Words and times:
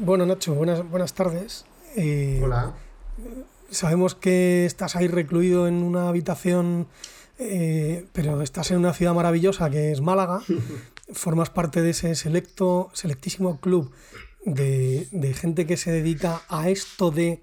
Bueno, 0.00 0.26
Nacho, 0.26 0.54
buenas, 0.54 0.88
buenas 0.88 1.12
tardes. 1.12 1.64
Eh, 1.96 2.40
Hola. 2.44 2.72
Sabemos 3.68 4.14
que 4.14 4.64
estás 4.64 4.94
ahí 4.94 5.08
recluido 5.08 5.66
en 5.66 5.82
una 5.82 6.08
habitación, 6.08 6.86
eh, 7.40 8.06
pero 8.12 8.40
estás 8.42 8.70
en 8.70 8.78
una 8.78 8.94
ciudad 8.94 9.12
maravillosa 9.12 9.70
que 9.70 9.90
es 9.90 10.00
Málaga. 10.00 10.40
Formas 11.12 11.50
parte 11.50 11.82
de 11.82 11.90
ese 11.90 12.14
selecto, 12.14 12.90
selectísimo 12.92 13.58
club 13.58 13.90
de, 14.44 15.34
gente 15.34 15.66
que 15.66 15.76
se 15.76 15.90
dedica 15.90 16.42
a 16.48 16.68
esto 16.68 17.10
de 17.10 17.42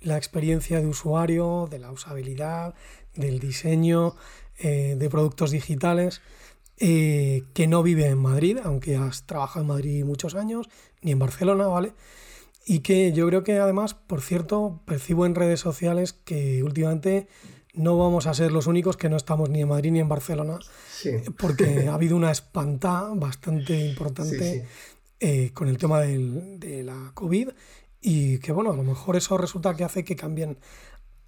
la 0.00 0.16
experiencia 0.16 0.80
de 0.80 0.86
usuario, 0.86 1.66
de 1.68 1.80
la 1.80 1.90
usabilidad, 1.90 2.74
del 3.16 3.40
diseño 3.40 4.14
eh, 4.58 4.94
de 4.96 5.10
productos 5.10 5.50
digitales. 5.50 6.20
Eh, 6.80 7.44
que 7.54 7.66
no 7.66 7.82
vive 7.82 8.06
en 8.06 8.18
Madrid, 8.18 8.58
aunque 8.62 8.96
has 8.96 9.26
trabajado 9.26 9.62
en 9.62 9.68
Madrid 9.68 10.04
muchos 10.04 10.36
años, 10.36 10.68
ni 11.02 11.10
en 11.10 11.18
Barcelona, 11.18 11.66
¿vale? 11.66 11.92
Y 12.66 12.80
que 12.80 13.12
yo 13.12 13.26
creo 13.26 13.42
que 13.42 13.58
además, 13.58 13.94
por 13.94 14.20
cierto, 14.20 14.80
percibo 14.84 15.26
en 15.26 15.34
redes 15.34 15.58
sociales 15.58 16.12
que 16.12 16.62
últimamente 16.62 17.26
no 17.74 17.98
vamos 17.98 18.26
a 18.26 18.34
ser 18.34 18.52
los 18.52 18.66
únicos 18.66 18.96
que 18.96 19.08
no 19.08 19.16
estamos 19.16 19.50
ni 19.50 19.62
en 19.62 19.68
Madrid 19.68 19.90
ni 19.90 20.00
en 20.00 20.08
Barcelona, 20.08 20.58
porque 21.38 21.86
ha 21.88 21.94
habido 21.94 22.16
una 22.16 22.30
espanta 22.30 23.08
bastante 23.14 23.88
importante 23.88 24.66
eh, 25.18 25.50
con 25.52 25.68
el 25.68 25.78
tema 25.78 26.00
de 26.00 26.82
la 26.84 27.10
COVID 27.14 27.48
y 28.00 28.38
que 28.38 28.52
bueno, 28.52 28.70
a 28.70 28.76
lo 28.76 28.84
mejor 28.84 29.16
eso 29.16 29.36
resulta 29.36 29.74
que 29.74 29.84
hace 29.84 30.04
que 30.04 30.14
cambien 30.14 30.58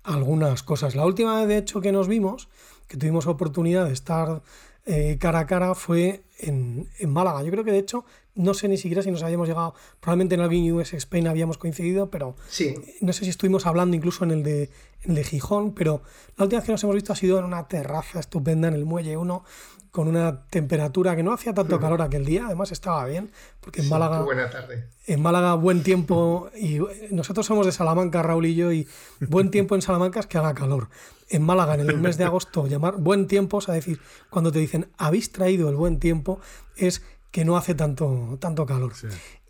algunas 0.02 0.62
cosas. 0.62 0.94
La 0.94 1.04
última 1.04 1.38
vez, 1.38 1.48
de 1.48 1.58
hecho, 1.58 1.80
que 1.80 1.92
nos 1.92 2.08
vimos, 2.08 2.48
que 2.86 2.96
tuvimos 2.96 3.26
oportunidad 3.26 3.86
de 3.86 3.92
estar 3.92 4.42
eh, 4.86 5.18
cara 5.20 5.40
a 5.40 5.46
cara 5.46 5.74
fue 5.74 6.22
en, 6.38 6.88
Málaga. 7.06 7.42
Yo 7.42 7.50
creo 7.50 7.64
que 7.64 7.72
de 7.72 7.78
hecho, 7.78 8.04
no 8.34 8.54
sé 8.54 8.68
ni 8.68 8.76
siquiera 8.76 9.02
si 9.02 9.10
nos 9.10 9.22
habíamos 9.22 9.48
llegado, 9.48 9.74
probablemente 10.00 10.34
en 10.34 10.40
algún 10.40 10.72
US 10.72 10.94
Spain 10.94 11.26
habíamos 11.28 11.58
coincidido, 11.58 12.10
pero 12.10 12.36
sí. 12.48 12.74
no 13.00 13.12
sé 13.12 13.24
si 13.24 13.30
estuvimos 13.30 13.66
hablando 13.66 13.96
incluso 13.96 14.24
en 14.24 14.30
el, 14.30 14.42
de, 14.42 14.70
en 15.02 15.10
el 15.10 15.14
de 15.16 15.24
Gijón, 15.24 15.74
pero 15.74 16.02
la 16.36 16.44
última 16.44 16.60
vez 16.60 16.66
que 16.66 16.72
nos 16.72 16.82
hemos 16.82 16.94
visto 16.94 17.12
ha 17.12 17.16
sido 17.16 17.38
en 17.38 17.44
una 17.44 17.68
terraza 17.68 18.20
estupenda 18.20 18.68
en 18.68 18.74
el 18.74 18.84
Muelle 18.84 19.16
1, 19.16 19.44
con 19.90 20.06
una 20.06 20.46
temperatura 20.46 21.16
que 21.16 21.22
no 21.22 21.32
hacía 21.32 21.52
tanto 21.52 21.80
calor 21.80 22.00
aquel 22.02 22.24
día, 22.24 22.46
además 22.46 22.70
estaba 22.70 23.04
bien, 23.06 23.30
porque 23.60 23.82
en 23.82 23.88
Málaga... 23.88 24.22
Buena 24.22 24.48
tarde. 24.48 24.88
En 25.06 25.20
Málaga 25.20 25.54
buen 25.54 25.82
tiempo, 25.82 26.50
y 26.56 26.78
nosotros 27.10 27.46
somos 27.46 27.66
de 27.66 27.72
Salamanca, 27.72 28.22
Raúl 28.22 28.46
y 28.46 28.54
yo, 28.54 28.72
y 28.72 28.86
buen 29.20 29.50
tiempo 29.50 29.74
en 29.74 29.82
Salamanca 29.82 30.20
es 30.20 30.26
que 30.26 30.38
haga 30.38 30.54
calor. 30.54 30.88
En 31.28 31.42
Málaga, 31.42 31.74
en 31.74 31.80
el 31.80 31.98
mes 31.98 32.16
de 32.18 32.24
agosto, 32.24 32.66
llamar 32.66 32.96
buen 32.98 33.26
tiempo, 33.26 33.58
es 33.58 33.66
decir, 33.66 34.00
cuando 34.30 34.52
te 34.52 34.58
dicen 34.60 34.88
habéis 34.96 35.32
traído 35.32 35.68
el 35.68 35.76
buen 35.76 35.98
tiempo, 35.98 36.40
es 36.76 37.02
que 37.30 37.44
no 37.44 37.56
hace 37.56 37.74
tanto, 37.74 38.38
tanto 38.40 38.66
calor. 38.66 38.92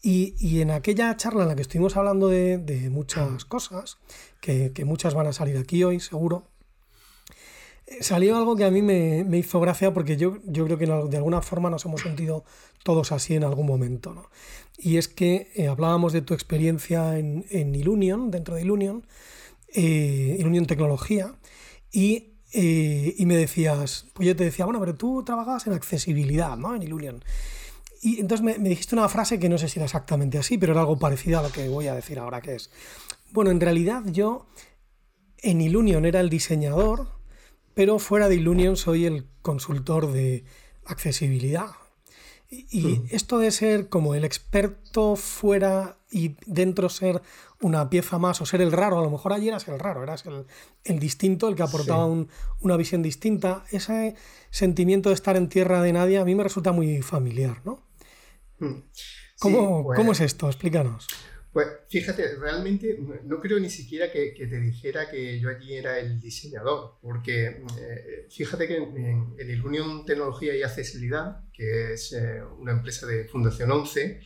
Y, 0.02 0.60
en 0.60 0.70
aquella 0.70 1.14
charla 1.16 1.42
en 1.42 1.48
la 1.48 1.54
que 1.56 1.62
estuvimos 1.62 1.96
hablando 1.96 2.28
de, 2.28 2.88
muchas 2.90 3.44
cosas, 3.44 3.98
que, 4.40 4.72
que 4.72 4.86
muchas 4.86 5.14
van 5.14 5.26
a 5.26 5.32
salir 5.34 5.58
aquí 5.58 5.84
hoy, 5.84 6.00
seguro, 6.00 6.49
salió 8.00 8.36
algo 8.36 8.56
que 8.56 8.64
a 8.64 8.70
mí 8.70 8.82
me, 8.82 9.26
hizo 9.36 9.60
gracia 9.60 9.92
porque 9.92 10.16
yo, 10.16 10.38
yo 10.46 10.64
creo 10.64 10.78
que 10.78 10.86
de 10.86 11.16
alguna 11.16 11.42
forma 11.42 11.70
nos 11.70 11.84
hemos 11.84 12.00
sentido 12.00 12.44
todos 12.82 13.12
así 13.12 13.34
en 13.34 13.44
algún 13.44 13.66
momento. 13.66 14.14
¿no? 14.14 14.30
Y 14.78 14.96
es 14.96 15.08
que 15.08 15.50
eh, 15.54 15.68
hablábamos 15.68 16.12
de 16.12 16.22
tu 16.22 16.34
experiencia 16.34 17.18
en, 17.18 17.44
en 17.50 17.74
Ilunion, 17.74 18.30
dentro 18.30 18.54
de 18.54 18.62
Ilunion, 18.62 19.06
eh, 19.74 20.36
Ilunion 20.38 20.66
Tecnología, 20.66 21.34
y, 21.92 22.34
eh, 22.52 23.14
y, 23.18 23.26
me 23.26 23.36
decías, 23.36 24.06
pues 24.14 24.28
yo 24.28 24.36
te 24.36 24.44
decía, 24.44 24.64
bueno, 24.64 24.80
pero 24.80 24.94
tú 24.94 25.22
trabajabas 25.24 25.66
en 25.66 25.72
accesibilidad, 25.72 26.56
¿no? 26.56 26.74
En 26.74 26.82
Ilunion. 26.82 27.22
Y 28.00 28.20
entonces 28.20 28.44
me, 28.44 28.58
me 28.58 28.70
dijiste 28.70 28.94
una 28.94 29.08
frase 29.08 29.38
que 29.38 29.48
no 29.48 29.58
sé 29.58 29.68
si 29.68 29.78
era 29.78 29.84
exactamente 29.84 30.38
así, 30.38 30.56
pero 30.56 30.72
era 30.72 30.80
algo 30.80 30.98
parecido 30.98 31.40
a 31.40 31.42
lo 31.42 31.50
que 31.50 31.68
voy 31.68 31.88
a 31.88 31.94
decir 31.94 32.18
ahora, 32.18 32.40
que 32.40 32.54
es, 32.54 32.70
bueno, 33.32 33.50
en 33.50 33.60
realidad 33.60 34.02
yo 34.06 34.46
en 35.38 35.60
Ilunion 35.60 36.06
era 36.06 36.20
el 36.20 36.30
diseñador, 36.30 37.19
pero 37.80 37.98
fuera 37.98 38.28
de 38.28 38.34
Ilunion 38.34 38.76
soy 38.76 39.06
el 39.06 39.26
consultor 39.40 40.12
de 40.12 40.44
accesibilidad. 40.84 41.70
Y, 42.50 42.82
hmm. 42.82 43.06
esto 43.10 43.38
de 43.38 43.50
ser 43.50 43.88
como 43.88 44.14
el 44.14 44.22
experto 44.22 45.16
fuera 45.16 45.96
y 46.10 46.36
dentro 46.44 46.90
ser 46.90 47.22
una 47.62 47.88
pieza 47.88 48.18
más 48.18 48.42
o 48.42 48.44
ser 48.44 48.60
el 48.60 48.70
raro, 48.70 48.98
a 48.98 49.02
lo 49.02 49.08
mejor 49.08 49.32
allí 49.32 49.48
eras 49.48 49.66
el 49.66 49.78
raro, 49.78 50.02
eras 50.02 50.24
el, 50.84 50.98
distinto, 50.98 51.48
el 51.48 51.54
que 51.54 51.62
aportaba 51.62 52.04
una 52.04 52.76
visión 52.76 53.00
distinta. 53.00 53.64
Ese 53.70 54.14
sentimiento 54.50 55.08
de 55.08 55.14
estar 55.14 55.38
en 55.38 55.48
tierra 55.48 55.80
de 55.80 55.94
nadie 55.94 56.18
a 56.18 56.26
mí 56.26 56.34
me 56.34 56.42
resulta 56.42 56.72
muy 56.72 57.00
familiar, 57.00 57.62
¿no? 57.64 57.82
Hmm. 58.58 58.82
¿Cómo, 59.38 59.84
¿Cómo, 59.84 60.04
pues 60.04 60.20
es 60.20 60.26
esto? 60.26 60.48
Explícanos. 60.48 61.08
Pues 61.52 61.66
fíjate, 61.88 62.36
realmente 62.36 62.96
no 63.24 63.40
creo 63.40 63.58
ni 63.58 63.70
siquiera 63.70 64.12
que, 64.12 64.34
te 64.36 64.60
dijera 64.60 65.10
que 65.10 65.40
yo 65.40 65.50
allí 65.50 65.74
era 65.74 65.98
el 65.98 66.20
diseñador, 66.20 66.98
porque 67.02 67.64
eh, 67.80 68.26
fíjate 68.30 68.68
que 68.68 68.76
en, 68.76 69.34
el 69.36 69.64
Unión 69.64 70.04
Tecnología 70.04 70.54
y 70.54 70.62
Accesibilidad, 70.62 71.42
que 71.52 71.94
es 71.94 72.12
eh, 72.12 72.40
una 72.58 72.70
empresa 72.70 73.04
de 73.06 73.24
Fundación 73.24 73.72
11, 73.72 74.20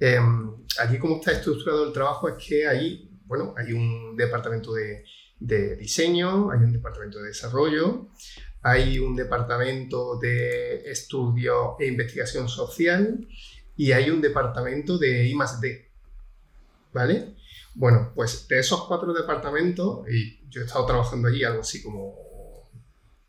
em, 0.00 0.56
allí 0.80 0.98
como 0.98 1.16
está 1.16 1.30
estructurado 1.30 1.86
el 1.86 1.92
trabajo 1.92 2.28
es 2.28 2.44
que 2.44 2.66
ahí, 2.66 3.08
bueno, 3.24 3.54
hay 3.56 3.72
un 3.72 4.16
departamento 4.16 4.74
de, 4.74 5.04
de 5.38 5.76
diseño, 5.76 6.50
hay 6.50 6.58
un 6.58 6.72
departamento 6.72 7.20
de 7.20 7.28
desarrollo, 7.28 8.08
hay 8.62 8.98
un 8.98 9.14
departamento 9.14 10.18
de 10.18 10.90
estudio 10.90 11.76
e 11.78 11.86
investigación 11.86 12.48
social 12.48 13.28
y 13.76 13.92
hay 13.92 14.10
un 14.10 14.20
departamento 14.20 14.98
de 14.98 15.26
I+D 15.26 15.83
¿vale? 16.94 17.34
Bueno, 17.74 18.12
pues 18.14 18.46
de 18.48 18.60
esos 18.60 18.86
cuatro 18.86 19.12
departamentos, 19.12 20.08
y 20.08 20.48
yo 20.48 20.62
he 20.62 20.64
estado 20.64 20.86
trabajando 20.86 21.28
allí 21.28 21.42
algo 21.42 21.60
así 21.60 21.82
como 21.82 22.70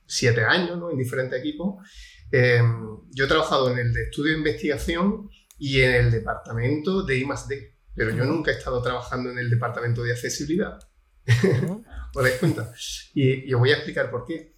siete 0.05 0.45
años, 0.45 0.77
¿no? 0.77 0.91
En 0.91 0.97
diferentes 0.97 1.39
equipos, 1.39 1.83
em, 2.31 2.99
yo 3.09 3.25
he 3.25 3.27
trabajado 3.27 3.71
en 3.71 3.79
el 3.79 3.91
de 3.91 4.03
estudio 4.03 4.33
de 4.33 4.37
investigación 4.37 5.29
y 5.57 5.81
en 5.81 5.95
el 5.95 6.11
departamento 6.11 7.03
de 7.03 7.17
I+.D., 7.17 7.75
pero 7.95 8.11
yo 8.11 8.25
nunca 8.25 8.51
he 8.51 8.55
estado 8.55 8.81
trabajando 8.81 9.31
en 9.31 9.39
el 9.39 9.49
departamento 9.49 10.03
de 10.03 10.11
accesibilidad. 10.11 10.77
¿Os 12.13 12.23
dais 12.23 12.37
cuenta? 12.39 12.71
Y, 13.13 13.51
os 13.53 13.59
voy 13.59 13.71
a 13.71 13.75
explicar 13.75 14.11
por 14.11 14.25
qué. 14.25 14.55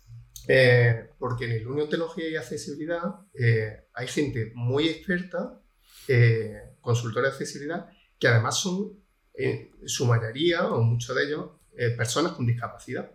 Eh, 0.50 1.12
porque 1.20 1.46
en 1.46 1.52
el 1.52 1.68
Unión 1.68 1.90
Tecnología 1.90 2.30
y 2.30 2.36
Accesibilidad 2.36 3.04
eh, 3.38 3.88
hay 3.94 4.08
gente 4.08 4.52
muy 4.56 4.88
experta, 4.88 5.62
eh, 6.08 6.78
consultora 6.82 7.28
de 7.28 7.34
accesibilidad, 7.34 7.90
que 8.20 8.28
además 8.28 8.60
son, 8.60 8.94
en 9.34 9.72
su 9.86 10.06
mayoría 10.06 10.68
o 10.68 10.82
muchos 10.82 11.16
de 11.16 11.26
ellos, 11.26 11.52
eh, 11.78 11.92
personas 11.92 12.34
con 12.34 12.46
discapacidad. 12.46 13.12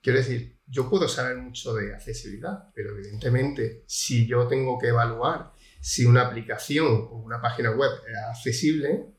Quiero 0.00 0.18
decir, 0.18 0.58
yo 0.66 0.90
puedo 0.90 1.08
saber 1.08 1.36
mucho 1.36 1.74
de 1.74 1.94
accesibilidad, 1.94 2.70
pero 2.74 2.90
evidentemente 2.90 3.84
si 3.86 4.26
yo 4.26 4.46
tengo 4.48 4.78
que 4.78 4.88
evaluar 4.88 5.52
si 5.80 6.04
una 6.04 6.22
aplicación 6.22 7.08
o 7.10 7.16
una 7.18 7.40
página 7.40 7.70
web 7.70 7.90
es 8.08 8.16
accesible, 8.30 9.14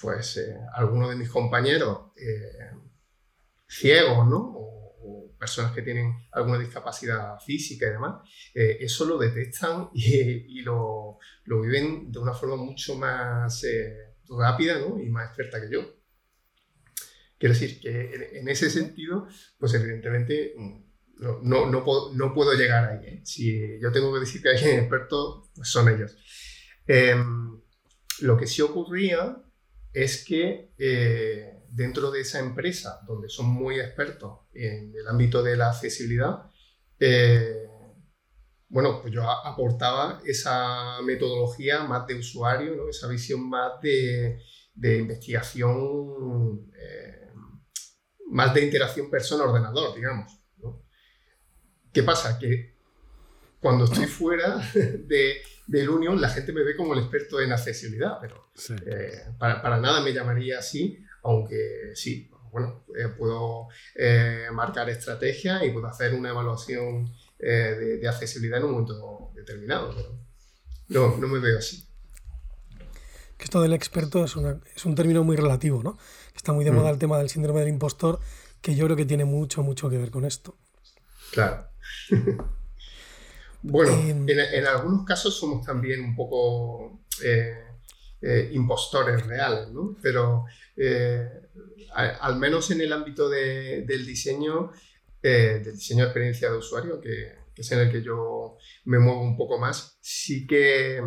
pues 0.00 0.36
eh, 0.36 0.58
algunos 0.74 1.10
de 1.10 1.16
mis 1.16 1.30
compañeros 1.30 2.12
eh, 2.16 2.72
ciegos, 3.68 4.26
¿no? 4.26 4.38
O, 4.38 4.73
personas 5.44 5.72
que 5.72 5.82
tienen 5.82 6.12
alguna 6.32 6.58
discapacidad 6.58 7.38
física 7.38 7.86
y 7.86 7.90
demás, 7.90 8.28
eso 8.54 9.04
lo 9.04 9.18
detectan 9.18 9.90
y, 9.94 10.62
lo, 10.62 11.18
lo, 11.44 11.60
viven 11.60 12.10
de 12.10 12.18
una 12.18 12.32
forma 12.32 12.56
mucho 12.56 12.96
más 12.96 13.62
rápida 14.28 14.78
¿no? 14.78 15.00
y 15.00 15.08
más 15.10 15.26
experta 15.28 15.60
que 15.60 15.70
yo. 15.70 16.04
Quiero 17.38 17.54
decir 17.54 17.80
que 17.80 18.38
en, 18.38 18.48
ese 18.48 18.70
sentido, 18.70 19.26
pues 19.58 19.74
evidentemente 19.74 20.54
mm, 20.56 20.84
no, 21.42 21.70
no, 21.70 21.84
puedo, 21.84 22.14
no 22.14 22.32
puedo, 22.32 22.54
llegar 22.54 22.84
ahí. 22.88 23.06
¿eh? 23.06 23.20
Si 23.24 23.78
yo 23.80 23.92
tengo 23.92 24.12
que 24.14 24.20
decir 24.20 24.40
que 24.40 24.50
hay 24.50 24.78
expertos, 24.78 25.50
pues 25.54 25.68
son 25.68 25.88
ellos. 25.88 26.16
Em, 26.86 27.60
lo 28.20 28.36
que 28.36 28.46
sí 28.46 28.62
ocurría 28.62 29.36
es 29.94 30.24
que 30.24 30.74
eh, 30.76 31.62
dentro 31.70 32.10
de 32.10 32.20
esa 32.20 32.40
empresa, 32.40 33.00
donde 33.06 33.28
son 33.28 33.46
muy 33.46 33.78
expertos 33.78 34.40
en 34.52 34.92
el 34.94 35.06
ámbito 35.06 35.42
de 35.42 35.56
la 35.56 35.70
accesibilidad, 35.70 36.50
eh, 36.98 37.68
bueno, 38.68 39.00
pues 39.00 39.14
yo 39.14 39.22
aportaba 39.30 40.20
esa 40.26 41.00
metodología 41.02 41.84
más 41.84 42.08
de 42.08 42.16
usuario, 42.16 42.88
esa 42.88 43.06
visión 43.06 43.48
más 43.48 43.80
de, 43.80 44.40
investigación, 44.98 46.72
eh, 46.76 47.30
más 48.30 48.52
de 48.52 48.64
interacción 48.64 49.08
persona-ordenador, 49.08 49.94
digamos. 49.94 50.40
¿Qué 51.92 52.02
pasa? 52.02 52.36
Que 52.36 52.74
cuando 53.60 53.84
estoy 53.84 54.06
fuera 54.06 54.56
de, 54.74 55.36
del 55.66 55.88
Union, 55.88 56.20
la 56.20 56.28
gente 56.28 56.52
me 56.52 56.62
ve 56.62 56.76
como 56.76 56.94
el 56.94 57.00
experto 57.00 57.40
en 57.40 57.52
accesibilidad, 57.52 58.18
pero 58.20 58.50
eh, 58.86 59.24
para, 59.38 59.80
nada 59.80 60.00
me 60.02 60.12
llamaría 60.12 60.58
así, 60.58 61.02
aunque 61.22 61.92
sí, 61.94 62.30
bueno, 62.50 62.84
eh, 62.96 63.08
puedo 63.08 63.68
marcar 64.52 64.88
estrategia 64.90 65.64
y 65.64 65.72
puedo 65.72 65.86
hacer 65.86 66.14
una 66.14 66.30
evaluación 66.30 67.12
eh, 67.38 67.98
de, 68.00 68.08
accesibilidad 68.08 68.58
en 68.58 68.66
un 68.66 68.72
momento 68.72 69.32
determinado. 69.34 69.94
Pero 69.94 70.18
no, 70.88 71.16
no 71.16 71.28
me 71.28 71.40
veo 71.40 71.58
así. 71.58 71.86
que 73.36 73.44
esto 73.44 73.60
del 73.60 73.72
experto 73.72 74.24
es, 74.24 74.36
es 74.76 74.84
un 74.84 74.94
término 74.94 75.24
muy 75.24 75.36
relativo, 75.36 75.82
¿no? 75.82 75.98
Está 76.36 76.52
muy 76.52 76.64
de 76.64 76.70
moda 76.70 76.90
mm. 76.90 76.92
el 76.92 76.98
tema 76.98 77.18
del 77.18 77.30
síndrome 77.30 77.60
del 77.60 77.70
impostor, 77.70 78.20
que 78.60 78.74
yo 78.74 78.84
creo 78.84 78.96
que 78.96 79.06
tiene 79.06 79.24
mucho, 79.24 79.62
mucho 79.62 79.88
que 79.90 79.98
ver 79.98 80.10
con 80.10 80.24
esto. 80.24 80.56
Claro. 81.32 81.68
bueno, 83.66 83.92
em. 83.92 84.28
en, 84.28 84.66
algunos 84.66 85.06
casos 85.06 85.38
somos 85.38 85.64
también 85.64 86.04
un 86.04 86.14
poco 86.14 87.00
eh, 87.24 87.64
eh, 88.20 88.50
impostores 88.52 89.26
reales, 89.26 89.70
¿no? 89.70 89.96
Pero 90.02 90.44
eh, 90.76 91.26
al 91.94 92.36
menos 92.36 92.70
en 92.72 92.82
el 92.82 92.92
ámbito 92.92 93.30
del 93.30 94.06
diseño, 94.06 94.70
del 95.22 95.64
diseño 95.64 96.00
de 96.00 96.10
experiencia 96.10 96.50
de 96.50 96.58
usuario, 96.58 97.00
que, 97.00 97.32
es 97.56 97.72
en 97.72 97.78
el 97.78 97.90
que 97.90 98.02
yo 98.02 98.58
me 98.84 98.98
muevo 98.98 99.22
un 99.22 99.36
poco 99.36 99.58
más, 99.58 99.96
sí 100.02 100.46
que, 100.46 101.00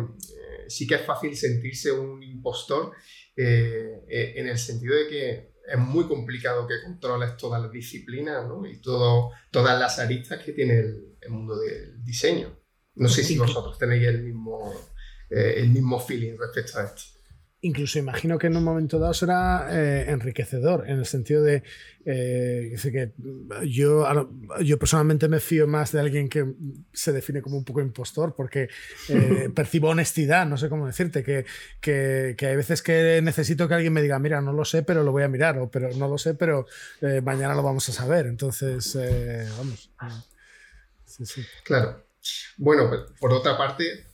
sí 0.66 0.86
que 0.86 0.96
es 0.96 1.02
fácil 1.02 1.36
sentirse 1.36 1.92
un 1.92 2.22
impostor 2.22 2.92
en 3.36 4.48
el 4.48 4.58
sentido 4.58 4.96
de 4.96 5.06
que 5.06 5.47
es 5.70 5.78
muy 5.78 6.06
complicado 6.06 6.66
que 6.66 6.82
controles 6.82 7.36
todas 7.36 7.60
las 7.60 7.70
disciplinas 7.70 8.46
¿no? 8.46 8.66
y 8.66 8.80
todo, 8.80 9.30
todas 9.50 9.78
las 9.78 9.98
aristas 9.98 10.42
que 10.42 10.52
tiene 10.52 10.78
el, 10.78 11.30
mundo 11.30 11.58
del 11.58 12.02
diseño. 12.04 12.58
No 12.94 13.08
sé 13.08 13.22
si 13.22 13.36
vosotros 13.36 13.78
tenéis 13.78 14.06
el 14.08 14.22
mismo, 14.22 14.72
eh, 15.30 15.54
el 15.58 15.68
mismo 15.68 16.00
feeling 16.00 16.36
respecto 16.38 16.78
a 16.78 16.84
esto 16.84 17.17
incluso 17.60 17.98
imagino 17.98 18.38
que 18.38 18.46
en 18.46 18.56
un 18.56 18.62
momento 18.62 18.98
dado 18.98 19.12
será 19.14 19.68
eh, 19.70 20.10
enriquecedor, 20.10 20.88
en 20.88 20.98
el 20.98 21.06
sentido 21.06 21.42
de 21.42 21.64
eh, 22.04 22.76
que 22.82 23.12
yo, 23.66 24.06
yo 24.62 24.78
personalmente 24.78 25.28
me 25.28 25.40
fío 25.40 25.66
más 25.66 25.92
de 25.92 26.00
alguien 26.00 26.28
que 26.28 26.46
se 26.92 27.12
define 27.12 27.42
como 27.42 27.56
un 27.56 27.64
poco 27.64 27.80
impostor, 27.80 28.34
porque 28.36 28.68
eh, 29.08 29.50
percibo 29.54 29.88
honestidad, 29.88 30.46
no 30.46 30.56
sé 30.56 30.68
cómo 30.68 30.86
decirte, 30.86 31.24
que, 31.24 31.46
que, 31.80 32.34
que, 32.38 32.46
hay 32.46 32.56
veces 32.56 32.80
que 32.80 33.20
necesito 33.22 33.66
que 33.66 33.74
alguien 33.74 33.92
me 33.92 34.02
diga, 34.02 34.18
mira, 34.18 34.40
no 34.40 34.52
lo 34.52 34.64
sé, 34.64 34.82
pero 34.84 35.02
lo 35.02 35.10
voy 35.10 35.24
a 35.24 35.28
mirar, 35.28 35.58
o 35.58 35.68
pero 35.68 35.90
no 35.96 36.08
lo 36.08 36.18
sé, 36.18 36.34
pero 36.34 36.66
mañana 37.22 37.54
lo 37.54 37.62
vamos 37.62 37.88
a 37.88 37.92
saber. 37.92 38.26
Entonces, 38.26 38.96
vamos. 39.58 39.90
Sí, 41.04 41.26
sí. 41.26 41.42
Claro. 41.64 42.04
Bueno, 42.56 42.88
pues, 42.88 43.00
por 43.18 43.32
otra 43.32 43.56
parte, 43.56 44.06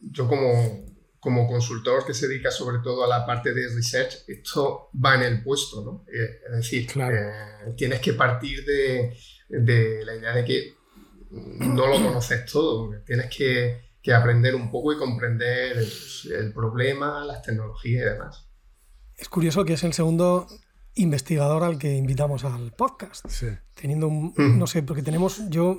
yo 0.00 0.28
como 0.28 0.95
como 1.26 1.48
consultor 1.48 2.06
que 2.06 2.14
se 2.14 2.28
dedica 2.28 2.52
sobre 2.52 2.78
todo 2.78 3.02
a 3.02 3.08
la 3.08 3.26
parte 3.26 3.52
de 3.52 3.66
research, 3.74 4.18
esto 4.28 4.90
va 4.94 5.16
en 5.16 5.22
el 5.22 5.42
puesto, 5.42 5.82
¿no? 5.84 6.04
Eh, 6.06 6.38
es 6.46 6.56
decir, 6.58 6.88
eh, 6.94 7.74
tienes 7.76 7.98
que 7.98 8.12
partir 8.12 8.64
de, 8.64 9.12
la 10.04 10.14
idea 10.14 10.32
de 10.32 10.44
que 10.44 10.74
no 11.32 11.88
lo 11.88 11.94
conoces 11.94 12.46
todo, 12.46 12.92
tienes 13.04 13.26
que, 13.36 13.84
aprender 14.14 14.54
un 14.54 14.70
poco 14.70 14.92
y 14.92 14.98
comprender 14.98 15.76
el, 15.78 16.52
problema, 16.52 17.24
las 17.24 17.42
tecnologías 17.42 18.02
y 18.02 18.08
demás. 18.08 18.48
Es 19.16 19.28
curioso 19.28 19.64
que 19.64 19.72
es 19.72 19.82
el 19.82 19.94
segundo 19.94 20.46
investigador 20.96 21.62
al 21.62 21.78
que 21.78 21.94
invitamos 21.94 22.44
al 22.44 22.72
podcast. 22.72 23.26
Teniendo 23.74 24.08
un, 24.08 24.34
no 24.36 24.66
sé, 24.66 24.82
porque 24.82 25.02
tenemos, 25.02 25.48
yo 25.48 25.78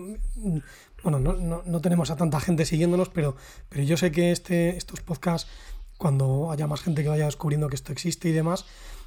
bueno, 1.04 1.20
no, 1.20 1.64
no, 1.66 1.82
tenemos 1.82 2.10
a 2.12 2.16
tanta 2.16 2.40
gente 2.40 2.66
siguiéndonos, 2.66 3.10
pero, 3.10 3.36
pero 3.70 3.84
yo 3.84 3.98
sé 3.98 4.12
que 4.12 4.32
este, 4.32 4.78
estos 4.78 5.02
podcasts, 5.02 5.50
cuando 5.98 6.52
haya 6.52 6.68
más 6.68 6.82
gente 6.82 7.04
que 7.04 7.10
vaya 7.10 7.26
descubriendo 7.26 7.68
que 7.70 7.76
esto 7.76 7.92
existe 7.92 8.30
y 8.30 8.32
demás, 8.32 8.66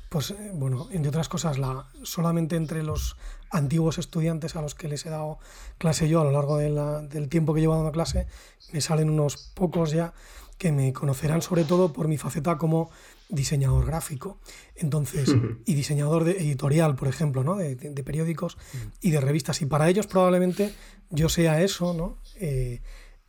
pues 0.09 0.33
eh, 0.33 0.51
bueno, 0.55 0.89
entre 0.91 1.09
otras 1.09 1.29
cosas, 1.29 1.59
la, 1.59 1.87
solamente 2.03 2.57
entre 2.57 2.83
los 2.83 3.17
antiguos 3.51 3.99
estudiantes 3.99 4.57
a 4.57 4.63
los 4.63 4.75
que 4.75 4.89
les 4.89 5.07
he 5.07 5.11
dado 5.11 5.39
clase 5.79 6.09
yo 6.09 6.21
a 6.21 6.25
lo 6.25 6.33
largo 6.33 6.59
del 6.59 7.29
tiempo 7.29 7.55
que 7.55 7.61
llevo 7.61 7.77
dando 7.77 7.93
clase, 7.93 8.27
me 8.73 8.81
salen 8.81 9.11
unos 9.11 9.37
pocos 9.55 9.93
ya 9.93 10.13
que 10.59 10.73
me 10.73 10.93
conocerán 10.93 11.43
sobre 11.43 11.65
todo 11.65 11.93
por 11.93 12.07
mi 12.07 12.19
faceta 12.19 12.59
como 12.59 12.91
diseñador 13.31 13.87
gráfico. 13.87 14.41
Entonces, 14.77 15.35
y 15.65 15.75
diseñador 15.75 16.25
de 16.25 16.33
editorial, 16.33 16.97
por 16.97 17.09
ejemplo, 17.09 17.45
¿no? 17.45 17.57
de, 17.57 17.77
periódicos 18.05 18.59
y 19.01 19.11
de 19.11 19.21
revistas. 19.21 19.63
Y 19.63 19.67
para 19.67 19.89
ellos 19.89 20.07
probablemente 20.07 20.73
yo 21.11 21.29
sea 21.29 21.63
eso, 21.63 21.95
¿no? 21.95 22.19
Eh, 22.37 22.81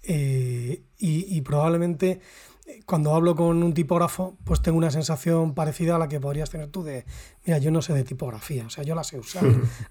eh, 0.03 0.83
y, 0.97 1.41
probablemente 1.41 2.21
eh, 2.65 2.81
cuando 2.85 3.13
hablo 3.13 3.35
con 3.35 3.61
un 3.61 3.73
tipógrafo, 3.73 4.37
pues 4.43 4.61
tengo 4.61 4.77
una 4.77 4.91
sensación 4.91 5.53
parecida 5.53 5.95
a 5.95 5.99
la 5.99 6.07
que 6.07 6.19
podrías 6.19 6.49
tener 6.49 6.69
tú 6.69 6.83
de, 6.83 7.05
mira, 7.45 7.59
yo 7.59 7.69
no 7.71 7.81
sé 7.81 7.93
de 7.93 8.03
tipografía, 8.03 8.65
o 8.65 8.69
sea, 8.69 8.83
yo 8.83 8.95
la 8.95 9.03
sé 9.03 9.19
usar, 9.19 9.43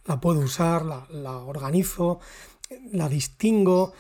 la 0.06 0.20
puedo 0.20 0.40
usar, 0.40 0.84
la, 0.84 1.38
organizo, 1.38 2.18
la 2.92 3.08
distingo, 3.08 3.92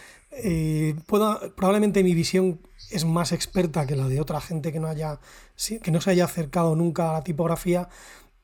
puedo, 1.06 1.54
probablemente 1.54 2.02
mi 2.02 2.14
visión 2.14 2.60
es 2.90 3.04
más 3.04 3.32
experta 3.32 3.86
que 3.86 3.96
la 3.96 4.08
de 4.08 4.20
otra 4.20 4.40
gente 4.40 4.72
que 4.72 4.80
no, 4.80 4.88
haya, 4.88 5.20
que 5.82 5.90
no 5.90 6.00
se 6.00 6.10
haya 6.10 6.24
acercado 6.24 6.74
nunca 6.76 7.10
a 7.10 7.12
la 7.14 7.22
tipografía, 7.22 7.88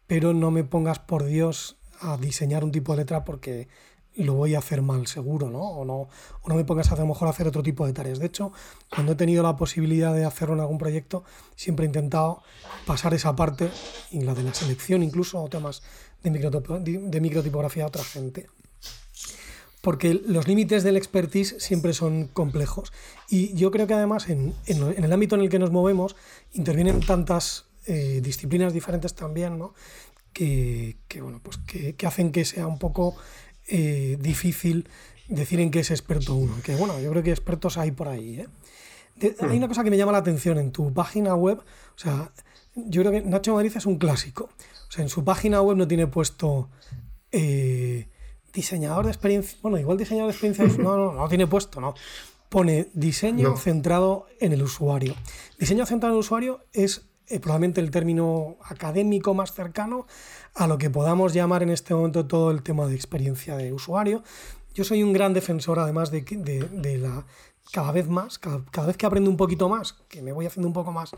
pero 0.06 0.32
no 0.32 0.50
me 0.50 0.64
pongas 0.64 0.98
por 0.98 1.24
Dios 1.24 1.78
a 2.00 2.16
diseñar 2.16 2.64
un 2.64 2.72
tipo 2.72 2.92
de 2.92 2.98
letra 2.98 3.24
porque 3.24 3.68
lo 4.14 4.34
voy 4.34 4.54
a 4.54 4.58
hacer 4.58 4.80
mal 4.82 5.06
seguro, 5.06 5.50
¿no? 5.50 5.60
O 5.60 5.84
no, 5.84 5.94
o 6.42 6.48
no 6.48 6.54
me 6.54 6.64
pongas 6.64 6.90
a, 6.90 6.96
lo 6.96 7.06
mejor 7.06 7.28
a 7.28 7.32
hacer 7.32 7.46
otro 7.46 7.62
tipo 7.62 7.86
de 7.86 7.92
tareas. 7.92 8.18
De 8.18 8.26
hecho, 8.26 8.52
cuando 8.88 9.12
he 9.12 9.14
tenido 9.14 9.42
la 9.42 9.56
posibilidad 9.56 10.14
de 10.14 10.24
hacerlo 10.24 10.54
en 10.54 10.60
algún 10.60 10.78
proyecto, 10.78 11.24
siempre 11.54 11.84
he 11.84 11.88
intentado 11.88 12.42
pasar 12.86 13.12
esa 13.12 13.36
parte, 13.36 13.68
y 14.10 14.20
la 14.20 14.34
de 14.34 14.42
la 14.42 14.54
selección 14.54 15.02
incluso, 15.02 15.42
o 15.42 15.48
temas 15.48 15.82
de, 16.22 16.30
de 16.30 17.20
microtipografía 17.20 17.84
a 17.84 17.88
otra 17.88 18.04
gente 18.04 18.46
porque 19.86 20.14
los 20.14 20.48
límites 20.48 20.82
del 20.82 20.96
expertise 20.96 21.54
siempre 21.60 21.92
son 21.92 22.26
complejos. 22.26 22.92
Y 23.28 23.54
yo 23.54 23.70
creo 23.70 23.86
que 23.86 23.94
además 23.94 24.28
en, 24.28 24.52
el 24.66 25.12
ámbito 25.12 25.36
en 25.36 25.42
el 25.42 25.48
que 25.48 25.60
nos 25.60 25.70
movemos 25.70 26.16
intervienen 26.54 26.98
tantas 26.98 27.66
eh, 27.86 28.18
disciplinas 28.20 28.72
diferentes 28.72 29.14
también, 29.14 29.60
¿no? 29.60 29.74
que, 30.32 30.96
bueno, 31.22 31.40
pues 31.40 31.58
que, 31.58 31.94
hacen 32.04 32.32
que 32.32 32.44
sea 32.44 32.66
un 32.66 32.80
poco 32.80 33.14
eh, 33.68 34.18
difícil 34.20 34.88
decir 35.28 35.60
en 35.60 35.70
qué 35.70 35.78
es 35.78 35.92
experto 35.92 36.34
uno. 36.34 36.56
Que 36.64 36.74
bueno, 36.74 36.98
yo 36.98 37.08
creo 37.12 37.22
que 37.22 37.30
expertos 37.30 37.78
hay 37.78 37.92
por 37.92 38.08
ahí. 38.08 38.40
¿eh? 38.40 38.48
hay 39.40 39.50
hmm. 39.50 39.58
una 39.58 39.68
cosa 39.68 39.84
que 39.84 39.90
me 39.92 39.96
llama 39.96 40.10
la 40.10 40.18
atención 40.18 40.58
en 40.58 40.72
tu 40.72 40.92
página 40.92 41.36
web. 41.36 41.58
O 41.60 41.98
sea, 41.98 42.32
yo 42.74 43.02
creo 43.02 43.12
que 43.12 43.20
Nacho 43.20 43.54
Madrid 43.54 43.70
es 43.76 43.86
un 43.86 43.98
clásico. 43.98 44.50
O 44.88 44.90
sea, 44.90 45.04
en 45.04 45.10
su 45.10 45.22
página 45.22 45.62
web 45.62 45.76
no 45.76 45.86
tiene 45.86 46.08
puesto 46.08 46.70
diseñador 48.56 49.04
de 49.04 49.12
experiencia. 49.12 49.58
Bueno, 49.62 49.78
igual 49.78 49.98
diseñador 49.98 50.32
de 50.32 50.32
experiencia. 50.32 50.82
No, 50.82 50.96
no, 50.96 51.12
no 51.12 51.28
tiene 51.28 51.46
puesto, 51.46 51.80
no. 51.80 51.94
Pone 52.48 52.88
diseño 52.94 53.56
centrado 53.56 54.26
en 54.40 54.52
el 54.52 54.62
usuario. 54.62 55.14
Diseño 55.58 55.84
centrado 55.84 56.14
en 56.14 56.16
el 56.16 56.20
usuario 56.20 56.60
es 56.72 57.06
eh, 57.28 57.38
probablemente 57.38 57.80
el 57.80 57.90
término 57.90 58.56
académico 58.62 59.34
más 59.34 59.52
cercano 59.52 60.06
a 60.54 60.66
lo 60.66 60.78
que 60.78 60.90
podamos 60.90 61.34
llamar 61.34 61.62
en 61.62 61.70
este 61.70 61.94
momento 61.94 62.26
todo 62.26 62.50
el 62.50 62.62
tema 62.62 62.86
de 62.86 62.94
experiencia 62.94 63.56
de 63.56 63.72
usuario. 63.72 64.22
Yo 64.74 64.84
soy 64.84 65.02
un 65.02 65.12
gran 65.12 65.34
defensor, 65.34 65.78
además 65.78 66.10
de, 66.10 66.22
de, 66.22 66.98
la 66.98 67.26
cada 67.72 67.90
vez 67.90 68.08
más, 68.08 68.38
cada, 68.38 68.86
vez 68.86 68.96
que 68.96 69.06
aprendo 69.06 69.28
un 69.28 69.36
poquito 69.36 69.68
más, 69.68 69.94
que 70.08 70.22
me 70.22 70.32
voy 70.32 70.46
haciendo 70.46 70.68
un 70.68 70.74
poco 70.74 70.92
más 70.92 71.10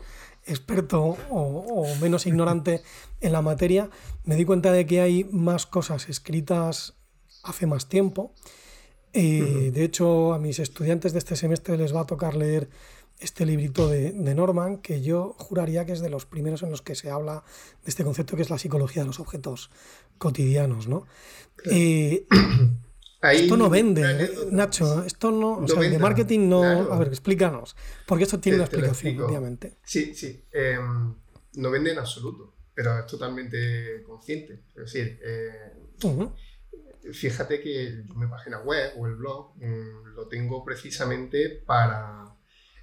experto 0.45 0.99
o, 1.03 1.15
o, 1.29 1.95
menos 1.97 2.25
ignorante 2.25 2.81
en 3.21 3.31
la 3.31 3.43
materia, 3.43 3.89
me 4.23 4.35
di 4.35 4.45
cuenta 4.45 4.71
de 4.71 4.87
que 4.87 5.01
hay 5.01 5.25
más 5.25 5.67
cosas 5.67 6.09
escritas 6.09 6.98
hace 7.43 7.65
más 7.65 7.89
tiempo. 7.89 8.33
Eh, 9.13 9.71
de 9.73 9.83
hecho, 9.83 10.33
a 10.33 10.39
mis 10.39 10.59
estudiantes 10.59 11.13
de 11.13 11.19
este 11.19 11.35
semestre 11.35 11.77
les 11.77 11.95
va 11.95 12.01
a 12.01 12.05
tocar 12.05 12.35
leer 12.35 12.69
este 13.19 13.45
librito 13.45 13.89
de, 13.89 14.13
Norman, 14.13 14.77
que 14.77 15.01
yo 15.01 15.35
juraría 15.37 15.85
que 15.85 15.91
es 15.91 15.99
de 15.99 16.09
los 16.09 16.25
primeros 16.25 16.63
en 16.63 16.71
los 16.71 16.81
que 16.81 16.95
se 16.95 17.09
habla 17.09 17.43
de 17.83 17.89
este 17.89 18.03
concepto 18.03 18.35
que 18.35 18.43
es 18.43 18.49
la 18.49 18.57
psicología 18.57 19.01
de 19.01 19.07
los 19.07 19.19
objetos 19.19 19.69
cotidianos. 20.17 20.87
¿no? 20.87 21.05
Eh, 21.69 22.25
esto 23.33 23.57
no 23.57 23.69
vende, 23.69 24.31
Nacho. 24.51 25.03
Esto 25.03 25.31
no, 25.31 25.57
o 25.57 25.67
sea, 25.67 25.81
de 25.81 25.99
marketing 25.99 26.47
no. 26.47 26.63
A 26.63 26.97
ver, 26.97 27.09
explícanos. 27.09 27.75
Porque 28.05 28.23
esto 28.23 28.39
tiene 28.39 28.57
una 28.57 28.65
explicación, 28.65 29.19
obviamente. 29.21 29.77
Sí, 29.83 30.13
sí. 30.15 30.45
Em, 30.51 31.15
no 31.55 31.71
vende 31.71 31.91
en 31.91 31.99
absoluto, 31.99 32.55
pero 32.73 32.99
es 32.99 33.05
totalmente 33.05 34.03
consciente. 34.03 34.63
Es 34.69 34.93
decir, 34.93 35.19
eh, 35.23 35.73
fíjate 37.13 37.61
que 37.61 38.03
mi 38.15 38.27
página 38.27 38.59
web 38.59 38.93
o 38.97 39.07
el 39.07 39.15
blog 39.15 39.55
mm, 39.57 40.15
lo 40.15 40.27
tengo 40.27 40.63
precisamente 40.63 41.63
para 41.65 42.35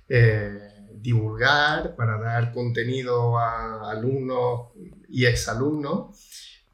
eh, 0.09 0.89
divulgar, 0.93 1.97
para 1.97 2.19
dar 2.19 2.53
contenido 2.53 3.39
a 3.39 3.91
alumnos 3.91 4.71
y 5.09 5.25
exalumnos 5.27 6.17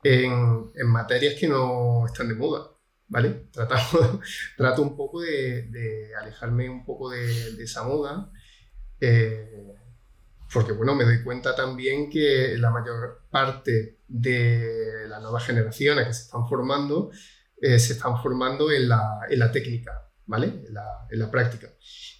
en, 0.02 0.70
en 0.74 0.86
materias 0.88 1.34
que 1.38 1.48
no 1.48 2.06
están 2.06 2.28
de 2.28 2.34
moda. 2.34 2.68
¿Vale? 3.08 3.48
trato 4.56 4.82
un 4.82 4.96
poco 4.96 5.20
de, 5.20 6.12
alejarme 6.18 6.70
un 6.70 6.82
poco 6.82 7.10
de, 7.10 7.62
esa 7.62 7.82
moda, 7.82 8.32
eh, 8.98 9.74
porque 10.50 10.72
bueno, 10.72 10.94
me 10.94 11.04
doy 11.04 11.22
cuenta 11.22 11.54
también 11.54 12.08
que 12.08 12.56
la 12.56 12.70
mayor 12.70 13.24
parte 13.30 13.98
de 14.08 15.06
las 15.08 15.20
nuevas 15.20 15.44
generaciones 15.44 16.06
que 16.06 16.14
se 16.14 16.22
están 16.22 16.48
formando 16.48 17.10
eh, 17.62 17.78
se 17.78 17.92
están 17.92 18.20
formando 18.20 18.72
en 18.72 18.88
la, 18.88 19.20
en 19.30 19.38
la 19.38 19.52
técnica, 19.52 20.10
¿vale? 20.26 20.46
En 20.66 20.74
la, 20.74 21.06
en 21.08 21.18
la 21.20 21.30
práctica. 21.30 21.68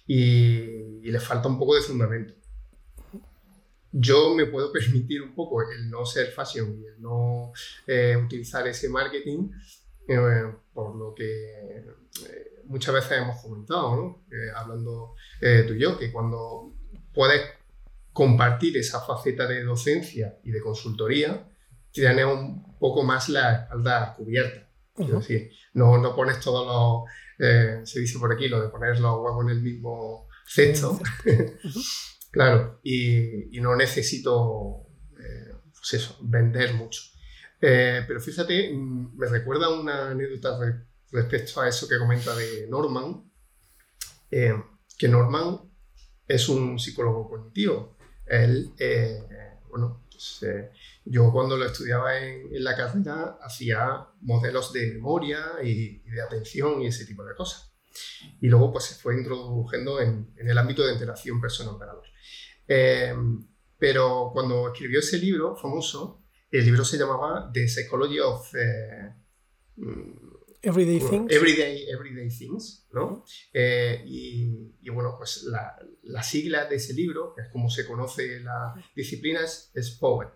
Y, 0.07 1.01
y, 1.01 1.11
les 1.11 1.21
falta 1.21 1.49
un 1.49 1.59
poco 1.59 1.75
de 1.75 1.81
fundamento. 1.81 2.33
yo 3.91 4.33
me 4.33 4.45
puedo 4.45 4.71
permitir 4.77 5.21
un 5.21 5.35
poco 5.35 5.61
el 5.69 5.89
no 5.89 6.05
ser 6.05 6.27
fashion 6.27 6.79
y 6.81 6.85
el 6.85 7.01
no 7.01 7.51
eh, 7.85 8.15
utilizar 8.15 8.65
ese 8.67 8.87
marketing, 8.87 9.51
eh, 10.07 10.53
por 10.73 10.95
lo 10.95 11.13
que 11.13 11.55
eh, 11.55 12.63
muchas 12.65 12.93
veces 12.93 13.17
hemos 13.19 13.41
comentado, 13.41 13.95
¿no? 13.97 14.23
hablando 14.55 15.15
tú 15.67 15.73
y 15.73 15.79
yo, 15.79 15.99
que 15.99 16.09
cuando 16.09 16.73
puedes 17.13 17.41
compartir 18.13 18.77
esa 18.77 19.01
faceta 19.01 19.45
de 19.45 19.63
docencia 19.63 20.39
y 20.43 20.51
de 20.51 20.61
consultoría, 20.61 21.49
tienes 21.91 22.25
un 22.25 22.77
poco 22.79 23.03
más 23.03 23.27
la 23.27 23.63
espalda 23.63 24.13
cubierta. 24.15 24.69
Es 24.97 25.11
decir, 25.11 25.51
no, 25.73 25.97
no 25.97 26.15
pones 26.15 26.39
todos 26.39 26.67
los, 26.67 27.89
se 27.89 27.99
dice 27.99 28.19
por 28.19 28.31
aquí, 28.31 28.47
lo 28.47 28.61
de 28.61 28.69
poner 28.69 28.99
los 28.99 29.19
huevos 29.19 29.43
en 29.43 29.49
el 29.49 29.61
mismo 29.61 30.27
cesto. 30.45 30.99
Claro, 32.33 32.79
y, 32.81 33.59
no 33.61 33.75
necesito, 33.75 34.87
eh, 35.19 35.53
pues 35.71 35.93
eso, 35.93 36.17
vender 36.23 36.73
mucho. 36.73 37.03
Eh, 37.61 38.03
pero 38.07 38.19
fíjate, 38.19 38.73
mm, 38.73 39.15
me 39.15 39.27
recuerda 39.27 39.69
una 39.69 40.09
anécdota 40.09 40.57
respecto 41.11 41.61
a 41.61 41.69
eso 41.69 41.87
que 41.87 41.99
comenta 41.99 42.35
de 42.35 42.65
Norman, 42.67 43.31
eh, 44.31 44.55
que 44.97 45.07
Norman 45.07 45.59
es 46.27 46.49
un 46.49 46.79
psicólogo 46.79 47.29
cognitivo. 47.29 47.97
Él, 48.25 48.73
bueno, 49.69 50.03
pues, 50.09 50.43
yo 51.05 51.31
cuando 51.31 51.57
lo 51.57 51.65
estudiaba 51.65 52.17
en, 52.17 52.47
la 52.63 52.75
carrera 52.75 53.37
hacía 53.41 54.07
modelos 54.21 54.71
de 54.73 54.93
memoria 54.93 55.53
y, 55.63 55.99
de 55.99 56.21
atención 56.21 56.81
y 56.81 56.87
ese 56.87 57.05
tipo 57.05 57.23
de 57.25 57.35
cosas. 57.35 57.73
Y 58.41 58.47
luego 58.47 58.71
pues 58.71 58.85
se 58.85 58.95
fue 58.95 59.15
introduciendo 59.15 59.99
en, 59.99 60.33
en 60.37 60.49
el 60.49 60.57
ámbito 60.57 60.85
de 60.85 60.93
interacción 60.93 61.39
persona-operador. 61.39 62.05
Em, 62.67 63.47
pero 63.77 64.31
cuando 64.33 64.71
escribió 64.71 64.99
ese 64.99 65.17
libro 65.17 65.55
famoso, 65.55 66.23
el 66.49 66.65
libro 66.65 66.85
se 66.85 66.97
llamaba 66.97 67.51
The 67.53 67.67
Psychology 67.67 68.19
of 68.19 68.55
eh, 68.55 69.13
Everyday 70.61 70.99
Things. 70.99 71.29
Everyday, 71.29 71.89
everyday 71.89 72.29
Things, 72.29 72.87
¿no? 72.93 73.25
Eh, 73.51 74.01
y, 74.05 74.89
bueno, 74.89 75.15
pues 75.17 75.43
la, 75.43 75.75
la, 76.03 76.23
sigla 76.23 76.65
de 76.65 76.77
ese 76.77 76.93
libro, 76.93 77.33
que 77.35 77.41
es 77.41 77.49
como 77.49 77.69
se 77.69 77.85
conoce 77.85 78.39
la 78.39 78.73
disciplina, 78.95 79.41
es, 79.43 79.97
poet, 79.99 80.29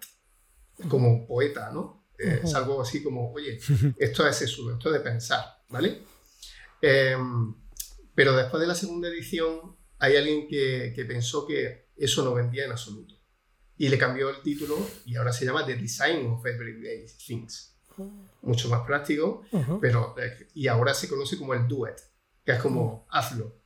como 0.89 1.25
poeta, 1.27 1.71
¿no? 1.71 2.07
Eh, 2.17 2.41
es 2.43 2.53
algo 2.55 2.81
así 2.81 3.03
como, 3.03 3.31
oye, 3.31 3.59
esto 3.97 4.27
es 4.27 4.41
eso, 4.41 4.71
esto 4.71 4.89
es 4.89 4.93
de 4.93 4.99
pensar, 4.99 5.43
¿vale? 5.69 6.01
Em, 6.81 7.53
pero 8.15 8.35
después 8.35 8.61
de 8.61 8.67
la 8.67 8.75
segunda 8.75 9.07
edición 9.07 9.75
hay 9.99 10.15
alguien 10.15 10.47
que, 10.47 10.93
que 10.95 11.05
pensó 11.05 11.45
que 11.45 11.87
eso 11.95 12.23
no 12.23 12.33
vendía 12.33 12.65
en 12.65 12.71
absoluto. 12.71 13.15
Y 13.77 13.89
le 13.89 13.97
cambió 13.97 14.29
el 14.29 14.41
título 14.41 14.75
y 15.05 15.15
ahora 15.15 15.31
se 15.31 15.45
llama 15.45 15.65
The 15.65 15.75
Design 15.75 16.25
of 16.27 16.45
Everyday 16.45 17.05
Things. 17.25 17.75
Mucho 18.41 18.69
más 18.69 18.85
práctico, 18.85 19.43
pero 19.81 20.15
eh, 20.19 20.47
y 20.53 20.67
ahora 20.67 20.93
se 20.93 21.07
conoce 21.07 21.37
como 21.37 21.53
el 21.55 21.67
duet, 21.67 21.99
que 22.45 22.51
es 22.51 22.59
como 22.59 23.07
hazlo. 23.09 23.59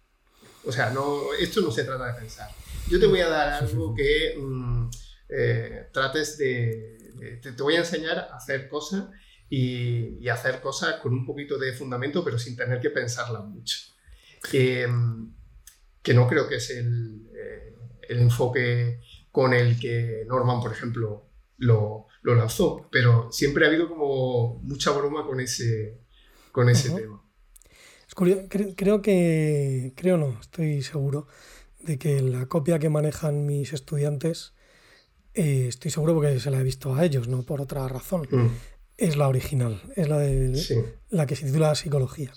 O 0.65 0.72
sea, 0.72 0.89
no, 0.91 1.34
esto 1.34 1.62
no 1.62 1.72
se 1.72 1.84
trata 1.84 2.08
de 2.08 2.20
pensar. 2.20 2.50
Yo 2.88 3.00
te 3.00 3.08
voy 3.08 3.20
a 3.20 3.27
dar 3.27 3.63
algo 3.63 3.94
que 3.94 4.38
mm, 4.38 4.89
eh, 5.30 5.89
trates 5.91 6.38
de, 6.38 7.00
te, 7.41 7.51
voy 7.62 7.75
a 7.75 7.80
enseñar 7.80 8.18
a 8.18 8.36
hacer 8.36 8.68
cosas 8.68 9.10
y, 9.50 10.18
y, 10.20 10.30
hacer 10.30 10.62
cosas 10.62 10.96
con 11.01 11.13
un 11.13 11.25
poquito 11.25 11.58
de 11.58 11.74
fundamento, 11.74 12.24
pero 12.24 12.39
sin 12.39 12.56
tener 12.56 12.80
que 12.80 12.89
pensarlas 12.89 13.44
mucho. 13.46 13.77
Que, 14.50 14.88
mm, 14.88 15.34
que 16.01 16.13
no 16.13 16.27
creo 16.27 16.48
que 16.48 16.56
es 16.56 16.70
el, 16.72 17.30
eh, 17.36 17.75
el 18.10 18.20
enfoque 18.20 19.00
con 19.32 19.53
el 19.53 19.80
que 19.80 20.24
Norman, 20.27 20.62
por 20.62 20.72
ejemplo, 20.72 21.30
lo, 21.58 22.08
lo, 22.22 22.36
lanzó, 22.36 22.88
pero 22.91 23.32
siempre 23.32 23.65
ha 23.65 23.70
habido 23.70 23.88
como 23.88 24.60
mucha 24.63 24.91
broma 24.91 25.25
con 25.25 25.39
ese, 25.39 26.00
con 26.51 26.70
ese 26.70 26.89
tema. 26.89 27.24
creo 28.75 29.01
que, 29.01 29.94
creo 29.96 30.18
no, 30.18 30.39
estoy 30.41 30.82
seguro 30.82 31.27
de 31.80 31.98
que 31.98 32.22
la 32.22 32.48
copia 32.48 32.80
que 32.80 32.89
manejan 32.89 33.46
mis 33.46 33.74
estudiantes, 33.74 34.53
eh, 35.34 35.66
estoy 35.68 35.92
seguro 35.92 36.14
porque 36.14 36.40
se 36.40 36.52
la 36.52 36.60
he 36.60 36.64
visto 36.64 36.96
a 36.96 37.06
ellos, 37.06 37.28
no 37.28 37.44
por 37.44 37.62
otra 37.62 37.88
razón, 37.88 38.28
mm. 38.30 38.48
es 38.98 39.16
la 39.18 39.28
original, 39.28 39.82
es 39.96 40.08
la, 40.10 40.18
de, 40.20 40.96
la 41.10 41.26
que 41.26 41.36
se 41.36 41.46
titula 41.46 41.76
Psicología. 41.76 42.32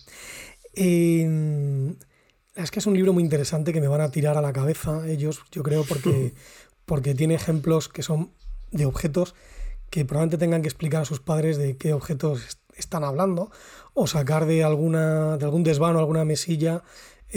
Es 0.75 2.71
que 2.71 2.79
es 2.79 2.87
un 2.87 2.95
libro 2.95 3.13
muy 3.13 3.23
interesante 3.23 3.73
que 3.73 3.81
me 3.81 3.89
van 3.89 4.01
a 4.01 4.11
tirar 4.11 4.37
a 4.37 4.41
la 4.41 4.53
cabeza 4.53 5.09
ellos, 5.09 5.43
yo 5.51 5.63
creo, 5.63 5.85
porque, 5.85 6.35
porque 6.85 7.15
tiene 7.15 7.35
ejemplos 7.35 7.89
que 7.89 8.03
son 8.03 8.31
de 8.71 8.87
objetos 8.87 9.35
que 9.91 10.05
probablemente 10.05 10.39
tengan 10.39 10.63
que 10.63 10.69
explicar 10.69 11.03
a 11.03 11.05
sus 11.05 11.21
padres 11.21 11.57
de 11.57 11.77
qué 11.77 11.93
objetos 11.93 12.59
están 12.77 13.05
hablando 13.05 13.51
o 13.93 14.07
sacar 14.07 14.47
de, 14.47 14.65
alguna, 14.65 15.37
de 15.37 15.45
algún 15.45 15.63
desvano, 15.63 15.99
alguna 15.99 16.25
mesilla, 16.25 16.83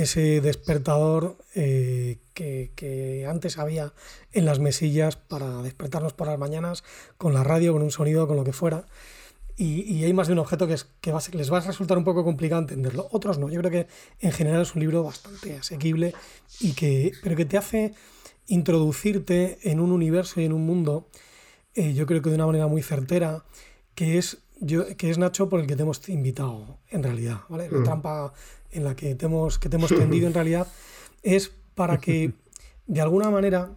ese 0.02 0.42
despertador 0.42 1.38
eh, 1.56 2.20
que, 2.34 2.72
que, 2.76 3.26
antes 3.28 3.58
había 3.58 3.94
en 4.32 4.46
las 4.46 4.60
mesillas 4.60 5.16
para 5.16 5.62
despertarnos 5.62 6.14
por 6.14 6.28
las 6.28 6.40
mañanas 6.40 6.84
con 7.18 7.34
la 7.34 7.44
radio, 7.44 7.74
con 7.74 7.82
un 7.82 7.92
sonido, 7.92 8.28
con 8.28 8.38
lo 8.38 8.44
que 8.44 8.54
fuera 8.54 8.86
y, 9.60 10.04
hay 10.04 10.14
más 10.14 10.28
de 10.28 10.34
un 10.34 10.40
objeto 10.40 10.68
que, 10.68 10.76
es, 10.76 10.84
que 11.02 11.12
les 11.38 11.52
va 11.52 11.58
a 11.58 11.62
resultar 11.62 11.98
un 11.98 12.04
poco 12.04 12.24
complicado 12.24 12.62
entenderlo. 12.62 13.08
Otros 13.12 13.40
no. 13.40 13.50
Yo 13.50 13.60
creo 13.62 13.72
que 13.72 13.88
en 14.20 14.32
general 14.32 14.62
es 14.62 14.76
un 14.76 14.82
libro 14.82 15.04
bastante 15.04 15.58
asequible, 15.58 16.14
y 16.60 16.74
que, 16.74 17.12
pero 17.24 17.36
que 17.36 17.46
te 17.46 17.58
hace 17.58 17.94
introducirte 18.46 19.58
en 19.64 19.80
un 19.80 19.92
universo 19.92 20.40
y 20.40 20.46
en 20.46 20.54
un 20.54 20.64
mundo, 20.64 21.10
eh, 21.74 21.94
yo 21.96 22.06
creo 22.06 22.22
que 22.22 22.30
de 22.30 22.36
una 22.36 22.46
manera 22.46 22.68
muy 22.68 22.84
certera, 22.84 23.46
que 23.96 24.20
es, 24.20 24.38
yo, 24.60 24.96
que 24.96 25.10
es 25.10 25.18
Nacho 25.18 25.50
por 25.50 25.60
el 25.60 25.66
que 25.66 25.76
te 25.76 25.82
hemos 25.82 26.08
invitado, 26.08 26.78
en 26.92 27.02
realidad. 27.02 27.42
¿vale? 27.50 27.68
La 27.72 27.80
mm. 27.80 27.84
trampa 27.84 28.34
en 28.78 28.84
la 28.84 28.96
que 28.96 29.16
te 29.16 29.26
hemos, 29.26 29.60
que 29.60 29.70
te 29.70 29.76
hemos 29.76 29.90
tendido 29.96 30.28
en 30.28 30.34
realidad 30.34 30.68
es 31.24 31.52
para 31.76 31.98
que 31.98 32.34
de 32.86 33.02
alguna 33.02 33.30
manera 33.30 33.72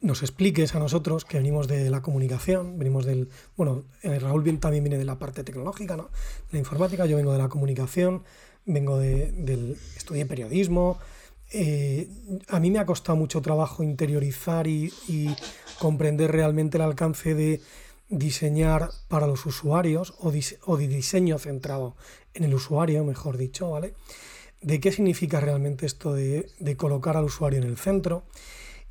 nos 0.00 0.22
expliques 0.22 0.74
a 0.74 0.78
nosotros 0.78 1.24
que 1.24 1.38
venimos 1.38 1.66
de 1.66 1.90
la 1.90 2.02
comunicación, 2.02 2.78
venimos 2.78 3.04
del, 3.04 3.28
bueno, 3.56 3.84
eh, 4.02 4.18
Raúl 4.18 4.58
también 4.60 4.84
viene 4.84 4.96
de 4.96 5.04
la 5.04 5.18
parte 5.18 5.42
tecnológica, 5.42 5.96
¿no? 5.96 6.04
De 6.04 6.52
la 6.52 6.58
informática, 6.60 7.06
yo 7.06 7.16
vengo 7.16 7.32
de 7.32 7.38
la 7.38 7.48
comunicación, 7.48 8.22
vengo 8.64 8.98
de, 8.98 9.32
del, 9.32 9.76
estudié 9.96 10.24
periodismo. 10.24 10.98
Eh, 11.52 12.08
a 12.48 12.60
mí 12.60 12.70
me 12.70 12.78
ha 12.78 12.86
costado 12.86 13.16
mucho 13.16 13.40
trabajo 13.42 13.82
interiorizar 13.82 14.66
y, 14.66 14.92
comprender 15.78 16.32
realmente 16.32 16.76
el 16.76 16.82
alcance 16.82 17.34
de 17.34 17.60
diseñar 18.08 18.90
para 19.06 19.28
los 19.28 19.46
usuarios 19.46 20.14
o, 20.18 20.32
o 20.66 20.76
de 20.76 20.88
diseño 20.88 21.38
centrado 21.38 21.94
en 22.38 22.44
el 22.44 22.54
usuario, 22.54 23.04
mejor 23.04 23.36
dicho, 23.36 23.70
¿vale? 23.70 23.94
De 24.62 24.80
qué 24.80 24.92
significa 24.92 25.40
realmente 25.40 25.86
esto 25.86 26.14
de, 26.14 26.48
de 26.58 26.76
colocar 26.76 27.16
al 27.16 27.24
usuario 27.24 27.58
en 27.58 27.66
el 27.66 27.76
centro. 27.76 28.22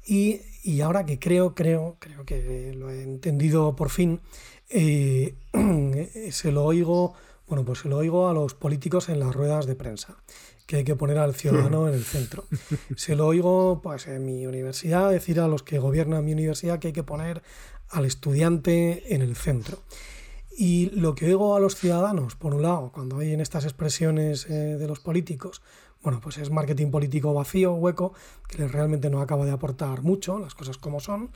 Y, 0.06 0.42
y 0.64 0.82
ahora 0.82 1.06
que 1.06 1.18
creo, 1.18 1.56
creo, 1.56 1.96
creo 2.00 2.26
que 2.26 2.74
lo 2.76 2.90
he 2.90 3.04
entendido 3.04 3.76
por 3.76 3.90
fin, 3.90 4.20
eh, 4.70 5.36
se 6.32 6.52
lo 6.52 6.66
oigo, 6.66 7.14
bueno, 7.48 7.64
pues 7.64 7.80
se 7.80 7.90
lo 7.90 7.98
oigo 7.98 8.28
a 8.28 8.34
los 8.34 8.54
políticos 8.54 9.10
en 9.10 9.20
las 9.20 9.34
ruedas 9.34 9.66
de 9.66 9.76
prensa, 9.76 10.18
que 10.66 10.78
hay 10.78 10.84
que 10.84 10.96
poner 10.96 11.18
al 11.18 11.36
ciudadano 11.36 11.88
en 11.88 11.94
el 11.94 12.04
centro. 12.04 12.46
Se 12.98 13.16
lo 13.16 13.28
oigo 13.28 13.80
pues 13.82 14.08
en 14.08 14.26
mi 14.26 14.46
universidad 14.46 15.10
decir 15.10 15.40
a 15.40 15.48
los 15.48 15.64
que 15.64 15.80
gobiernan 15.80 16.26
mi 16.26 16.34
universidad 16.34 16.80
que 16.80 16.88
hay 16.88 16.94
que 16.94 17.04
poner 17.04 17.42
al 17.90 18.04
estudiante 18.04 19.16
en 19.16 19.22
el 19.22 19.38
centro. 19.38 19.80
Y 20.60 20.90
lo 20.90 21.14
que 21.14 21.28
oigo 21.28 21.56
a 21.56 21.60
los 21.60 21.76
ciudadanos, 21.76 22.36
por 22.36 22.56
un 22.56 22.64
lado, 22.64 22.92
cuando 22.92 23.20
hay 23.20 23.32
en 23.32 23.42
estas 23.42 23.64
expresiones 23.64 24.50
eh, 24.50 24.78
de 24.78 24.88
los 24.88 25.00
políticos, 25.00 25.62
bueno, 26.02 26.20
pues 26.20 26.40
es 26.40 26.50
marketing 26.50 26.90
político 26.90 27.32
vacío, 27.32 27.74
hueco, 27.74 28.14
que 28.48 28.68
realmente 28.68 29.12
no 29.12 29.22
acaba 29.22 29.46
de 29.46 29.52
aportar 29.52 30.02
mucho, 30.02 30.40
las 30.40 30.56
cosas 30.56 30.80
como 30.80 31.00
son. 31.00 31.30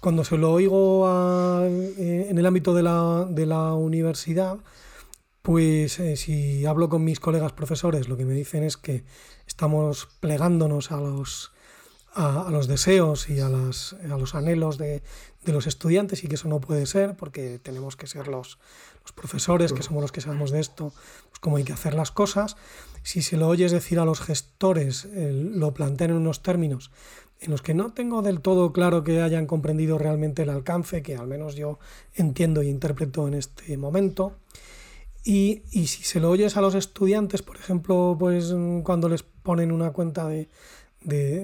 Cuando 0.00 0.24
se 0.24 0.38
lo 0.38 0.52
oigo 0.52 1.06
eh, 1.66 2.28
en 2.30 2.38
el 2.38 2.46
ámbito 2.46 2.72
de 2.72 2.82
la, 2.82 3.74
universidad, 3.74 4.56
pues 5.42 6.00
eh, 6.00 6.16
si 6.16 6.64
hablo 6.64 6.88
con 6.88 7.04
mis 7.04 7.20
colegas 7.20 7.52
profesores, 7.52 8.08
lo 8.08 8.16
que 8.16 8.24
me 8.24 8.32
dicen 8.32 8.62
es 8.62 8.78
que 8.78 9.04
estamos 9.46 10.08
plegándonos 10.20 10.92
a 10.92 10.96
los, 10.96 11.52
a, 12.14 12.48
los 12.50 12.68
deseos 12.68 13.28
y 13.28 13.40
a, 13.40 13.50
las, 13.50 13.92
a 14.10 14.16
los 14.16 14.34
anhelos 14.34 14.78
de, 14.78 15.02
de, 15.44 15.52
los 15.52 15.66
estudiantes 15.66 16.22
y 16.24 16.28
que 16.28 16.34
eso 16.36 16.48
no 16.48 16.60
puede 16.60 16.86
ser 16.86 17.16
porque 17.16 17.58
tenemos 17.58 17.96
que 17.96 18.06
ser 18.06 18.28
los, 18.28 18.58
los 19.02 19.12
profesores, 19.12 19.72
que 19.72 19.82
somos 19.82 20.02
los 20.02 20.12
que 20.12 20.20
sabemos 20.20 20.50
de 20.50 20.60
esto, 20.60 20.92
pues 21.30 21.40
cómo 21.40 21.56
hay 21.56 21.64
que 21.64 21.72
hacer 21.72 21.94
las 21.94 22.10
cosas 22.10 22.56
si 23.02 23.22
se 23.22 23.36
lo 23.36 23.48
oyes 23.48 23.72
decir 23.72 23.98
a 23.98 24.04
los 24.04 24.20
gestores, 24.20 25.08
lo 25.10 25.72
plantean 25.72 26.10
en 26.10 26.16
unos 26.18 26.42
términos 26.42 26.90
en 27.40 27.50
los 27.50 27.62
que 27.62 27.74
no 27.74 27.92
tengo 27.92 28.22
del 28.22 28.40
todo 28.40 28.72
claro 28.72 29.02
que 29.02 29.22
hayan 29.22 29.46
comprendido 29.46 29.98
realmente 29.98 30.42
el 30.42 30.50
alcance, 30.50 31.02
que 31.02 31.16
al 31.16 31.26
menos 31.26 31.54
yo 31.54 31.78
entiendo 32.14 32.62
y 32.62 32.68
interpreto 32.68 33.26
en 33.28 33.34
este 33.34 33.76
momento. 33.78 34.34
Y, 35.24 35.62
si 35.72 35.86
se 35.86 36.20
lo 36.20 36.30
oyes 36.30 36.56
a 36.56 36.60
los 36.60 36.74
estudiantes, 36.74 37.42
por 37.42 37.56
ejemplo, 37.56 38.16
pues 38.18 38.54
cuando 38.84 39.08
les 39.08 39.22
ponen 39.22 39.72
una 39.72 39.90
cuenta 39.92 40.28
de, 40.28 40.48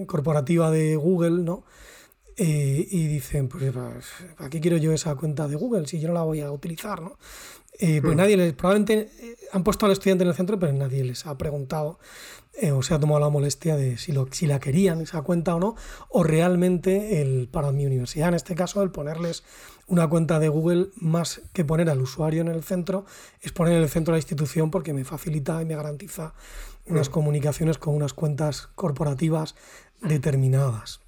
corporativa 0.07 0.71
de 0.71 0.97
Google, 0.97 1.43
¿no? 1.43 1.65
Eh, 2.39 2.87
y 2.91 3.07
dicen, 3.07 3.49
pues, 3.49 3.73
¿para 4.37 4.51
qué 4.51 4.61
quiero 4.61 4.77
yo 4.77 4.93
esa 4.93 5.15
cuenta 5.15 5.49
de 5.49 5.57
Google 5.57 5.87
si 5.87 5.99
yo 6.01 6.09
no 6.09 6.15
la 6.15 6.23
voy 6.23 6.41
a 6.41 6.51
utilizar? 6.51 7.01
¿no? 7.01 7.19
Eh, 7.79 8.01
pues 8.03 8.15
hmm. 8.15 8.19
nadie 8.19 8.37
les, 8.37 8.53
probablemente 8.53 9.11
eh, 9.21 9.37
han 9.53 9.65
puesto 9.65 9.87
al 9.87 9.93
estudiante 9.93 10.25
en 10.25 10.29
el 10.29 10.35
centro, 10.35 10.59
pero 10.59 10.73
nadie 10.75 11.03
les 11.03 11.25
ha 11.27 11.37
preguntado 11.39 11.99
o 12.73 12.83
se 12.83 12.95
ha 12.95 12.99
tomado 12.99 13.21
la 13.21 13.29
molestia 13.29 13.77
de 13.77 13.99
si, 13.99 14.13
lo, 14.13 14.29
si 14.33 14.47
la 14.47 14.59
querían 14.59 15.03
esa 15.03 15.21
cuenta 15.21 15.55
o 15.55 15.61
no, 15.61 15.77
o 16.09 16.25
realmente 16.25 17.21
el, 17.21 17.49
para 17.49 17.71
mi 17.71 17.85
universidad 17.85 18.29
en 18.29 18.35
este 18.35 18.55
caso 18.55 18.83
el 18.83 18.91
ponerles 18.91 19.45
una 19.89 20.09
cuenta 20.09 20.39
de 20.39 20.49
Google 20.49 20.89
más 20.97 21.43
que 21.53 21.67
poner 21.67 21.91
al 21.91 22.01
usuario 22.01 22.41
en 22.41 22.49
el 22.49 22.63
centro, 22.63 23.05
es 23.43 23.53
poner 23.53 23.75
en 23.75 23.83
el 23.83 23.91
centro 23.91 24.13
la 24.13 24.19
institución 24.19 24.71
porque 24.71 24.95
me 24.95 25.05
facilita 25.05 25.61
y 25.61 25.67
me 25.67 25.77
garantiza 25.77 26.33
unas 26.87 27.11
hmm. 27.11 27.13
comunicaciones 27.13 27.77
con 27.77 27.95
unas 27.95 28.15
cuentas 28.15 28.71
corporativas 28.75 29.55
determinadas. 30.01 31.06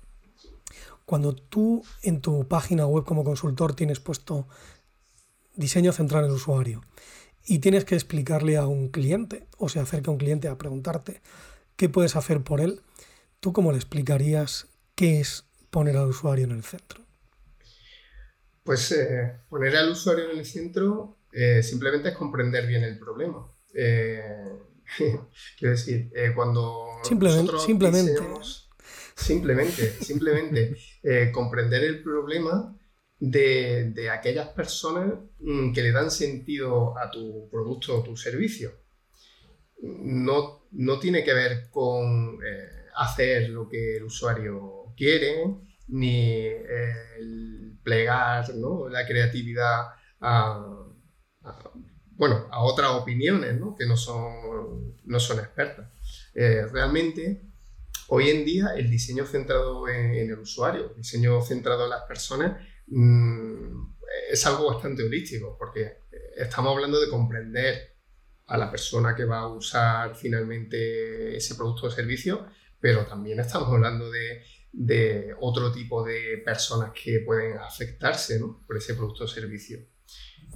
Cuando 1.09 1.35
tú 1.35 1.83
en 2.03 2.21
tu 2.21 2.47
página 2.49 2.85
web 2.85 3.03
como 3.07 3.25
consultor 3.25 3.75
tienes 3.75 3.99
puesto 3.99 4.47
diseño 5.55 5.91
central 5.93 6.25
en 6.25 6.31
el 6.31 6.37
usuario 6.37 6.83
y 7.47 7.61
tienes 7.61 7.87
que 7.87 7.95
explicarle 7.95 8.59
a 8.59 8.67
un 8.67 8.91
cliente 8.91 9.47
o 9.57 9.71
se 9.71 9.81
acerca 9.81 10.11
un 10.11 10.19
cliente 10.19 10.49
a 10.49 10.59
preguntarte 10.59 11.23
qué 11.77 11.89
puedes 11.89 12.15
hacer 12.15 12.43
por 12.43 12.61
él, 12.61 12.83
¿tú 13.41 13.55
cómo 13.55 13.73
le 13.73 13.79
explicarías 13.79 14.67
qué 14.95 15.19
es 15.21 15.47
poner 15.71 15.97
al 15.97 16.09
usuario 16.09 16.45
en 16.45 16.51
el 16.51 16.63
centro? 16.63 17.01
Pues 18.63 18.93
eh, 18.93 19.33
poner 19.49 19.77
al 19.77 19.93
usuario 19.93 20.31
en 20.31 20.39
el 20.41 20.45
centro 20.45 21.17
eh, 21.33 21.63
simplemente 21.63 22.11
es 22.11 22.17
comprender 22.17 22.67
bien 22.67 22.85
el 22.85 22.99
problema. 22.99 23.51
Eh, 23.73 24.47
quiero 25.59 25.73
decir, 25.75 26.13
cuando 26.35 27.01
simplemente, 27.03 27.59
simplemente. 27.65 28.21
Simplemente, 29.19 29.91
simplemente 30.01 30.77
eh, 31.03 31.31
comprender 31.33 31.83
el 31.83 32.03
problema 32.03 32.75
de, 33.19 34.09
aquellas 34.11 34.49
personas 34.51 35.13
mm, 35.41 35.73
que 35.73 35.83
le 35.83 35.93
dan 35.93 36.11
sentido 36.11 36.97
a 36.97 37.11
tu 37.11 37.49
producto 37.51 37.99
o 37.99 38.03
tu 38.03 38.17
servicio. 38.17 38.73
No, 39.83 40.69
no 40.73 40.99
tiene 40.99 41.25
que 41.25 41.35
ver 41.35 41.69
con 41.71 42.39
eh, 42.45 42.69
hacer 42.97 43.51
lo 43.51 43.69
que 43.69 43.97
el 43.97 44.05
usuario 44.05 44.95
quiere, 44.97 45.45
ni 45.89 46.47
el 46.47 47.79
plegar 47.83 48.49
la 48.55 49.07
creatividad 49.07 49.87
a, 50.21 50.89
bueno, 52.19 52.47
a 52.51 52.63
otras 52.63 52.91
opiniones 52.91 53.59
que 53.79 53.87
no 53.87 53.97
son, 53.97 54.97
no 55.05 55.21
son 55.21 55.39
expertas. 55.39 55.89
Eh, 56.35 56.67
realmente 56.71 57.48
Hoy 58.11 58.31
en 58.31 58.45
día 58.45 58.69
el 58.75 58.91
diseño 58.91 59.27
centrado 59.27 59.87
en, 59.87 60.31
el 60.31 60.39
usuario, 60.39 60.91
el 60.91 60.97
diseño 60.97 61.43
centrado 61.43 61.85
en 61.85 61.91
las 61.91 62.03
personas, 62.05 62.59
mm, 62.87 63.99
es 64.31 64.47
algo 64.47 64.73
bastante 64.73 65.03
holístico 65.03 65.57
porque 65.59 65.99
estamos 66.37 66.75
hablando 66.75 66.99
de 67.01 67.11
comprender 67.11 67.97
a 68.47 68.57
la 68.57 68.71
persona 68.71 69.15
que 69.15 69.27
va 69.27 69.41
a 69.41 69.49
usar 69.49 70.17
finalmente 70.17 71.37
ese 71.37 71.55
producto 71.55 71.87
o 71.87 71.91
servicio, 71.91 72.47
pero 72.81 73.05
también 73.05 73.41
estamos 73.41 73.69
hablando 73.69 74.11
de, 74.11 74.43
otro 75.41 75.71
tipo 75.71 76.03
de 76.03 76.41
personas 76.43 76.93
que 76.93 77.21
pueden 77.21 77.59
afectarse 77.59 78.41
por 78.67 78.77
ese 78.77 78.95
producto 78.95 79.25
o 79.25 79.29
servicio. 79.29 79.81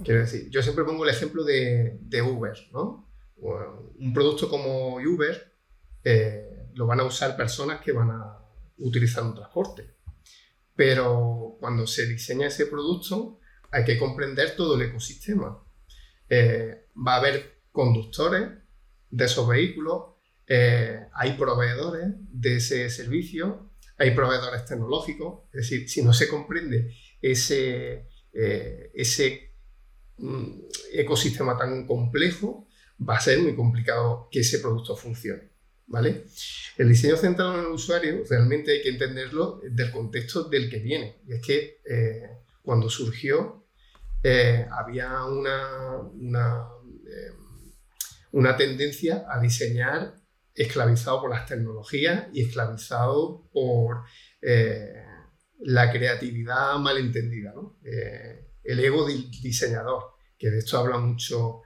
Quiero 0.03 0.21
decir, 0.21 0.49
yo 0.49 0.63
siempre 0.63 0.85
pongo 0.85 1.03
el 1.03 1.11
ejemplo 1.11 1.43
de, 1.43 2.21
Uber, 2.23 2.57
¿no? 2.71 3.11
un 3.37 4.13
producto 4.13 4.49
como 4.49 4.95
Uber 4.95 5.53
eh, 6.03 6.52
lo 6.75 6.85
van 6.85 6.99
a 6.99 7.03
usar 7.03 7.35
personas 7.35 7.81
que 7.81 7.91
van 7.91 8.11
a 8.11 8.37
utilizar 8.77 9.23
un 9.23 9.35
transporte. 9.35 9.95
Pero 10.75 11.57
cuando 11.59 11.85
se 11.85 12.07
diseña 12.07 12.47
ese 12.47 12.65
producto 12.65 13.39
hay 13.71 13.83
que 13.83 13.97
comprender 13.97 14.55
todo 14.55 14.75
el 14.75 14.89
ecosistema. 14.89 15.63
Eh, 16.29 16.87
va 16.95 17.15
a 17.15 17.19
haber 17.19 17.61
conductores 17.71 18.49
de 19.09 19.25
esos 19.25 19.47
vehículos, 19.47 20.13
eh, 20.47 21.07
hay 21.13 21.33
proveedores 21.33 22.05
de 22.31 22.57
ese 22.57 22.89
servicio, 22.89 23.71
hay 23.97 24.11
proveedores 24.11 24.65
tecnológicos, 24.65 25.45
es 25.53 25.69
decir, 25.69 25.89
si 25.89 26.03
no 26.03 26.13
se 26.13 26.27
comprende 26.27 26.95
ese, 27.21 28.09
eh, 28.33 28.91
ese 28.93 29.55
mm, 30.17 30.59
ecosistema 30.93 31.57
tan 31.57 31.85
complejo, 31.87 32.67
va 33.07 33.17
a 33.17 33.21
ser 33.21 33.39
muy 33.39 33.55
complicado 33.55 34.27
que 34.31 34.39
ese 34.39 34.59
producto 34.59 34.95
funcione. 34.95 35.52
¿Vale? 35.87 36.25
El 36.77 36.89
diseño 36.89 37.17
centrado 37.17 37.55
en 37.55 37.65
el 37.65 37.71
usuario 37.71 38.23
realmente 38.29 38.71
hay 38.71 38.81
que 38.81 38.89
entenderlo 38.89 39.61
del 39.63 39.91
contexto 39.91 40.45
del 40.45 40.69
que 40.69 40.79
viene. 40.79 41.21
Y 41.27 41.33
es 41.33 41.41
que 41.41 41.81
eh, 41.85 42.29
cuando 42.61 42.89
surgió 42.89 43.67
eh, 44.23 44.65
había 44.71 45.23
una, 45.25 45.99
una, 45.99 46.67
eh, 47.07 47.33
una, 48.31 48.55
tendencia 48.55 49.25
a 49.29 49.39
diseñar 49.39 50.15
esclavizado 50.55 51.21
por 51.21 51.29
las 51.29 51.45
tecnologías 51.45 52.27
y 52.31 52.41
esclavizado 52.41 53.49
por 53.51 54.03
la 55.59 55.91
creatividad 55.91 56.77
malentendida, 56.77 57.53
¿no? 57.53 57.79
el 57.83 58.79
ego 58.79 59.07
del 59.07 59.31
diseñador, 59.31 60.15
que 60.37 60.51
de 60.51 60.59
esto 60.59 60.77
habla 60.77 60.97
mucho 60.97 61.61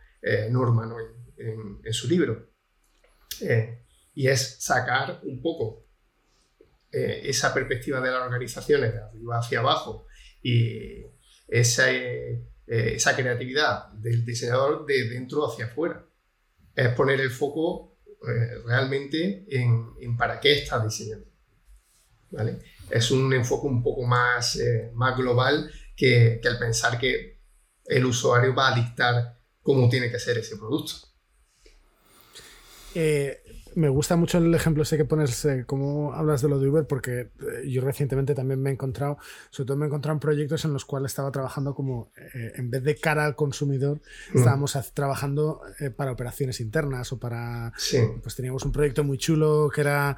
Norman 0.51 0.93
en, 1.38 1.80
en, 1.84 1.93
su 1.93 2.08
libro 2.08 2.51
y 4.17 4.30
es 4.30 4.58
sacar 4.60 5.19
un 5.25 5.39
poco 5.43 5.86
eh, 6.91 7.21
esa 7.25 7.53
perspectiva 7.53 8.01
de 8.01 8.10
las 8.10 8.23
organizaciones 8.23 8.91
de 8.91 8.99
arriba 8.99 9.38
hacia 9.38 9.60
abajo 9.60 10.08
y 10.41 11.03
esa, 11.47 11.91
eh, 11.91 12.41
esa 12.65 13.15
creatividad 13.15 13.89
del 13.89 14.25
diseñador 14.25 14.88
de 14.88 15.08
dentro 15.08 15.45
hacia 15.45 15.65
afuera. 15.65 16.03
Es 16.75 16.89
poner 16.95 17.21
el 17.21 17.30
foco 17.30 17.99
eh, 18.27 18.58
realmente 18.65 19.45
en, 19.49 20.17
para 20.17 20.39
qué 20.39 20.63
estás 20.63 20.84
diseñando. 20.84 21.27
¿vale? 22.32 22.58
Es 22.89 23.12
un 23.12 23.32
enfoque 23.32 23.67
un 23.67 23.84
poco 23.84 24.01
más, 24.01 24.60
más 24.95 25.15
global 25.15 25.71
que, 25.95 26.39
que 26.41 26.47
el 26.47 26.58
pensar 26.58 26.97
que 26.97 27.38
el 27.86 28.03
usuario 28.03 28.56
va 28.56 28.73
a 28.73 28.75
dictar 28.75 29.38
cómo 29.62 29.88
tiene 29.88 30.10
que 30.10 30.17
ser 30.17 30.39
ese 30.39 30.58
producto. 30.58 31.08
Eh, 32.99 33.43
me 33.78 33.90
gusta 33.90 34.16
mucho 34.16 34.40
el 34.40 34.54
ejemplo 34.56 34.82
ese 34.82 34.98
que 34.98 35.06
pones, 35.06 35.46
eh, 35.46 35.63
como 35.68 36.12
hablas 36.12 36.42
de 36.42 36.50
lo 36.50 36.58
de 36.58 36.68
Uber, 36.68 36.88
porque 36.88 37.20
eh, 37.20 37.70
yo 37.70 37.82
recientemente 37.82 38.34
también 38.34 38.60
me 38.60 38.72
he 38.72 38.74
encontrado, 38.74 39.20
sobre 39.52 39.68
todo 39.68 39.78
me 39.78 39.86
he 39.86 39.88
encontrado 39.88 40.16
en 40.16 40.20
proyectos 40.20 40.66
en 40.66 40.74
los 40.74 40.84
cuales 40.84 41.12
estaba 41.12 41.32
trabajando 41.32 41.76
como, 41.76 42.12
eh, 42.34 42.54
en 42.56 42.72
vez 42.72 42.84
de 42.84 42.96
cara 42.96 43.24
al 43.24 43.36
consumidor, 43.36 44.02
mm. 44.34 44.38
estábamos 44.40 44.76
trabajando 44.96 45.62
para 45.96 46.12
operaciones 46.12 46.60
internas 46.60 47.12
o 47.13 47.20
para, 47.20 47.72
pues 48.24 48.36
teníamos 48.36 48.66
un 48.66 48.72
proyecto 48.72 49.04
muy 49.04 49.20
chulo 49.20 49.70
que 49.74 49.82
era 49.82 50.18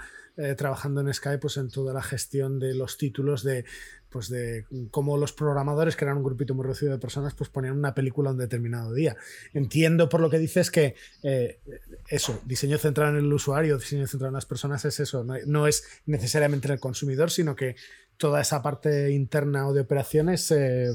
trabajando 0.55 1.01
en 1.01 1.13
Skype, 1.13 1.39
pues 1.39 1.57
en 1.57 1.69
toda 1.69 1.93
la 1.93 2.01
gestión 2.01 2.59
de 2.59 2.73
los 2.73 2.97
títulos 2.97 3.43
de 3.43 3.65
pues 4.09 4.29
de 4.29 4.65
cómo 4.91 5.17
los 5.17 5.33
programadores, 5.33 5.95
que 5.95 6.05
eran 6.05 6.17
un 6.17 6.23
grupito 6.23 6.53
muy 6.53 6.63
reducido 6.63 6.91
de 6.91 6.97
personas, 6.97 7.33
pues 7.33 7.49
ponían 7.49 7.77
una 7.77 7.93
película 7.93 8.31
un 8.31 8.37
determinado 8.37 8.93
día. 8.93 9.15
Entiendo 9.53 10.09
por 10.09 10.21
lo 10.21 10.29
que 10.29 10.39
dices 10.39 10.71
que 10.71 10.95
eh, 11.23 11.59
eso, 12.07 12.41
diseño 12.45 12.77
centrado 12.77 13.11
en 13.11 13.25
el 13.25 13.31
usuario, 13.31 13.77
diseño 13.77 14.07
centrado 14.07 14.29
en 14.29 14.35
las 14.35 14.45
personas 14.45 14.83
es 14.85 14.99
eso, 14.99 15.23
no, 15.23 15.67
es 15.67 16.01
necesariamente 16.05 16.67
en 16.67 16.73
el 16.73 16.79
consumidor, 16.79 17.31
sino 17.31 17.55
que 17.55 17.75
toda 18.17 18.41
esa 18.41 18.61
parte 18.61 19.11
interna 19.11 19.67
o 19.67 19.73
de 19.73 19.81
operaciones 19.81 20.51
eh, 20.51 20.91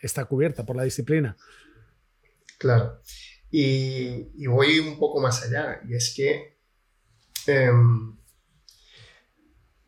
está 0.00 0.26
cubierta 0.26 0.64
por 0.66 0.76
la 0.76 0.84
disciplina. 0.84 1.36
Claro. 2.58 3.00
Y, 3.50 4.46
voy 4.46 4.80
un 4.80 4.98
poco 4.98 5.20
más 5.20 5.44
allá, 5.44 5.80
y 5.88 5.94
es 5.94 6.12
que 6.14 6.58
em, 7.46 8.16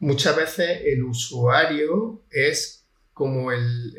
muchas 0.06 0.36
veces 0.36 0.82
el 0.84 1.02
usuario 1.02 2.24
es 2.30 2.86
como 3.12 3.50
el, 3.50 3.92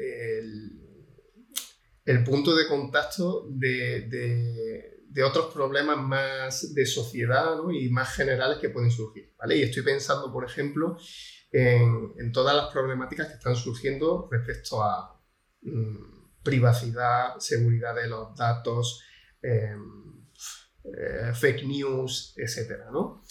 el, 2.06 2.24
punto 2.24 2.56
de 2.56 2.66
contacto 2.66 3.46
de, 3.50 4.96
otros 5.26 5.54
problemas 5.54 5.98
más 5.98 6.74
de 6.74 6.86
sociedad 6.86 7.58
y 7.74 7.90
más 7.90 8.14
generales 8.14 8.60
que 8.60 8.70
pueden 8.70 8.90
surgir. 8.90 9.34
¿vale? 9.38 9.58
Y 9.58 9.64
estoy 9.64 9.84
pensando, 9.84 10.32
por 10.32 10.46
ejemplo, 10.46 10.98
en, 11.52 12.32
todas 12.32 12.56
las 12.56 12.72
problemáticas 12.72 13.28
que 13.28 13.34
están 13.34 13.58
surgiendo 13.58 14.30
respecto 14.32 14.82
a 14.82 15.20
mm, 15.62 16.42
privacidad, 16.42 17.38
seguridad 17.40 17.96
de 17.96 18.08
los 18.08 18.34
datos, 18.34 19.02
em, 19.42 20.26
eh, 20.86 21.34
fake 21.34 21.66
news, 21.66 22.34
etc. 22.38 22.86
¿no? 22.94 23.24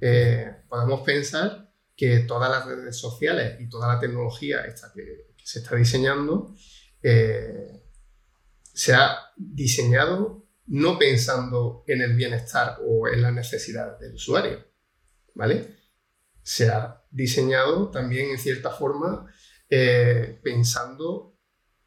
Eh, 0.00 0.50
podemos 0.66 1.02
pensar 1.02 1.71
que 1.96 2.20
todas 2.20 2.50
las 2.50 2.66
redes 2.66 2.96
sociales 2.96 3.60
y 3.60 3.68
toda 3.68 3.94
la 3.94 4.00
tecnología 4.00 4.62
esta 4.62 4.92
que, 4.92 5.32
se 5.44 5.58
está 5.58 5.74
diseñando 5.74 6.54
eh, 7.02 7.82
se 8.72 8.94
ha 8.94 9.18
diseñado 9.36 10.46
no 10.66 10.98
pensando 10.98 11.82
en 11.88 12.00
el 12.00 12.14
bienestar 12.14 12.78
o 12.86 13.08
en 13.08 13.20
las 13.20 13.32
necesidades 13.32 13.98
del 13.98 14.14
usuario, 14.14 14.64
¿vale? 15.34 15.76
Se 16.42 16.68
ha 16.70 17.02
diseñado 17.10 17.90
también 17.90 18.30
en 18.30 18.38
cierta 18.38 18.70
forma 18.70 19.26
eh, 19.68 20.38
pensando 20.42 21.36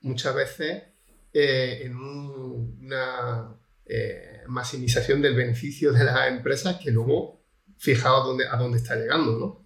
muchas 0.01 0.35
veces 0.35 0.83
eh, 1.31 1.83
en 1.85 1.95
una 1.95 3.57
maximización 4.47 5.21
del 5.21 5.35
beneficio 5.35 5.93
de 5.93 6.03
las 6.03 6.27
empresas 6.27 6.77
que 6.77 6.91
luego 6.91 7.45
fijaos 7.77 8.21
a 8.21 8.27
dónde, 8.27 8.47
a 8.47 8.57
dónde 8.57 8.77
está 8.79 8.95
llegando, 8.95 9.39
¿no? 9.39 9.64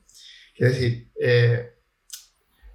Es 0.59 0.73
decir, 0.73 1.11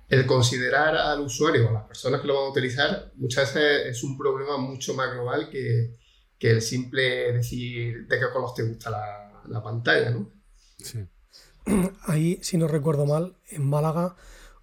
el 0.09 0.27
considerar 0.27 0.97
al 0.97 1.20
usuario 1.20 1.66
o 1.66 1.70
a 1.70 1.73
las 1.73 1.85
personas 1.85 2.20
que 2.20 2.27
lo 2.27 2.35
van 2.35 2.47
a 2.47 2.51
utilizar 2.51 3.12
muchas 3.16 3.55
veces 3.55 3.87
es 3.87 4.03
un 4.03 4.16
problema 4.16 4.57
mucho 4.57 4.94
más 4.94 5.12
global 5.12 5.51
que, 5.51 5.97
que 6.38 6.51
el 6.51 6.62
simple 6.62 7.33
decir 7.33 8.07
de 8.07 8.18
qué 8.18 8.31
color 8.33 8.55
te 8.55 8.62
gusta 8.62 8.90
la, 8.90 9.42
la 9.49 9.62
pantalla, 9.62 10.11
¿no? 10.11 10.31
Sí. 10.79 11.07
Ahí, 12.07 12.38
si 12.42 12.59
no 12.59 12.68
recuerdo 12.68 13.07
mal, 13.07 13.37
en 13.49 13.68
Málaga, 13.68 14.16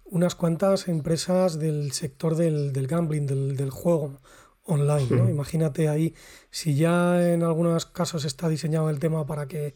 unas 0.04 0.34
cuantas 0.34 0.88
empresas 0.88 1.58
del 1.58 1.92
sector 1.92 2.36
del, 2.36 2.72
del 2.72 2.86
gambling, 2.86 3.26
del, 3.26 3.56
del, 3.56 3.70
juego 3.70 4.20
online, 4.64 5.06
¿no? 5.10 5.24
Hmm. 5.24 5.30
Imagínate 5.30 5.88
ahí, 5.88 6.14
si 6.50 6.76
ya 6.76 7.32
en 7.32 7.42
algunos 7.42 7.86
casos 7.86 8.24
está 8.24 8.48
diseñado 8.48 8.90
el 8.90 9.00
tema 9.00 9.26
para 9.26 9.48
que 9.48 9.74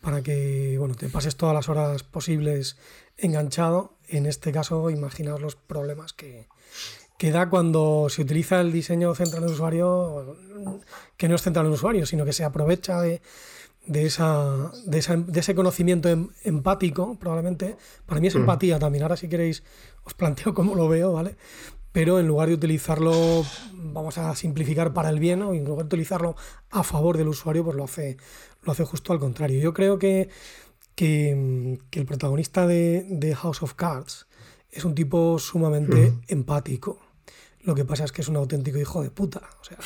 para 0.00 0.22
que 0.22 0.76
bueno, 0.78 0.94
te 0.94 1.08
pases 1.08 1.36
todas 1.36 1.54
las 1.54 1.68
horas 1.68 2.02
posibles 2.02 2.76
enganchado. 3.16 3.94
En 4.08 4.26
este 4.26 4.52
caso, 4.52 4.90
imaginaos 4.90 5.40
los 5.40 5.56
problemas 5.56 6.12
que, 6.12 6.48
que 7.18 7.30
da 7.30 7.50
cuando 7.50 8.08
se 8.08 8.22
utiliza 8.22 8.60
el 8.60 8.72
diseño 8.72 9.14
central 9.14 9.42
del 9.42 9.52
usuario, 9.52 10.36
que 11.16 11.28
no 11.28 11.34
es 11.34 11.42
central 11.42 11.66
del 11.66 11.74
usuario, 11.74 12.06
sino 12.06 12.24
que 12.24 12.32
se 12.32 12.44
aprovecha 12.44 13.00
de, 13.00 13.20
de, 13.86 14.06
esa, 14.06 14.72
de, 14.86 14.98
ese 15.40 15.54
conocimiento 15.54 16.08
em, 16.08 16.28
empático, 16.44 17.18
probablemente. 17.18 17.76
Para 18.06 18.20
mí 18.20 18.28
es 18.28 18.34
mm. 18.34 18.38
empatía 18.38 18.78
también. 18.78 19.02
Ahora, 19.02 19.16
si 19.16 19.28
queréis, 19.28 19.62
os 20.04 20.14
planteo 20.14 20.54
cómo 20.54 20.74
lo 20.74 20.88
veo, 20.88 21.12
¿vale? 21.12 21.36
Pero 21.92 22.20
en 22.20 22.28
lugar 22.28 22.48
de 22.48 22.54
utilizarlo, 22.54 23.44
vamos 23.72 24.16
a 24.16 24.34
simplificar 24.36 24.94
para 24.94 25.10
el 25.10 25.18
bien, 25.18 25.42
o 25.42 25.54
en 25.54 25.64
lugar 25.64 25.84
de 25.84 25.88
utilizarlo 25.88 26.36
a 26.70 26.84
favor 26.84 27.18
del 27.18 27.28
usuario, 27.28 27.64
pues 27.64 27.76
lo 27.76 27.84
hace, 27.84 28.16
lo 28.62 28.72
hace 28.72 28.84
justo 28.84 29.12
al 29.12 29.18
contrario. 29.18 29.60
Yo 29.60 29.72
creo 29.72 29.98
que, 29.98 30.28
que, 30.94 31.30
el 31.92 32.06
protagonista 32.06 32.66
de, 32.66 33.36
House 33.36 33.62
of 33.62 33.74
Cards 33.74 34.26
es 34.70 34.84
un 34.84 34.94
tipo 34.94 35.38
sumamente 35.38 36.10
mm. 36.10 36.20
empático. 36.28 36.98
Lo 37.62 37.74
que 37.74 37.84
pasa 37.84 38.04
es 38.04 38.12
que 38.12 38.22
es 38.22 38.28
un 38.28 38.36
auténtico 38.36 38.78
hijo 38.78 39.02
de 39.02 39.10
puta. 39.10 39.42
O 39.60 39.64
sea, 39.64 39.78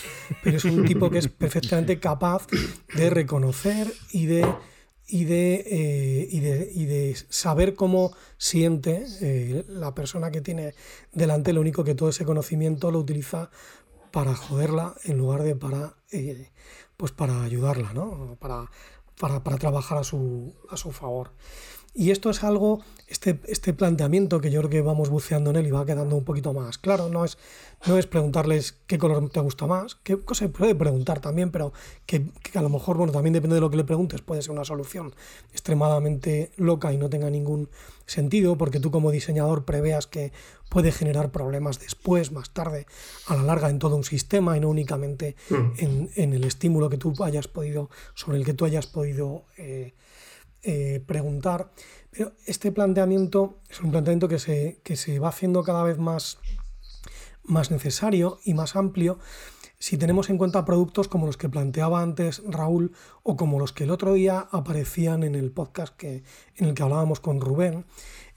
pero 0.42 0.56
es 0.56 0.64
un 0.64 0.84
tipo 0.84 1.10
que 1.10 1.18
es 1.18 1.28
perfectamente 1.28 1.98
capaz 1.98 2.46
de 2.94 3.10
reconocer 3.10 3.92
y 4.12 4.26
de, 4.26 4.46
y 5.06 5.24
de, 5.24 5.64
eh, 5.66 6.28
y 6.30 6.40
de, 6.40 6.70
y 6.72 6.84
de 6.84 7.16
saber 7.28 7.74
cómo 7.74 8.12
siente 8.38 9.04
eh, 9.20 9.64
la 9.68 9.94
persona 9.94 10.30
que 10.30 10.40
tiene 10.40 10.74
delante. 11.12 11.52
Lo 11.52 11.60
único 11.60 11.82
que 11.82 11.94
todo 11.94 12.10
ese 12.10 12.24
conocimiento 12.24 12.92
lo 12.92 13.00
utiliza 13.00 13.50
para 14.12 14.36
joderla 14.36 14.94
en 15.02 15.18
lugar 15.18 15.42
de 15.42 15.56
para, 15.56 15.96
eh, 16.12 16.52
pues 16.96 17.12
para 17.12 17.42
ayudarla, 17.42 17.92
¿no? 17.92 18.36
para, 18.40 18.70
para, 19.20 19.42
para 19.42 19.58
trabajar 19.58 19.98
a 19.98 20.04
su, 20.04 20.54
a 20.70 20.76
su 20.76 20.92
favor. 20.92 21.32
Y 21.96 22.10
esto 22.10 22.28
es 22.28 22.42
algo, 22.42 22.80
este, 23.06 23.38
este 23.46 23.72
planteamiento 23.72 24.40
que 24.40 24.50
yo 24.50 24.60
creo 24.62 24.70
que 24.70 24.80
vamos 24.80 25.10
buceando 25.10 25.50
en 25.50 25.56
él 25.56 25.68
y 25.68 25.70
va 25.70 25.86
quedando 25.86 26.16
un 26.16 26.24
poquito 26.24 26.52
más 26.52 26.76
claro, 26.76 27.08
no 27.08 27.24
es, 27.24 27.38
no 27.86 27.96
es 27.96 28.08
preguntarles 28.08 28.72
qué 28.88 28.98
color 28.98 29.30
te 29.30 29.38
gusta 29.38 29.68
más, 29.68 29.94
qué 30.02 30.18
cosa 30.18 30.48
puede 30.48 30.74
preguntar 30.74 31.20
también, 31.20 31.52
pero 31.52 31.72
que, 32.04 32.32
a 32.54 32.62
lo 32.62 32.68
mejor, 32.68 32.96
bueno, 32.96 33.12
también 33.12 33.32
depende 33.32 33.54
de 33.54 33.60
lo 33.60 33.70
que 33.70 33.76
le 33.76 33.84
preguntes, 33.84 34.22
puede 34.22 34.42
ser 34.42 34.50
una 34.50 34.64
solución 34.64 35.14
extremadamente 35.52 36.50
loca 36.56 36.92
y 36.92 36.98
no 36.98 37.08
tenga 37.08 37.30
ningún 37.30 37.68
sentido, 38.06 38.58
porque 38.58 38.80
tú 38.80 38.90
como 38.90 39.12
diseñador 39.12 39.64
preveas 39.64 40.08
que 40.08 40.32
puede 40.68 40.90
generar 40.90 41.30
problemas 41.30 41.78
después, 41.78 42.32
más 42.32 42.50
tarde, 42.50 42.86
a 43.28 43.36
la 43.36 43.44
larga 43.44 43.70
en 43.70 43.78
todo 43.78 43.94
un 43.94 44.04
sistema 44.04 44.56
y 44.56 44.60
no 44.60 44.68
únicamente 44.68 45.36
mm. 45.48 46.08
en, 46.16 46.32
el 46.32 46.42
estímulo 46.42 46.90
que 46.90 46.98
tú 46.98 47.14
hayas 47.22 47.46
podido, 47.46 47.88
sobre 48.14 48.38
el 48.38 48.44
que 48.44 48.54
tú 48.54 48.64
hayas 48.64 48.88
podido... 48.88 49.44
Eh, 49.56 49.94
eh, 50.64 51.02
preguntar. 51.06 51.70
Pero 52.10 52.32
este 52.46 52.72
planteamiento 52.72 53.60
es 53.68 53.80
un 53.80 53.90
planteamiento 53.90 54.28
que 54.28 54.38
se, 54.38 54.80
que 54.82 54.96
se 54.96 55.18
va 55.18 55.28
haciendo 55.28 55.62
cada 55.62 55.82
vez 55.82 55.98
más, 55.98 56.38
más 57.42 57.70
necesario 57.70 58.38
y 58.44 58.54
más 58.54 58.76
amplio 58.76 59.18
si 59.84 59.98
tenemos 59.98 60.30
en 60.30 60.38
cuenta 60.38 60.64
productos 60.64 61.08
como 61.08 61.26
los 61.26 61.36
que 61.36 61.50
planteaba 61.50 62.00
antes 62.00 62.42
Raúl 62.46 62.92
o 63.22 63.36
como 63.36 63.58
los 63.58 63.74
que 63.74 63.84
el 63.84 63.90
otro 63.90 64.14
día 64.14 64.48
aparecían 64.50 65.22
en 65.24 65.34
el 65.34 65.50
podcast 65.50 65.94
que, 65.94 66.22
en 66.56 66.68
el 66.68 66.74
que 66.74 66.82
hablábamos 66.82 67.20
con 67.20 67.38
Rubén, 67.38 67.84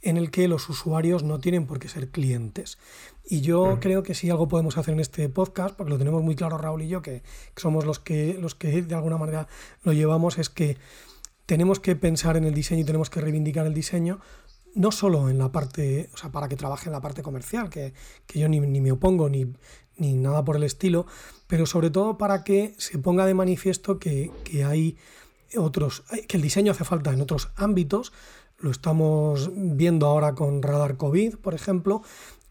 en 0.01 0.17
el 0.17 0.29
que 0.29 0.49
los 0.49 0.67
usuarios 0.67 1.23
no 1.23 1.39
tienen 1.39 1.65
por 1.65 1.79
qué 1.79 1.87
ser 1.87 2.09
clientes. 2.09 2.77
Y 3.23 3.39
yo 3.39 3.77
creo 3.79 4.03
que 4.03 4.13
si 4.13 4.29
algo 4.29 4.49
podemos 4.49 4.77
hacer 4.77 4.93
en 4.93 4.99
este 4.99 5.29
podcast, 5.29 5.73
porque 5.77 5.91
lo 5.91 5.97
tenemos 5.97 6.21
muy 6.21 6.35
claro 6.35 6.57
Raúl 6.57 6.81
y 6.81 6.89
yo, 6.89 7.01
que, 7.01 7.23
que 7.55 7.61
somos 7.61 7.85
los 7.85 7.99
que, 7.99 8.33
los 8.33 8.53
que 8.53 8.81
de 8.81 8.95
alguna 8.95 9.17
manera 9.17 9.47
lo 9.83 9.93
llevamos, 9.93 10.37
es 10.39 10.49
que 10.49 10.77
tenemos 11.47 11.79
que 11.79 11.95
pensar 11.95 12.37
en 12.37 12.43
el 12.43 12.53
diseño 12.53 12.81
y 12.81 12.85
tenemos 12.85 13.09
que 13.09 13.21
reivindicar 13.21 13.65
el 13.65 13.73
diseño, 13.73 14.19
no 14.75 14.91
solo 14.91 15.29
en 15.29 15.39
la 15.39 15.51
parte, 15.51 16.09
o 16.13 16.17
sea, 16.17 16.29
para 16.29 16.47
que 16.47 16.57
trabaje 16.57 16.87
en 16.87 16.91
la 16.91 17.01
parte 17.01 17.23
comercial, 17.23 17.69
que, 17.69 17.93
yo 18.35 18.47
ni, 18.49 18.59
me 18.59 18.91
opongo 18.91 19.29
ni, 19.29 19.53
ni, 19.97 20.13
nada 20.13 20.43
por 20.43 20.57
el 20.57 20.63
estilo, 20.63 21.07
pero 21.47 21.65
sobre 21.65 21.89
todo 21.89 22.17
para 22.17 22.43
que 22.43 22.75
se 22.77 22.99
ponga 22.99 23.25
de 23.25 23.33
manifiesto 23.33 23.97
que, 23.97 24.29
que 24.43 24.65
hay 24.65 24.97
otros, 25.55 26.03
que 26.27 26.35
el 26.37 26.43
diseño 26.43 26.73
hace 26.73 26.83
falta 26.83 27.13
en 27.13 27.21
otros 27.21 27.49
ámbitos, 27.55 28.11
lo 28.59 28.69
estamos 28.69 29.49
viendo 29.55 30.07
ahora 30.07 30.35
con 30.35 30.61
Radar 30.61 30.97
COVID, 30.97 31.37
por 31.37 31.53
ejemplo, 31.53 32.01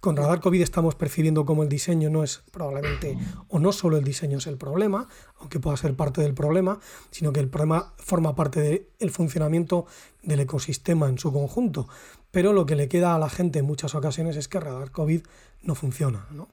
con 0.06 0.16
Radar 0.16 0.38
COVID 0.38 0.62
estamos 0.62 0.94
percibiendo 0.94 1.44
cómo 1.44 1.64
el 1.64 1.68
diseño 1.68 2.10
no 2.10 2.22
es 2.22 2.44
probablemente, 2.52 3.18
o 3.48 3.58
no 3.58 3.72
solo 3.72 3.96
el 3.96 4.04
diseño 4.04 4.38
es 4.38 4.46
el 4.46 4.56
problema, 4.56 5.08
aunque 5.40 5.58
pueda 5.58 5.76
ser 5.76 5.96
parte 5.96 6.20
del 6.20 6.32
problema, 6.32 6.78
sino 7.10 7.32
que 7.32 7.40
el 7.40 7.48
problema 7.48 7.92
forma 7.98 8.36
parte 8.36 8.86
del 9.00 9.10
funcionamiento 9.10 9.84
del 10.22 10.38
ecosistema 10.38 11.08
en 11.08 11.18
su 11.18 11.32
conjunto. 11.32 11.88
Pero 12.30 12.52
lo 12.52 12.66
que 12.66 12.76
le 12.76 12.86
queda 12.86 13.16
a 13.16 13.18
la 13.18 13.28
gente 13.28 13.58
en 13.58 13.64
muchas 13.64 13.96
ocasiones 13.96 14.36
es 14.36 14.46
que 14.46 14.60
Radar 14.60 14.92
COVID 14.92 15.22
no 15.64 15.74
funciona. 15.74 16.28
¿no? 16.30 16.50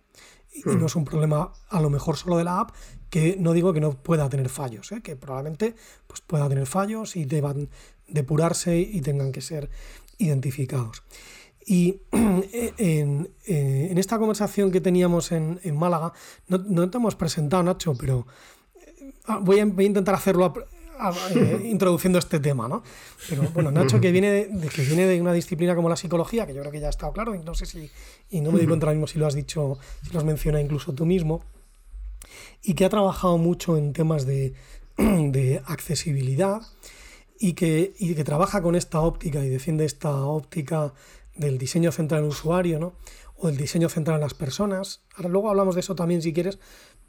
Y, 0.52 0.68
no 0.70 0.88
es 0.88 0.96
un 0.96 1.06
problema 1.06 1.54
a 1.70 1.80
lo 1.80 1.92
mejor 1.92 2.18
solo 2.18 2.38
de 2.38 2.46
la 2.46 2.60
app, 2.60 2.72
que 3.12 3.38
no 3.38 3.54
digo 3.54 3.72
que 3.72 3.82
no 3.82 3.92
pueda 3.92 4.30
tener 4.30 4.50
fallos, 4.50 4.92
¿eh? 4.92 5.02
que 5.04 5.16
probablemente 5.16 5.76
pues, 6.08 6.22
pueda 6.22 6.50
tener 6.50 6.66
fallos 6.66 7.16
y 7.16 7.26
deban 7.26 7.70
depurarse 8.08 8.80
y 8.80 9.02
tengan 9.02 9.32
que 9.32 9.42
ser 9.42 9.70
identificados. 10.18 11.04
Y 11.66 12.02
eh, 12.12 13.28
en, 13.48 13.98
esta 13.98 14.18
conversación 14.18 14.72
que 14.72 14.82
teníamos 14.82 15.32
en, 15.32 15.60
Málaga, 15.78 16.14
no, 16.48 16.90
te 16.90 16.98
hemos 16.98 17.16
presentado, 17.16 17.64
Nacho, 17.64 17.96
pero 17.96 18.28
eh, 18.76 19.14
ah, 19.26 19.40
voy 19.42 19.60
a, 19.60 19.64
intentar 19.64 20.16
hacerlo 20.16 20.54
eh, 21.36 21.62
introduciendo 21.70 22.20
este 22.20 22.40
tema, 22.40 22.68
¿no? 22.68 22.84
Pero 23.30 23.44
bueno, 23.54 23.72
Nacho, 23.72 24.00
que 24.00 24.12
viene, 24.12 24.48
de, 24.48 24.68
que 24.70 24.84
viene 24.84 25.06
de 25.06 25.22
una 25.22 25.34
disciplina 25.34 25.76
como 25.76 25.90
la 25.90 25.96
psicología, 25.96 26.46
que 26.46 26.54
yo 26.54 26.62
creo 26.62 26.72
que 26.72 26.80
ya 26.80 26.88
ha 26.88 26.92
estado 26.92 27.14
claro, 27.14 27.36
y 27.36 27.40
no 27.40 27.54
sé 27.56 27.66
si, 27.66 27.90
y 28.30 28.42
no 28.42 28.52
me 28.52 28.58
doy 28.58 28.68
cuenta 28.68 28.88
mismo 28.88 29.08
si 29.08 29.20
lo 29.20 29.28
has 29.28 29.36
dicho, 29.36 29.78
si 30.04 30.12
lo 30.12 30.20
has 30.20 30.26
mencionado 30.26 30.64
incluso 30.64 30.94
tú 30.94 31.06
mismo, 31.06 31.44
y 32.62 32.74
que 32.74 32.86
ha 32.86 32.90
trabajado 32.90 33.38
mucho 33.38 33.78
en 33.78 33.94
temas 33.94 34.26
de, 34.26 34.54
de 34.98 35.62
accesibilidad 35.66 36.62
y 37.40 37.54
que, 37.54 37.94
y 38.00 38.16
que 38.16 38.24
trabaja 38.24 38.62
con 38.62 38.76
esta 38.76 39.02
óptica 39.02 39.44
y 39.44 39.50
defiende 39.50 39.86
esta 39.86 40.16
óptica 40.16 40.94
del 41.36 41.58
diseño 41.58 41.92
central 41.92 42.20
en 42.20 42.26
el 42.26 42.32
usuario, 42.32 42.80
¿no? 42.80 42.94
O 43.36 43.48
del 43.48 43.58
diseño 43.58 43.90
central 43.90 44.16
en 44.16 44.22
las 44.22 44.34
personas. 44.34 45.04
Ahora 45.16 45.30
luego 45.30 45.50
hablamos 45.50 45.76
de 45.76 45.82
eso 45.82 45.96
también 45.96 46.22
si 46.22 46.34
quieres, 46.34 46.60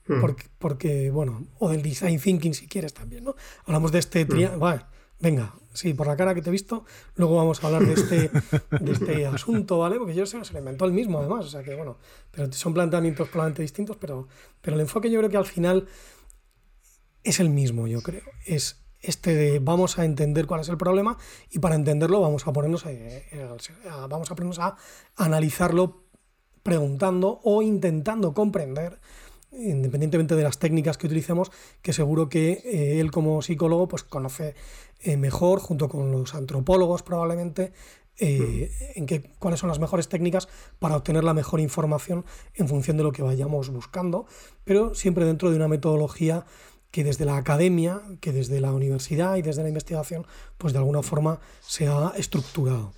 hmm. 0.06 0.24
porque, 0.58 1.10
bueno, 1.10 1.46
o 1.58 1.68
del 1.68 1.82
design 1.82 2.18
thinking 2.18 2.54
si 2.54 2.66
quieres 2.66 2.94
también, 2.94 3.24
¿no? 3.24 3.34
Hablamos 3.66 3.92
de 3.92 3.98
este 3.98 4.24
triángulo. 4.24 4.76
Hmm. 4.76 4.80
venga, 5.20 5.54
sí, 5.72 5.94
por 5.94 6.06
la 6.06 6.16
cara 6.16 6.34
que 6.34 6.42
te 6.42 6.48
he 6.48 6.52
visto, 6.52 6.84
luego 7.16 7.36
vamos 7.36 7.62
a 7.62 7.66
hablar 7.66 7.84
de 7.84 7.92
este, 7.94 8.30
de 8.80 8.92
este 8.92 9.26
asunto, 9.26 9.78
¿vale? 9.78 9.98
Porque 9.98 10.14
yo 10.14 10.26
sé, 10.26 10.42
se 10.44 10.52
lo 10.52 10.58
inventó 10.58 10.84
el 10.84 10.92
mismo 10.92 11.18
además, 11.18 11.46
o 11.46 11.48
sea 11.48 11.62
que 11.62 11.74
bueno, 11.74 11.98
pero 12.30 12.50
son 12.52 12.74
planteamientos 12.74 13.28
probablemente 13.28 13.62
distintos, 13.62 13.96
pero, 13.96 14.28
pero 14.60 14.76
el 14.76 14.80
enfoque 14.80 15.10
yo 15.10 15.18
creo 15.18 15.30
que 15.30 15.36
al 15.36 15.46
final 15.46 15.86
es 17.24 17.40
el 17.40 17.48
mismo, 17.48 17.86
yo 17.86 18.02
creo. 18.02 18.22
Es 18.44 18.83
este 19.06 19.34
de 19.34 19.58
vamos 19.58 19.98
a 19.98 20.04
entender 20.04 20.46
cuál 20.46 20.60
es 20.60 20.68
el 20.68 20.76
problema 20.76 21.18
y 21.50 21.58
para 21.58 21.74
entenderlo 21.74 22.20
vamos 22.20 22.46
a 22.46 22.52
ponernos 22.52 22.84
a, 22.86 22.90
vamos 24.08 24.30
a 24.30 24.34
ponernos 24.34 24.58
a 24.58 24.76
analizarlo 25.16 26.04
preguntando 26.62 27.40
o 27.44 27.62
intentando 27.62 28.32
comprender 28.32 28.98
independientemente 29.56 30.34
de 30.34 30.42
las 30.42 30.58
técnicas 30.58 30.98
que 30.98 31.06
utilicemos, 31.06 31.50
que 31.82 31.92
seguro 31.92 32.28
que 32.28 32.62
eh, 32.64 33.00
él 33.00 33.10
como 33.10 33.40
psicólogo 33.42 33.88
pues 33.88 34.02
conoce 34.02 34.54
eh, 35.00 35.16
mejor, 35.16 35.60
junto 35.60 35.88
con 35.88 36.10
los 36.10 36.34
antropólogos 36.34 37.02
probablemente, 37.02 37.72
eh, 38.18 38.70
mm. 38.96 38.98
en 39.12 39.32
cuáles 39.38 39.60
son 39.60 39.68
las 39.68 39.78
mejores 39.78 40.08
técnicas 40.08 40.48
para 40.78 40.96
obtener 40.96 41.24
la 41.24 41.34
mejor 41.34 41.60
información 41.60 42.24
en 42.54 42.68
función 42.68 42.96
de 42.96 43.02
lo 43.02 43.12
que 43.12 43.22
vayamos 43.22 43.70
buscando, 43.70 44.26
pero 44.64 44.94
siempre 44.94 45.24
dentro 45.24 45.50
de 45.50 45.56
una 45.56 45.68
metodología 45.68 46.46
que 46.94 47.02
desde 47.02 47.24
la 47.24 47.36
academia, 47.36 48.00
que 48.20 48.30
desde 48.30 48.60
la 48.60 48.72
universidad 48.72 49.34
y 49.34 49.42
desde 49.42 49.62
la 49.64 49.68
investigación, 49.68 50.24
pues 50.58 50.72
de 50.72 50.78
alguna 50.78 51.02
forma 51.02 51.40
se 51.60 51.88
ha 51.88 52.12
estructurado. 52.16 52.92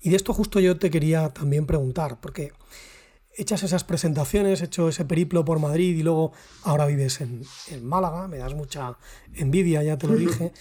Y 0.00 0.08
de 0.08 0.16
esto 0.16 0.32
justo 0.32 0.60
yo 0.60 0.78
te 0.78 0.90
quería 0.90 1.28
también 1.28 1.66
preguntar, 1.66 2.18
porque 2.22 2.54
echas 3.36 3.62
esas 3.62 3.84
presentaciones, 3.84 4.62
hecho 4.62 4.88
ese 4.88 5.04
periplo 5.04 5.44
por 5.44 5.58
Madrid 5.58 5.94
y 5.94 6.02
luego 6.02 6.32
ahora 6.62 6.86
vives 6.86 7.20
en, 7.20 7.44
Málaga, 7.82 8.28
me 8.28 8.38
das 8.38 8.54
mucha 8.54 8.96
envidia, 9.34 9.82
ya 9.82 9.98
te 9.98 10.06
lo 10.06 10.14
dije. 10.16 10.54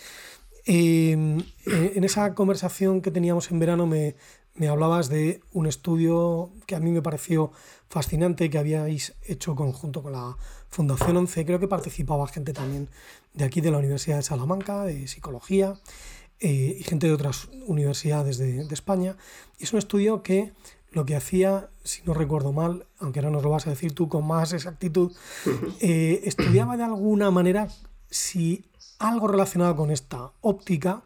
Em, 0.66 1.42
en 1.68 2.04
esa 2.04 2.36
conversación 2.36 3.00
que 3.00 3.12
teníamos 3.12 3.50
en 3.50 3.60
verano 3.60 3.88
me, 3.88 4.18
me 4.56 4.70
hablabas 4.70 5.10
de 5.10 5.42
un 5.52 5.68
estudio 5.68 6.52
que 6.66 6.76
a 6.76 6.80
mí 6.80 6.92
me 6.92 7.02
pareció 7.02 7.52
fascinante 7.90 8.50
que 8.50 8.58
habíais 8.58 9.14
hecho 9.24 9.56
conjunto 9.56 10.02
con 10.02 10.14
la 10.14 10.38
Fundación 10.70 11.18
11. 11.18 11.46
Creo 11.46 11.60
que 11.60 11.68
participaba 11.68 12.28
gente 12.28 12.54
también 12.54 12.90
de 13.34 13.46
aquí 13.46 13.62
de 13.62 13.72
la 13.72 13.78
Universidad 13.78 14.18
de 14.18 14.24
Salamanca, 14.24 14.84
de 14.84 15.08
psicología 15.08 15.76
eh, 16.40 16.78
y 16.80 16.84
gente 16.84 17.08
de 17.08 17.14
otras 17.14 17.50
universidades 17.68 18.38
de, 18.38 18.62
España. 18.72 19.18
Y 19.60 19.66
es 19.66 19.74
un 19.74 19.80
estudio 19.80 20.24
que 20.24 20.54
lo 20.92 21.06
que 21.06 21.18
hacía, 21.18 21.70
si 21.84 22.02
no 22.04 22.14
recuerdo 22.14 22.54
mal, 22.54 22.88
aunque 23.00 23.20
ahora 23.20 23.32
nos 23.32 23.44
lo 23.44 23.50
vas 23.50 23.68
a 23.68 23.72
decir 23.72 23.94
tú 23.94 24.08
con 24.08 24.26
más 24.26 24.54
exactitud, 24.54 25.12
eh, 25.82 26.22
estudiaba 26.24 26.78
de 26.78 26.84
alguna 26.84 27.30
manera 27.30 27.68
si 28.10 28.64
algo 29.00 29.28
relacionado 29.28 29.76
con 29.76 29.92
esta 29.92 30.32
óptica, 30.40 31.04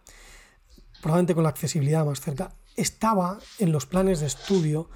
probablemente 1.01 1.33
con 1.33 1.43
la 1.43 1.49
accesibilidad 1.49 2.05
más 2.05 2.21
cerca, 2.21 2.53
estaba 2.75 3.39
en 3.59 3.71
los 3.71 3.85
planes 3.85 4.19
de 4.19 4.27
estudio 4.27 4.89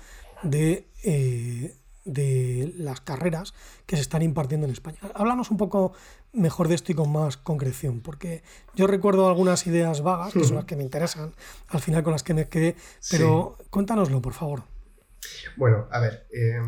de, 0.43 0.87
eh, 1.03 1.75
de 2.05 2.73
las 2.77 3.01
carreras 3.01 3.53
que 3.85 3.95
se 3.95 4.01
están 4.01 4.21
impartiendo 4.21 4.65
en 4.65 4.73
España. 4.73 4.99
Háblanos 5.13 5.51
un 5.51 5.57
poco 5.57 5.93
mejor 6.33 6.67
de 6.67 6.75
esto 6.75 6.91
y 6.91 6.95
con 6.95 7.11
más 7.11 7.37
concreción, 7.37 8.01
porque 8.01 8.43
yo 8.75 8.87
recuerdo 8.87 9.27
algunas 9.27 9.65
ideas 9.67 10.01
vagas, 10.01 10.33
que 10.33 10.43
son 10.43 10.55
las 10.55 10.65
que 10.65 10.75
me 10.75 10.83
interesan, 10.83 11.33
al 11.67 11.79
final 11.79 12.03
con 12.03 12.11
las 12.11 12.23
que 12.23 12.33
me 12.33 12.49
quedé, 12.49 12.75
pero 13.11 13.57
cuéntanoslo, 13.69 14.21
por 14.21 14.33
favor. 14.33 14.63
Bueno, 15.55 15.87
a 15.91 15.99
ver, 15.99 16.27
eh, 16.31 16.59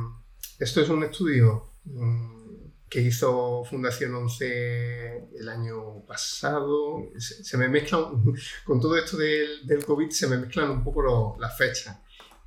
esto 0.60 0.82
es 0.82 0.90
un 0.90 1.04
estudio 1.04 1.72
mm, 1.86 2.65
que 2.90 3.02
hizo 3.02 3.64
Fundación 3.66 4.16
11 4.16 5.30
el 5.40 5.50
año 5.50 6.06
pasado. 6.06 7.04
Se, 7.18 7.58
me 7.58 7.68
mezclan, 7.68 8.24
con 8.66 8.80
todo 8.80 8.98
esto 8.98 9.18
del, 9.18 9.66
del, 9.66 9.86
COVID, 9.86 10.10
se 10.10 10.28
me 10.28 10.38
mezclan 10.38 10.70
un 10.70 10.84
poco 10.84 11.38
las 11.40 11.58
fechas. 11.58 11.98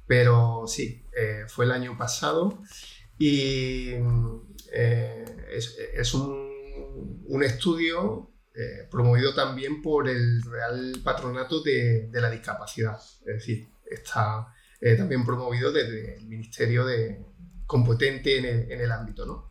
Pero 0.07 0.65
sí, 0.67 1.05
eh, 1.15 1.45
fue 1.49 1.67
el 1.67 1.73
año 1.73 1.97
pasado 1.99 2.63
y 3.19 3.91
eh, 4.73 5.25
es, 5.95 6.15
un, 6.15 7.23
un, 7.27 7.43
estudio 7.43 8.31
eh, 8.55 8.89
promovido 8.91 9.35
también 9.35 9.83
por 9.83 10.09
el 10.09 10.43
Real 10.43 10.93
Patronato 11.05 11.63
de, 11.63 12.09
de 12.09 12.21
la 12.21 12.31
Discapacidad. 12.31 12.99
Es 13.27 13.35
decir, 13.35 13.69
está 13.85 14.55
también 14.97 15.27
promovido 15.27 15.73
desde 15.73 16.17
el 16.17 16.27
Ministerio 16.27 16.87
de, 16.87 17.21
competente 17.69 18.39
en 18.39 18.45
el, 18.47 18.73
en 18.73 18.81
el 18.81 18.91
ámbito. 18.91 19.25
¿no? 19.25 19.48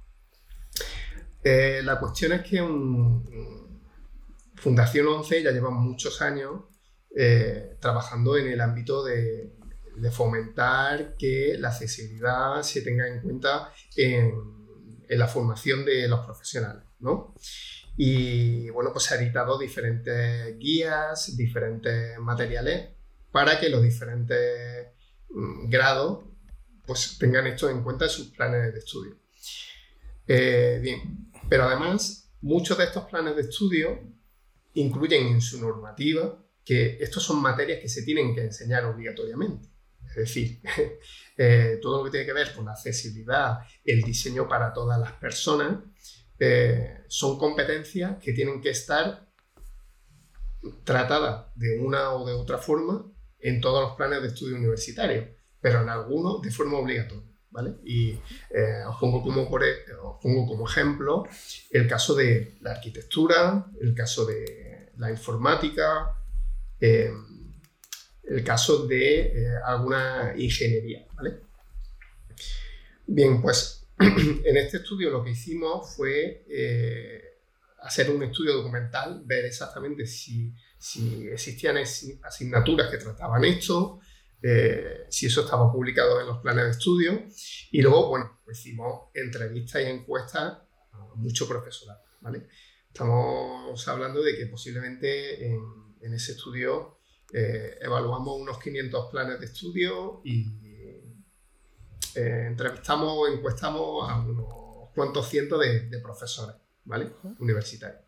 La 1.84 2.00
cuestión 2.00 2.34
es 2.34 2.42
que 2.42 2.60
Fundación 4.56 5.08
11 5.08 5.44
ya 5.44 5.52
lleva 5.52 5.70
muchos 5.70 6.22
años 6.22 6.64
trabajando 7.80 8.38
en 8.38 8.48
el 8.48 8.62
ámbito 8.62 9.04
de, 9.04 9.54
fomentar 10.12 11.16
que 11.18 11.56
la 11.58 11.70
accesibilidad 11.70 12.62
se 12.62 12.82
tenga 12.82 13.08
en 13.08 13.20
cuenta 13.20 13.72
en, 13.96 14.32
en 15.10 15.20
la 15.20 15.28
formación 15.28 15.86
de 15.86 16.08
los 16.08 16.24
profesionales, 16.24 16.84
¿no? 17.00 17.34
Y 17.98 18.70
bueno, 18.70 18.92
pues 18.94 19.06
se 19.06 19.16
ha 19.16 19.18
editado 19.20 19.58
diferentes 19.58 20.58
guías, 20.60 21.36
diferentes 21.36 22.18
materiales 22.20 22.90
para 23.32 23.60
que 23.60 23.70
los 23.70 23.82
diferentes 23.82 24.88
mm, 25.30 25.68
grados 25.68 26.26
pues 26.86 27.18
tengan 27.20 27.48
esto 27.48 27.70
en 27.70 27.84
cuenta 27.84 28.06
en 28.06 28.12
sus 28.12 28.28
planes 28.28 28.72
de 28.72 28.80
estudio. 28.80 29.18
Eh, 30.28 30.80
bien, 30.82 31.27
pero 31.50 31.64
además 31.64 32.32
muchos 32.42 32.78
de 32.78 32.86
estos 32.86 33.06
planes 33.06 33.36
de 33.36 33.42
estudio 33.42 34.00
incluyen 34.74 35.28
en 35.28 35.42
su 35.42 35.60
normativa 35.60 36.44
que 36.64 36.98
estos 37.00 37.24
son 37.24 37.42
materias 37.42 37.80
que 37.82 37.90
se 37.90 38.04
tienen 38.04 38.36
que 38.36 38.42
enseñar 38.42 38.86
obligatoriamente. 38.86 39.70
Es 40.10 40.16
decir, 40.16 40.62
eh, 41.38 41.80
todo 41.82 42.00
lo 42.00 42.04
que 42.06 42.12
tiene 42.12 42.26
que 42.26 42.34
ver 42.34 42.54
con 42.54 42.66
la 42.66 42.72
accesibilidad, 42.72 43.60
el 43.84 44.02
diseño 44.02 44.48
para 44.48 44.74
todas 44.74 45.00
las 45.00 45.14
personas, 45.14 45.80
eh, 46.40 47.04
son 47.08 47.38
competencias 47.38 48.18
que 48.22 48.34
tienen 48.34 48.62
que 48.62 48.70
estar 48.70 49.28
tratadas 50.84 51.48
de 51.56 51.80
una 51.80 52.12
o 52.12 52.26
de 52.26 52.34
otra 52.34 52.58
forma 52.58 53.12
en 53.40 53.62
todos 53.62 53.82
los 53.82 53.96
planes 53.96 54.22
de 54.22 54.28
estudio 54.30 54.58
universitario, 54.58 55.36
pero 55.62 55.82
en 55.82 55.90
algunos 55.90 56.42
de 56.42 56.52
forma 56.52 56.78
obligatoria. 56.78 57.27
Y 57.84 58.12
eh, 58.50 58.84
os, 58.88 58.98
pongo 59.00 59.22
como, 59.22 59.42
e, 59.64 59.72
os 60.04 60.22
pongo 60.22 60.48
como 60.48 60.68
ejemplo 60.68 61.28
el 61.72 61.88
caso 61.88 62.16
de 62.16 62.58
la 62.62 62.72
arquitectura, 62.72 63.66
el 63.82 63.94
caso 63.94 64.26
de 64.26 64.92
la 64.98 65.10
informática, 65.12 66.16
el 68.28 68.44
caso 68.44 68.86
de 68.86 69.20
eh, 69.20 69.56
alguna 69.66 70.34
ingeniería. 70.38 71.06
¿vale? 71.14 71.42
Bien, 73.06 73.42
pues 73.42 73.86
en 74.00 74.58
este 74.58 74.78
estudio 74.78 75.10
lo 75.10 75.24
que 75.24 75.32
hicimos 75.32 75.96
fue 75.96 76.46
eh, 76.50 77.24
hacer 77.82 78.12
un 78.12 78.24
estudio 78.24 78.54
documental, 78.54 79.22
ver 79.26 79.46
exactamente 79.46 80.06
si, 80.06 80.54
si 80.78 81.28
existían 81.30 81.78
asignaturas 81.78 82.92
que 82.92 82.98
trataban 82.98 83.46
esto, 83.46 84.02
eh, 84.42 85.06
si 85.10 85.26
eso 85.26 85.42
estaba 85.42 85.72
publicado 85.72 86.22
en 86.22 86.28
los 86.28 86.40
planes 86.40 86.66
de 86.66 86.72
estudio, 86.72 87.24
y 87.72 87.82
luego, 87.82 88.10
bueno, 88.10 88.40
hicimos 88.52 89.10
entrevistas 89.14 89.82
y 89.82 89.86
encuestas 89.86 90.58
a 90.92 91.16
muchos 91.16 91.48
profesorado. 91.48 92.02
¿vale? 92.22 92.48
Estamos 92.88 93.88
hablando 93.88 94.22
de 94.22 94.38
que 94.38 94.48
posiblemente 94.48 95.48
en, 95.48 95.62
en 96.02 96.14
ese 96.14 96.34
estudio 96.34 96.98
eh, 97.34 97.78
evaluamos 97.82 98.40
unos 98.40 98.58
500 98.60 99.12
planes 99.12 99.40
de 99.40 99.46
estudio 99.48 100.22
y 100.24 100.48
eh, 102.16 102.46
entrevistamos 102.48 103.14
o 103.18 103.28
encuestamos 103.28 104.10
a 104.10 104.20
unos 104.20 104.90
cuantos 104.96 105.28
cientos 105.28 105.60
de, 105.60 106.00
profesores, 106.00 106.56
¿vale? 106.86 107.12
Universitarios. 107.40 108.02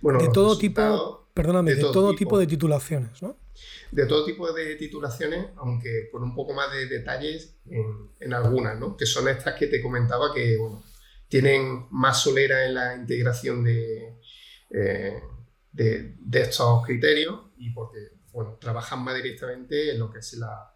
Bueno, 0.00 0.18
de 0.18 0.30
todo 0.30 0.58
tipo, 0.58 1.21
perdóname, 1.34 1.74
de, 1.74 1.80
todo, 1.80 2.14
tipo, 2.14 2.38
de 2.38 2.46
titulaciones, 2.46 3.22
¿no? 3.22 3.38
De 3.90 4.06
todo 4.06 4.24
tipo 4.24 4.50
de 4.52 4.76
titulaciones, 4.76 5.46
aunque 5.56 6.08
con 6.10 6.22
un 6.22 6.34
poco 6.34 6.52
más 6.54 6.72
de 6.72 6.86
detalles 6.86 7.56
en, 8.20 8.34
algunas, 8.34 8.78
¿no? 8.78 8.96
Que 8.96 9.06
son 9.06 9.28
estas 9.28 9.54
que 9.54 9.66
te 9.66 9.82
comentaba 9.82 10.32
que, 10.34 10.56
bueno, 10.56 10.82
tienen 11.28 11.86
más 11.90 12.22
solera 12.22 12.66
en 12.66 12.74
la 12.74 12.96
integración 12.96 13.64
de, 13.64 14.18
eh, 14.70 15.20
de, 15.72 16.16
estos 16.32 16.84
criterios 16.84 17.40
y 17.56 17.70
porque 17.70 17.98
bueno, 18.32 18.58
trabajan 18.60 19.02
más 19.02 19.14
directamente 19.16 19.92
en 19.92 19.98
lo 19.98 20.10
que 20.10 20.18
es 20.18 20.34
la, 20.34 20.74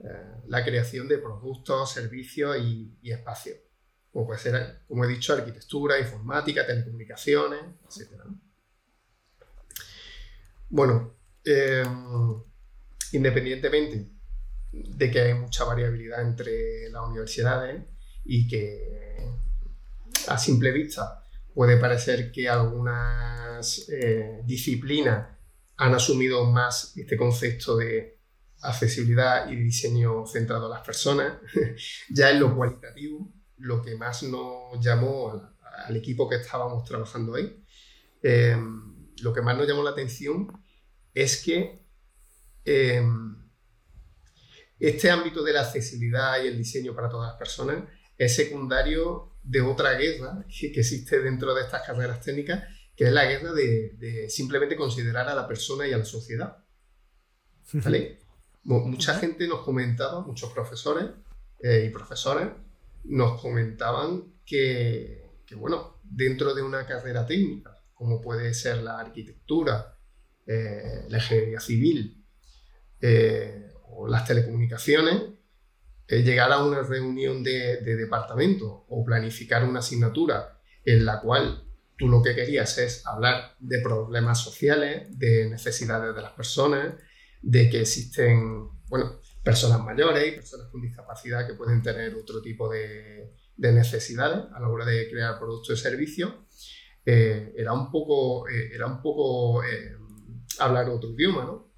eh, 0.00 0.42
la 0.46 0.64
creación 0.64 1.08
de 1.08 1.18
productos, 1.18 1.92
servicios 1.92 2.56
y, 2.58 2.98
y, 3.02 3.10
espacios. 3.10 3.58
Como 4.12 4.26
puede 4.26 4.38
ser, 4.38 4.80
como 4.86 5.04
he 5.04 5.08
dicho, 5.08 5.32
arquitectura, 5.32 5.98
informática, 5.98 6.66
telecomunicaciones, 6.66 7.60
etc. 7.84 8.22
Bueno, 10.68 11.14
eh, 11.44 11.82
independientemente 13.12 14.10
de 14.72 15.10
que 15.10 15.20
hay 15.20 15.34
mucha 15.34 15.64
variabilidad 15.64 16.22
entre 16.22 16.90
las 16.90 17.06
universidades 17.06 17.84
y 18.24 18.46
que 18.46 19.30
a 20.28 20.36
simple 20.36 20.72
vista 20.72 21.22
puede 21.54 21.76
parecer 21.78 22.30
que 22.30 22.48
algunas 22.48 23.88
eh, 23.88 24.42
disciplinas 24.44 25.28
han 25.76 25.94
asumido 25.94 26.44
más 26.44 26.96
este 26.96 27.16
concepto 27.16 27.76
de 27.76 28.18
accesibilidad 28.60 29.48
y 29.50 29.56
diseño 29.56 30.26
centrado 30.26 30.66
a 30.66 30.76
las 30.76 30.86
personas. 30.86 31.38
ya 32.10 32.30
en 32.30 32.40
lo 32.40 32.54
cualitativo, 32.54 33.32
lo 33.58 33.82
que 33.82 33.96
más 33.96 34.22
nos 34.24 34.84
llamó 34.84 35.32
al, 35.86 35.96
equipo 35.96 36.28
que 36.28 36.36
estábamos 36.36 36.84
trabajando 36.84 37.34
ahí, 37.34 37.64
em, 38.22 38.87
lo 39.22 39.32
que 39.32 39.42
más 39.42 39.56
nos 39.56 39.66
llamó 39.66 39.82
la 39.82 39.90
atención 39.90 40.48
es 41.14 41.42
que 41.42 41.84
em, 42.64 43.36
este 44.78 45.10
ámbito 45.10 45.42
de 45.42 45.52
la 45.52 45.62
accesibilidad 45.62 46.42
y 46.42 46.48
el 46.48 46.56
diseño 46.56 46.94
para 46.94 47.08
todas 47.08 47.30
las 47.30 47.38
personas 47.38 47.84
es 48.16 48.34
secundario 48.34 49.38
de 49.42 49.60
otra 49.60 49.94
guerra 49.94 50.44
que, 50.48 50.66
existe 50.66 51.20
dentro 51.20 51.54
de 51.54 51.62
estas 51.62 51.86
carreras 51.86 52.20
técnicas, 52.20 52.64
que 52.94 53.04
es 53.04 53.12
la 53.12 53.24
guerra 53.24 53.52
de, 53.52 54.26
simplemente 54.28 54.76
considerar 54.76 55.28
a 55.28 55.34
la 55.34 55.46
persona 55.46 55.86
y 55.86 55.92
a 55.92 55.98
la 55.98 56.04
sociedad. 56.04 56.64
¿Vale? 57.72 58.18
Mucha 58.64 59.14
gente 59.14 59.46
nos 59.46 59.60
comentaba, 59.60 60.20
muchos 60.20 60.52
profesores 60.52 61.06
eh, 61.60 61.86
y 61.88 61.90
profesores 61.90 62.48
nos 63.04 63.40
comentaban 63.40 64.34
que, 64.44 65.30
bueno, 65.56 66.00
dentro 66.02 66.54
de 66.54 66.62
una 66.62 66.86
carrera 66.86 67.24
técnica, 67.24 67.77
como 67.98 68.20
puede 68.20 68.54
ser 68.54 68.78
la 68.78 69.00
arquitectura, 69.00 69.98
eh, 70.46 71.04
la 71.08 71.18
ingeniería 71.18 71.58
civil, 71.58 72.24
eh, 73.00 73.72
o 73.90 74.06
las 74.06 74.24
telecomunicaciones, 74.24 75.20
eh, 76.06 76.22
llegar 76.22 76.52
a 76.52 76.64
una 76.64 76.82
reunión 76.82 77.42
de, 77.42 77.82
departamento 77.82 78.86
o 78.88 79.04
planificar 79.04 79.64
una 79.64 79.80
asignatura 79.80 80.60
en 80.84 81.04
la 81.04 81.20
cual 81.20 81.64
tú 81.96 82.08
lo 82.08 82.22
que 82.22 82.36
querías 82.36 82.78
es 82.78 83.04
hablar 83.04 83.56
de 83.58 83.80
problemas 83.80 84.40
sociales, 84.40 85.18
de 85.18 85.50
necesidades 85.50 86.14
de 86.14 86.22
las 86.22 86.32
personas, 86.32 86.94
de 87.42 87.68
que 87.68 87.80
existen, 87.80 88.68
bueno, 88.86 89.20
personas 89.42 89.80
mayores 89.80 90.28
y 90.28 90.36
personas 90.36 90.68
con 90.68 90.80
discapacidad 90.80 91.46
que 91.46 91.54
pueden 91.54 91.82
tener 91.82 92.14
otro 92.14 92.40
tipo 92.40 92.68
de, 92.68 93.34
necesidades 93.56 94.44
a 94.54 94.60
la 94.60 94.68
hora 94.68 94.86
de 94.86 95.10
crear 95.10 95.36
productos 95.38 95.80
y 95.80 95.82
servicios, 95.82 96.32
eh, 97.10 97.54
era 97.56 97.72
un 97.72 97.90
poco, 97.90 98.46
era 98.48 98.86
un 98.86 99.00
poco 99.00 99.62
hablar 100.58 100.90
otro 100.90 101.10
idioma, 101.10 101.44
¿no? 101.44 101.72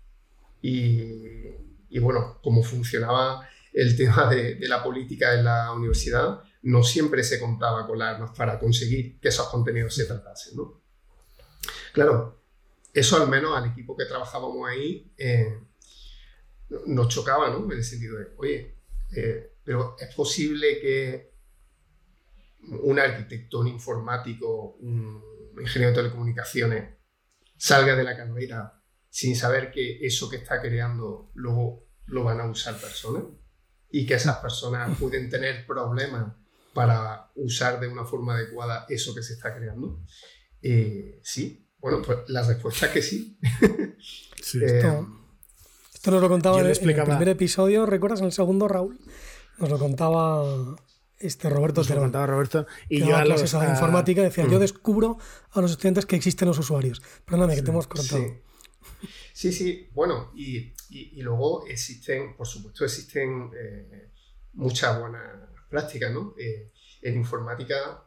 Y, 0.61 1.99
bueno, 2.01 2.40
como 2.43 2.64
funcionaba 2.64 3.49
el 3.73 3.97
tema 3.97 4.29
de, 4.29 4.59
la 4.66 4.83
política 4.83 5.35
en 5.35 5.45
la 5.45 5.73
universidad, 5.73 6.43
no 6.62 6.83
siempre 6.83 7.23
se 7.23 7.38
contaba 7.38 7.87
con 7.87 7.99
las 7.99 8.16
armas 8.16 8.37
para 8.37 8.59
conseguir 8.59 9.21
que 9.21 9.29
esos 9.29 9.49
contenidos 9.49 9.95
se 9.95 10.05
tratasen, 10.05 10.57
¿no? 10.57 10.83
Claro, 11.93 12.43
eso 12.93 13.23
al 13.23 13.29
menos 13.29 13.57
al 13.57 13.71
equipo 13.71 13.97
que 13.97 14.07
trabajábamos 14.07 14.69
ahí 14.69 15.12
eh, 15.16 15.61
nos 16.87 17.09
chocaba, 17.09 17.51
¿no? 17.51 17.64
En 17.64 17.79
el 17.79 17.85
sentido 17.85 18.19
de, 18.19 18.27
oye, 18.37 18.75
eh, 19.14 19.53
pero 19.62 19.97
es 19.99 20.12
posible 20.14 20.81
que 20.81 21.30
un 22.62 22.99
arquitecto, 22.99 23.61
un 23.61 23.68
informático, 23.68 24.77
un 24.81 25.23
ingeniero 25.61 25.90
de 25.90 26.03
telecomunicaciones 26.03 27.01
salga 27.57 27.94
de 27.94 28.05
la 28.05 28.16
carrera 28.16 28.83
sin 29.09 29.37
saber 29.37 29.70
que 29.70 29.99
eso 30.07 30.31
que 30.31 30.37
está 30.37 30.61
creando 30.61 31.31
luego 31.35 31.88
lo 32.07 32.25
van 32.25 32.40
a 32.40 32.46
usar 32.49 32.77
personas 32.77 33.25
y 33.90 34.07
que 34.07 34.14
esas 34.14 34.38
personas 34.38 34.96
pueden 34.99 35.29
tener 35.29 35.66
problemas 35.66 36.33
para 36.73 37.31
usar 37.35 37.81
de 37.81 37.88
una 37.88 38.05
forma 38.05 38.35
adecuada 38.35 38.87
eso 38.88 39.14
que 39.14 39.23
se 39.23 39.35
está 39.35 39.55
creando? 39.55 40.01
Eh, 40.62 41.20
sí, 41.23 41.68
bueno, 41.79 42.01
pues 42.03 42.18
la 42.29 42.42
respuesta 42.46 42.87
es 42.87 42.92
que 42.92 43.03
sí. 43.03 43.38
Eh, 44.55 44.83
esto, 45.92 46.11
nos 46.11 46.23
lo 46.23 46.29
contaba 46.29 46.61
en, 46.61 46.66
el 46.66 46.79
primer 46.79 47.29
episodio, 47.29 47.85
¿recuerdas? 47.85 48.20
En 48.20 48.27
el 48.27 48.33
segundo, 48.33 48.66
Raúl, 48.66 48.99
nos 49.59 49.68
lo 49.68 49.79
contaba 49.79 50.77
este 51.21 51.51
Roberto 51.51 51.83
Nos 51.83 51.93
contaba 51.93 52.27
Roberto 52.27 52.67
y 52.89 53.01
yo 53.01 53.17
a 53.17 53.23
clases 53.23 53.53
de 53.53 53.69
informática 53.69 54.23
decía, 54.23 54.45
yo 54.47 54.57
mm. 54.57 54.61
descubro 54.61 55.19
a 55.51 55.61
los 55.61 55.71
estudiantes 55.73 56.07
que 56.07 56.17
existen 56.17 56.49
los 56.49 56.59
usuarios. 56.59 57.03
Perdóname, 57.25 57.57
que 57.57 57.63
te 57.63 57.71
hemos 57.71 57.87
cortado. 57.87 58.25
Sí, 59.33 59.53
sí, 59.53 59.89
bueno, 59.93 60.33
y, 60.35 60.73
luego 61.23 61.67
existen, 61.67 62.37
por 62.37 62.47
supuesto, 62.47 62.85
existen 62.85 63.51
eh, 63.57 64.11
muchas 64.55 64.99
buenas 64.99 65.23
prácticas, 65.69 66.13
¿no? 66.13 66.35
Eh, 66.39 66.73
en 67.03 67.15
informática, 67.15 68.05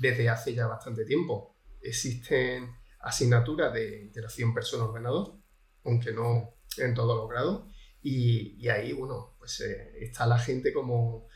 desde 0.00 0.28
hace 0.28 0.54
ya 0.54 0.66
bastante 0.66 1.04
tiempo, 1.04 1.56
existen 1.80 2.70
asignaturas 3.00 3.72
de 3.72 4.02
interacción 4.02 4.52
persona-ordenador, 4.52 5.36
aunque 5.84 6.12
no 6.12 6.54
en 6.76 6.94
todos 6.94 7.16
los 7.16 7.28
grados, 7.28 7.64
y, 8.02 8.68
ahí, 8.68 8.92
bueno, 8.92 9.34
pues 9.38 9.60
eh, 9.60 9.92
está 10.00 10.26
la 10.26 10.38
gente 10.38 10.72
como, 10.72 11.26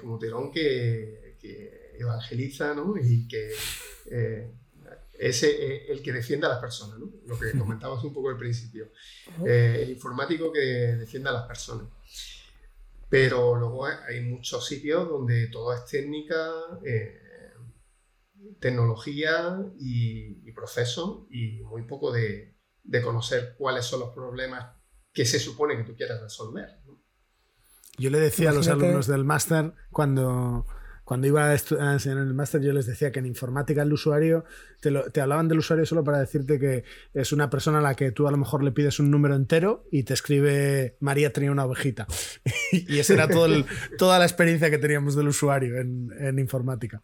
como 0.00 0.18
Terón 0.18 0.50
que, 0.50 1.36
que 1.40 1.96
evangeliza, 1.98 2.74
¿no? 2.74 2.94
Y 2.96 3.26
que 3.26 3.50
es 5.18 5.42
eh, 5.44 5.86
el 5.88 6.02
que 6.02 6.12
defienda 6.12 6.48
a 6.48 6.50
las 6.50 6.60
personas, 6.60 6.98
¿no? 6.98 7.10
lo 7.26 7.38
que 7.38 7.52
comentabas 7.58 8.02
un 8.04 8.12
poco 8.12 8.30
al 8.30 8.36
principio. 8.36 8.90
Eh, 9.44 9.80
el 9.82 9.90
informático 9.90 10.52
que 10.52 10.60
defienda 10.60 11.30
a 11.30 11.34
las 11.34 11.46
personas. 11.46 11.88
Pero 13.08 13.54
luego 13.54 13.86
hay 13.86 14.20
muchos 14.22 14.66
sitios 14.66 15.08
donde 15.08 15.46
todo 15.48 15.72
es 15.72 15.84
técnica, 15.84 16.50
eh, 16.84 17.20
tecnología 18.58 19.64
y, 19.78 20.50
proceso 20.52 21.26
y 21.30 21.60
muy 21.64 21.82
poco 21.82 22.12
de, 22.12 22.54
conocer 23.02 23.56
cuáles 23.58 23.84
son 23.84 24.00
los 24.00 24.14
problemas 24.14 24.76
que 25.12 25.24
se 25.24 25.40
supone 25.40 25.76
que 25.76 25.84
tú 25.84 25.96
quieras 25.96 26.20
resolver. 26.20 26.80
Yo 27.98 28.10
le 28.10 28.18
decía 28.20 28.50
a 28.50 28.52
los 28.52 28.68
alumnos 28.68 29.06
del 29.06 29.24
máster 29.24 29.72
cuando 29.90 30.66
cuando 31.04 31.26
iba 31.26 31.50
a, 31.50 31.52
enseñar 31.52 32.18
en 32.18 32.28
el 32.28 32.34
máster 32.34 32.62
yo 32.62 32.72
les 32.72 32.86
decía 32.86 33.12
que 33.12 33.18
en 33.18 33.26
informática 33.26 33.82
el 33.82 33.92
usuario, 33.92 34.44
te, 34.80 35.20
hablaban 35.20 35.48
del 35.48 35.58
usuario 35.58 35.84
solo 35.84 36.02
para 36.02 36.18
decirte 36.18 36.58
que 36.58 36.84
es 37.12 37.32
una 37.32 37.50
persona 37.50 37.78
a 37.78 37.82
la 37.82 37.94
que 37.94 38.10
tú 38.10 38.26
a 38.26 38.30
lo 38.30 38.38
mejor 38.38 38.64
le 38.64 38.72
pides 38.72 38.98
un 38.98 39.10
número 39.10 39.34
entero 39.34 39.84
y 39.92 40.04
te 40.04 40.14
escribe 40.14 40.96
María 41.00 41.30
tenía 41.30 41.52
una 41.52 41.66
ovejita. 41.66 42.06
y 42.72 42.98
esa 42.98 43.12
era 43.12 43.28
todo 43.28 43.48
toda 43.98 44.18
la 44.18 44.24
experiencia 44.24 44.70
que 44.70 44.78
teníamos 44.78 45.14
del 45.14 45.28
usuario 45.28 45.78
en, 45.78 46.38
informática. 46.38 47.02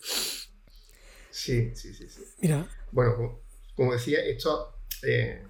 Sí, 1.31 1.71
sí, 1.75 1.95
sí, 1.95 2.09
sí. 2.09 2.23
Mira. 2.41 2.67
Bueno, 2.93 3.41
como, 3.77 3.93
decía, 3.93 4.19
esto 4.25 4.79
eh, 5.03 5.45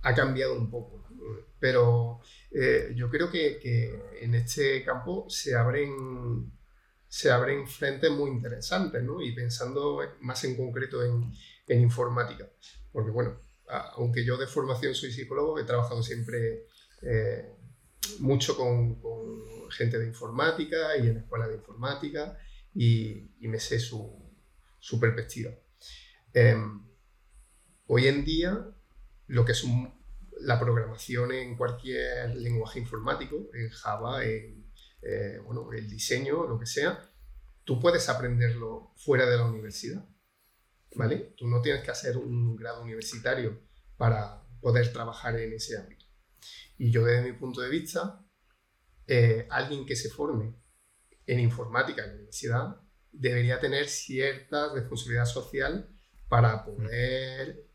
ha 0.00 0.14
cambiado 0.14 0.58
un 0.58 0.70
poco, 0.70 1.04
pero 1.60 2.20
eh, 2.54 2.92
yo 2.94 3.08
creo 3.08 3.30
que, 3.30 3.98
en 4.20 4.34
este 4.34 4.84
campo 4.84 5.26
se 5.28 5.54
abren 5.54 6.52
se 7.08 7.30
abren 7.30 7.68
frentes 7.68 8.10
muy 8.10 8.30
interesantes, 8.30 9.02
¿no? 9.02 9.20
Y 9.20 9.32
pensando 9.32 10.00
más 10.20 10.44
en 10.44 10.56
concreto 10.56 11.04
en, 11.04 11.30
informática. 11.68 12.48
Porque, 12.90 13.10
bueno, 13.10 13.38
aunque 13.96 14.24
yo 14.24 14.38
de 14.38 14.46
formación 14.46 14.94
soy 14.94 15.12
psicólogo, 15.12 15.58
he 15.58 15.64
trabajado 15.64 16.02
siempre 16.02 16.66
eh, 17.02 17.50
mucho 18.20 18.56
con, 18.56 18.98
gente 19.70 19.98
de 19.98 20.06
informática 20.06 20.96
y 20.96 21.08
en 21.08 21.18
escuelas 21.18 21.48
de 21.48 21.56
informática 21.56 22.38
y, 22.74 23.28
me 23.40 23.60
sé 23.60 23.78
su, 23.78 24.32
perspectiva. 24.98 25.50
Em, 26.32 26.82
hoy 27.88 28.06
en 28.06 28.24
día, 28.24 28.68
lo 29.26 29.44
que 29.44 29.52
es 29.52 29.64
la 30.42 30.58
programación 30.58 31.32
en 31.32 31.56
cualquier 31.56 32.36
lenguaje 32.36 32.80
informático, 32.80 33.48
en 33.54 33.70
Java, 33.70 34.24
en 34.24 34.62
eh, 35.02 35.40
bueno, 35.44 35.72
el 35.72 35.88
diseño, 35.88 36.46
lo 36.46 36.58
que 36.58 36.66
sea, 36.66 37.02
tú 37.64 37.80
puedes 37.80 38.08
aprenderlo 38.08 38.92
fuera 38.96 39.26
de 39.28 39.36
la 39.36 39.44
universidad, 39.44 40.08
¿vale? 40.94 41.34
Tú 41.36 41.48
no 41.48 41.60
tienes 41.60 41.82
que 41.82 41.90
hacer 41.90 42.16
un 42.16 42.56
grado 42.56 42.82
universitario 42.82 43.60
para 43.96 44.46
poder 44.60 44.92
trabajar 44.92 45.38
en 45.38 45.52
ese 45.52 45.76
ámbito. 45.76 46.06
Y 46.78 46.90
yo 46.90 47.04
desde 47.04 47.30
mi 47.30 47.36
punto 47.36 47.60
de 47.60 47.68
vista, 47.68 48.24
eh, 49.06 49.46
alguien 49.50 49.84
que 49.84 49.96
se 49.96 50.08
forme 50.08 50.54
en 51.26 51.40
informática 51.40 52.02
en 52.02 52.08
la 52.08 52.14
universidad 52.14 52.80
debería 53.10 53.60
tener 53.60 53.88
cierta 53.88 54.72
responsabilidad 54.72 55.26
social 55.26 55.88
para 56.28 56.64
poder 56.64 57.71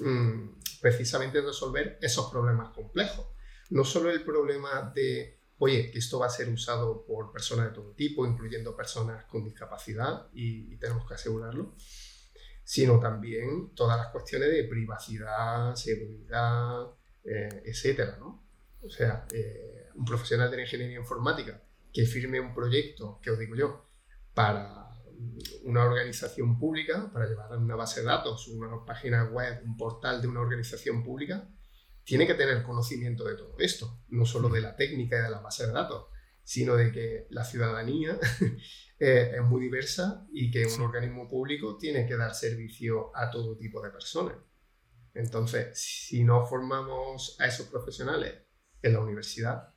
mm, 0.00 0.80
precisamente 0.80 1.40
resolver 1.40 1.98
esos 2.00 2.30
problemas 2.30 2.74
complejos. 2.74 3.26
No 3.70 3.84
solo 3.84 4.10
el 4.10 4.24
problema 4.24 4.92
de 4.94 5.40
oye, 5.60 5.90
que 5.90 5.98
esto 5.98 6.18
va 6.18 6.26
a 6.26 6.30
ser 6.30 6.48
usado 6.48 7.04
por 7.04 7.30
personas 7.30 7.66
de 7.66 7.74
todo 7.74 7.92
tipo, 7.92 8.26
incluyendo 8.26 8.74
personas 8.74 9.24
con 9.26 9.44
discapacidad, 9.44 10.26
y, 10.32 10.76
tenemos 10.76 11.06
que 11.06 11.14
asegurarlo, 11.14 11.74
sino 12.64 12.98
también 12.98 13.74
todas 13.74 13.98
las 13.98 14.08
cuestiones 14.08 14.50
de 14.50 14.64
privacidad, 14.64 15.74
seguridad, 15.74 16.86
eh, 17.24 17.62
etcétera, 17.66 18.16
¿no? 18.18 18.42
O 18.82 18.88
sea, 18.88 19.26
eh, 19.32 19.90
un 19.94 20.04
profesional 20.06 20.50
de 20.50 20.56
la 20.56 20.62
ingeniería 20.62 20.98
informática 20.98 21.62
que 21.92 22.06
firme 22.06 22.40
un 22.40 22.54
proyecto, 22.54 23.20
que 23.22 23.30
os 23.30 23.38
digo 23.38 23.54
yo, 23.54 23.86
para 24.32 24.88
una 25.64 25.84
organización 25.84 26.58
pública, 26.58 27.10
para 27.12 27.26
llevar 27.26 27.56
una 27.56 27.76
base 27.76 28.00
de 28.00 28.06
datos, 28.06 28.48
una 28.48 28.84
página 28.84 29.24
web, 29.24 29.62
un 29.64 29.76
portal 29.76 30.20
de 30.20 30.28
una 30.28 30.40
organización 30.40 31.02
pública, 31.02 31.48
tiene 32.04 32.26
que 32.26 32.34
tener 32.34 32.62
conocimiento 32.62 33.24
de 33.24 33.36
todo 33.36 33.56
esto, 33.58 34.02
no 34.08 34.24
solo 34.24 34.48
de 34.48 34.60
la 34.60 34.74
técnica 34.74 35.18
y 35.18 35.22
de 35.22 35.30
la 35.30 35.40
base 35.40 35.66
de 35.66 35.72
datos, 35.72 36.06
sino 36.42 36.74
de 36.76 36.90
que 36.90 37.26
la 37.30 37.44
ciudadanía 37.44 38.18
eh, 38.98 39.32
es 39.36 39.42
muy 39.42 39.60
diversa 39.60 40.26
y 40.32 40.50
que 40.50 40.66
un 40.66 40.80
organismo 40.80 41.28
público 41.28 41.76
tiene 41.76 42.06
que 42.06 42.16
dar 42.16 42.34
servicio 42.34 43.16
a 43.16 43.30
todo 43.30 43.56
tipo 43.56 43.80
de 43.82 43.90
personas. 43.90 44.36
Entonces, 45.14 45.78
si 45.78 46.24
no 46.24 46.46
formamos 46.46 47.36
a 47.38 47.46
esos 47.46 47.66
profesionales 47.68 48.34
en 48.82 48.92
la 48.94 49.00
universidad, 49.00 49.74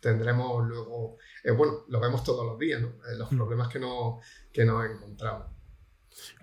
tendremos 0.00 0.66
luego, 0.66 1.18
eh, 1.44 1.50
bueno, 1.50 1.84
lo 1.88 2.00
vemos 2.00 2.24
todos 2.24 2.44
los 2.44 2.58
días, 2.58 2.80
¿no? 2.80 2.88
Eh, 2.88 3.16
los 3.16 3.30
mm. 3.30 3.36
problemas 3.36 3.68
que, 3.68 3.78
no, 3.78 4.20
que 4.52 4.64
nos 4.64 4.84
encontramos. 4.90 5.46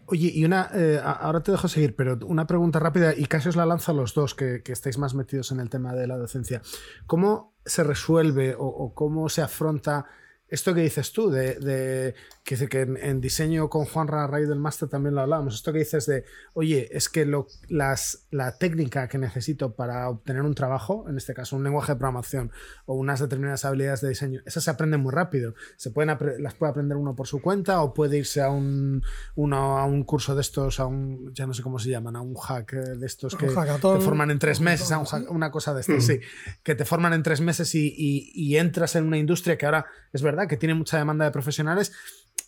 Oye, 0.05 0.31
y 0.33 0.45
una, 0.45 0.69
eh, 0.73 1.01
ahora 1.03 1.43
te 1.43 1.51
dejo 1.51 1.67
seguir, 1.67 1.95
pero 1.95 2.17
una 2.25 2.47
pregunta 2.47 2.79
rápida 2.79 3.13
y 3.13 3.25
casi 3.25 3.49
os 3.49 3.57
la 3.57 3.65
lanzo 3.65 3.91
a 3.91 3.95
los 3.95 4.13
dos 4.13 4.35
que, 4.35 4.63
estáis 4.65 4.97
más 4.97 5.13
metidos 5.13 5.51
en 5.51 5.59
el 5.59 5.69
tema 5.69 5.93
de 5.93 6.07
la 6.07 6.17
docencia. 6.17 6.61
¿Cómo 7.07 7.55
se 7.65 7.83
resuelve 7.83 8.55
o, 8.57 8.93
cómo 8.93 9.27
se 9.27 9.41
afronta 9.41 10.05
esto 10.49 10.73
que 10.73 10.81
dices 10.81 11.11
tú, 11.11 11.29
de, 11.29 12.15
que, 12.43 12.67
que 12.69 12.81
en, 12.81 13.19
diseño 13.19 13.69
con 13.69 13.85
Juan 13.85 14.07
raíz 14.07 14.47
del 14.47 14.59
máster 14.59 14.87
también 14.87 15.15
lo 15.15 15.21
hablábamos, 15.21 15.55
esto 15.55 15.73
que 15.73 15.79
dices 15.79 16.05
de, 16.05 16.23
oye, 16.53 16.87
es 16.91 17.09
que 17.09 17.25
lo, 17.25 17.47
las, 17.67 18.27
la 18.31 18.57
técnica 18.57 19.07
que 19.09 19.17
necesito 19.17 19.75
para 19.75 20.09
obtener 20.09 20.43
un 20.43 20.55
trabajo, 20.55 21.05
en 21.09 21.17
este 21.17 21.33
caso 21.33 21.57
un 21.57 21.63
lenguaje 21.63 21.93
de 21.93 21.97
programación 21.97 22.51
o 22.85 22.95
unas 22.95 23.19
determinadas 23.19 23.65
habilidades 23.65 24.01
de 24.01 24.09
diseño, 24.09 24.41
esas 24.45 24.63
se 24.63 24.71
aprenden 24.71 25.01
muy 25.01 25.11
rápido. 25.11 25.53
Se 25.75 25.91
pueden 25.91 26.17
las 26.39 26.53
puede 26.53 26.71
aprender 26.71 26.97
uno 26.97 27.15
por 27.15 27.27
su 27.27 27.41
cuenta 27.41 27.81
o 27.81 27.93
puede 27.93 28.17
irse 28.17 28.41
a 28.41 28.49
un, 28.49 29.03
uno, 29.35 29.77
a 29.77 29.85
un 29.85 30.03
curso 30.03 30.35
de 30.35 30.41
estos, 30.41 30.79
a 30.79 30.85
un, 30.85 31.33
ya 31.33 31.45
no 31.45 31.53
sé 31.53 31.61
cómo 31.61 31.79
se 31.79 31.89
llaman, 31.89 32.15
a 32.15 32.21
un 32.21 32.35
hack 32.35 32.71
de 32.71 33.05
estos 33.05 33.35
que 33.37 33.47
te 33.47 33.99
forman 33.99 34.31
en 34.31 34.39
tres 34.39 34.61
meses, 34.61 34.91
a 34.91 34.99
una 35.29 35.51
cosa 35.51 35.73
de 35.73 35.81
estas, 35.81 36.05
sí, 36.05 36.19
que 36.63 36.75
te 36.75 36.85
forman 36.85 37.13
en 37.13 37.23
tres 37.23 37.41
meses 37.41 37.75
y, 37.75 38.31
y 38.33 38.57
entras 38.57 38.95
en 38.95 39.05
una 39.05 39.17
industria 39.17 39.57
que 39.57 39.65
ahora 39.65 39.85
es 40.13 40.21
verdad 40.21 40.36
que 40.45 40.57
tiene 40.57 40.75
mucha 40.75 40.97
demanda 40.99 41.25
de 41.25 41.31
profesionales 41.31 41.93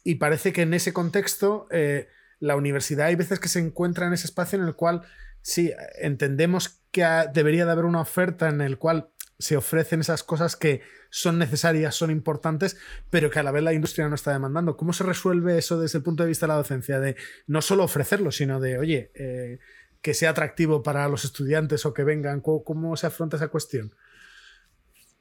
y 0.04 0.16
parece 0.16 0.54
que 0.54 0.62
en 0.62 0.76
ese 0.76 0.94
contexto 0.94 1.68
eh, 1.72 2.08
la 2.40 2.56
universidad 2.56 3.08
hay 3.08 3.16
veces 3.16 3.40
que 3.40 3.50
se 3.50 3.60
encuentra 3.60 4.06
en 4.06 4.14
ese 4.14 4.28
espacio 4.28 4.60
en 4.60 4.66
el 4.66 4.76
cual 4.76 5.02
sí, 5.42 5.74
entendemos 6.00 6.82
que 6.92 7.04
debería 7.34 7.66
de 7.66 7.72
haber 7.72 7.86
una 7.86 8.02
oferta 8.02 8.50
en 8.50 8.62
el 8.62 8.78
cual 8.78 9.10
se 9.40 9.56
ofrecen 9.56 10.02
esas 10.02 10.22
cosas 10.22 10.56
que 10.56 10.82
son 11.10 11.40
necesarias, 11.40 11.96
son 11.96 12.12
importantes, 12.12 12.78
pero 13.10 13.30
que 13.30 13.40
a 13.40 13.44
la 13.44 13.52
vez 13.52 13.64
la 13.64 13.74
industria 13.74 14.08
no 14.10 14.16
está 14.16 14.34
demandando. 14.34 14.76
¿Cómo 14.76 14.92
se 14.92 15.06
resuelve 15.06 15.58
eso 15.58 15.80
desde 15.80 15.98
el 15.98 16.04
punto 16.04 16.24
de 16.24 16.30
vista 16.30 16.46
de 16.46 16.50
la 16.50 16.58
docencia? 16.58 17.00
De 17.00 17.16
no 17.48 17.62
solo 17.62 17.86
ofrecerlo, 17.86 18.32
sino 18.32 18.60
de, 18.60 18.78
oye, 18.78 19.12
eh, 19.16 19.60
que 20.02 20.14
sea 20.14 20.32
atractivo 20.32 20.84
para 20.84 21.08
los 21.08 21.26
estudiantes 21.26 21.86
o 21.86 21.94
que 21.94 22.04
vengan. 22.04 22.42
¿Cómo, 22.42 22.96
se 22.98 23.08
afronta 23.08 23.38
esa 23.38 23.48
cuestión? 23.48 23.96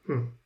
Hmm. 0.07 0.38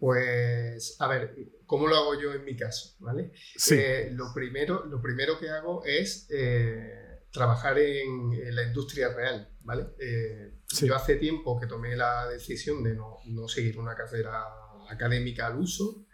Pues, 0.00 0.96
a 0.98 1.08
ver, 1.08 1.36
¿cómo 1.66 1.86
lo 1.86 1.94
hago 1.94 2.18
yo 2.18 2.32
en 2.32 2.42
mi 2.42 2.56
caso? 2.56 2.96
¿vale? 3.00 3.32
Eh, 3.70 4.08
lo, 4.12 4.32
primero, 4.32 4.86
lo 4.86 5.00
primero 5.02 5.38
que 5.38 5.50
hago 5.50 5.84
es 5.84 6.26
eh, 6.30 7.20
trabajar 7.30 7.78
en, 7.78 8.54
la 8.54 8.62
industria 8.62 9.12
real. 9.12 9.46
¿vale? 9.60 9.88
Eh, 10.00 10.54
yo 10.84 10.96
hace 10.96 11.16
tiempo 11.16 11.60
que 11.60 11.66
tomé 11.66 11.96
la 11.96 12.26
decisión 12.28 12.82
de 12.82 12.94
no, 12.94 13.46
seguir 13.46 13.78
una 13.78 13.94
carrera 13.94 14.42
académica 14.88 15.48
al 15.48 15.58
uso, 15.58 16.06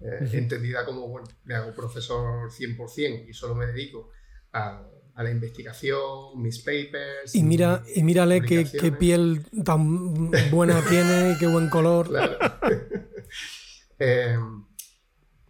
entendida 0.00 0.86
como, 0.86 1.06
bueno, 1.06 1.28
me 1.44 1.54
hago 1.54 1.74
profesor 1.74 2.50
100% 2.50 3.28
y 3.28 3.34
solo 3.34 3.54
me 3.54 3.66
dedico 3.66 4.10
a, 4.52 4.82
la 5.14 5.30
investigación, 5.30 6.40
mis 6.40 6.58
papers. 6.58 7.34
Y 7.34 7.42
mira, 7.42 7.82
y 7.94 8.02
mírale 8.02 8.40
qué, 8.42 8.66
qué, 8.70 8.92
piel 8.92 9.44
tan 9.64 10.30
buena 10.50 10.82
tiene, 10.88 11.36
qué 11.38 11.46
buen 11.46 11.68
color. 11.70 12.08
Claro. 12.08 12.38
Em, 13.98 14.64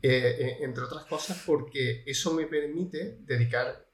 eh, 0.02 0.36
eh, 0.38 0.58
entre 0.60 0.84
otras 0.84 1.04
cosas 1.06 1.42
porque 1.44 2.04
eso 2.06 2.32
me 2.32 2.46
permite 2.46 3.18
dedicar 3.22 3.88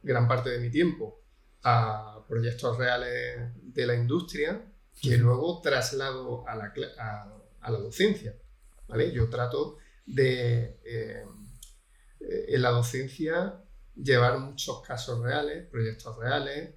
gran 0.00 0.28
parte 0.28 0.50
de 0.50 0.60
mi 0.60 0.70
tiempo 0.70 1.24
a 1.64 2.24
proyectos 2.28 2.78
reales 2.78 3.50
de 3.60 3.86
la 3.86 3.94
industria 3.96 4.72
que 5.00 5.16
luego 5.16 5.60
traslado 5.60 6.46
a 6.46 6.54
la, 6.54 6.72
a, 7.60 7.70
la 7.70 7.78
docencia. 7.78 8.36
¿vale? 8.86 9.12
Yo 9.12 9.28
trato 9.28 9.78
de, 10.06 10.80
em, 10.84 11.48
eh, 12.20 12.44
en 12.48 12.62
la 12.62 12.70
docencia, 12.70 13.64
llevar 13.96 14.38
muchos 14.38 14.82
casos 14.82 15.20
reales, 15.20 15.66
proyectos 15.66 16.16
reales, 16.16 16.74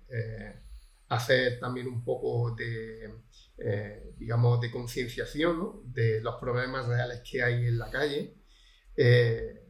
hacer 1.09 1.59
también 1.59 1.88
un 1.88 2.03
poco 2.03 2.55
de 2.55 3.13
eh, 3.57 4.13
digamos, 4.17 4.59
de 4.61 4.71
concienciación 4.71 5.93
de 5.93 6.21
los 6.21 6.35
problemas 6.35 6.87
reales 6.87 7.21
que 7.29 7.43
hay 7.43 7.67
en 7.67 7.77
la 7.77 7.89
calle, 7.89 8.35
eh, 8.95 9.61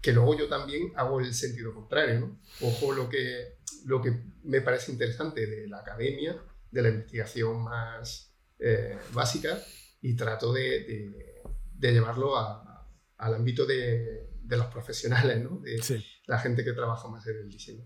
que 0.00 0.12
luego 0.12 0.36
yo 0.36 0.48
también 0.48 0.92
hago 0.96 1.20
el 1.20 1.32
sentido 1.34 1.74
contrario. 1.74 2.20
¿no? 2.20 2.40
Ojo 2.62 2.92
lo 2.92 3.08
que, 3.08 3.58
lo 3.84 4.00
que 4.00 4.12
me 4.44 4.60
parece 4.60 4.92
interesante 4.92 5.46
de 5.46 5.68
la 5.68 5.78
academia, 5.78 6.42
de 6.70 6.82
la 6.82 6.88
investigación 6.88 7.62
más 7.62 8.34
eh, 8.58 8.98
básica, 9.12 9.58
y 10.02 10.16
trato 10.16 10.52
de, 10.52 11.42
de, 11.74 11.92
llevarlo 11.92 12.38
al 12.38 13.34
ámbito 13.34 13.66
de, 13.66 14.30
de, 14.42 14.56
los 14.56 14.66
profesionales, 14.66 15.42
¿no? 15.42 15.60
de 15.60 15.78
la 16.26 16.38
gente 16.38 16.64
que 16.64 16.72
trabaja 16.72 17.08
más 17.08 17.26
en 17.26 17.36
el 17.36 17.48
diseño. 17.50 17.84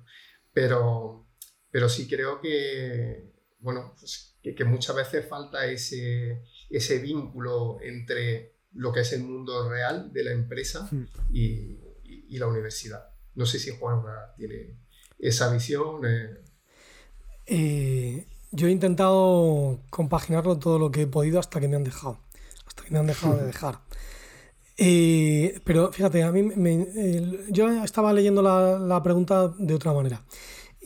Pero, 0.53 1.29
pero 1.71 1.89
sí 1.89 2.07
creo 2.07 2.41
que, 2.41 3.34
bueno, 3.65 3.95
pues 3.99 4.37
que, 4.43 4.65
muchas 4.65 4.95
veces 4.95 5.27
falta 5.27 5.65
ese, 5.67 6.45
ese 6.69 6.99
vínculo 6.99 7.79
entre 7.83 8.57
lo 8.75 8.93
que 8.93 9.01
es 9.01 9.13
el 9.15 9.23
mundo 9.23 9.69
real 9.71 10.13
de 10.13 10.23
la 10.23 10.33
empresa 10.33 10.87
hmm. 10.91 11.05
y, 11.33 11.81
la 12.37 12.49
universidad. 12.49 13.11
No 13.37 13.47
sé 13.47 13.61
si 13.61 13.71
Juan 13.71 14.03
tiene 14.37 14.77
esa 15.21 15.53
visión. 15.53 16.05
Eh. 16.05 16.43
Eh, 17.47 18.27
yo 18.51 18.67
he 18.67 18.73
intentado 18.73 19.83
compaginarlo 19.89 20.59
todo 20.59 20.81
lo 20.81 20.91
que 20.91 21.03
he 21.03 21.07
podido 21.07 21.39
hasta 21.39 21.61
que 21.61 21.69
me 21.69 21.77
han 21.77 21.85
dejado. 21.85 22.19
Hasta 22.67 22.83
que 22.83 22.91
me 22.91 22.99
han 22.99 23.07
dejado 23.07 23.37
de 23.37 23.47
dejar. 23.47 23.79
Eh, 24.77 25.61
pero 25.65 25.93
fíjate, 25.93 26.25
a 26.25 26.33
mí 26.33 26.51
yo 27.51 27.85
estaba 27.85 28.13
leyendo 28.13 28.43
la, 28.43 28.81
la, 28.81 29.01
pregunta 29.01 29.55
de 29.57 29.75
otra 29.75 29.93
manera. 29.93 30.25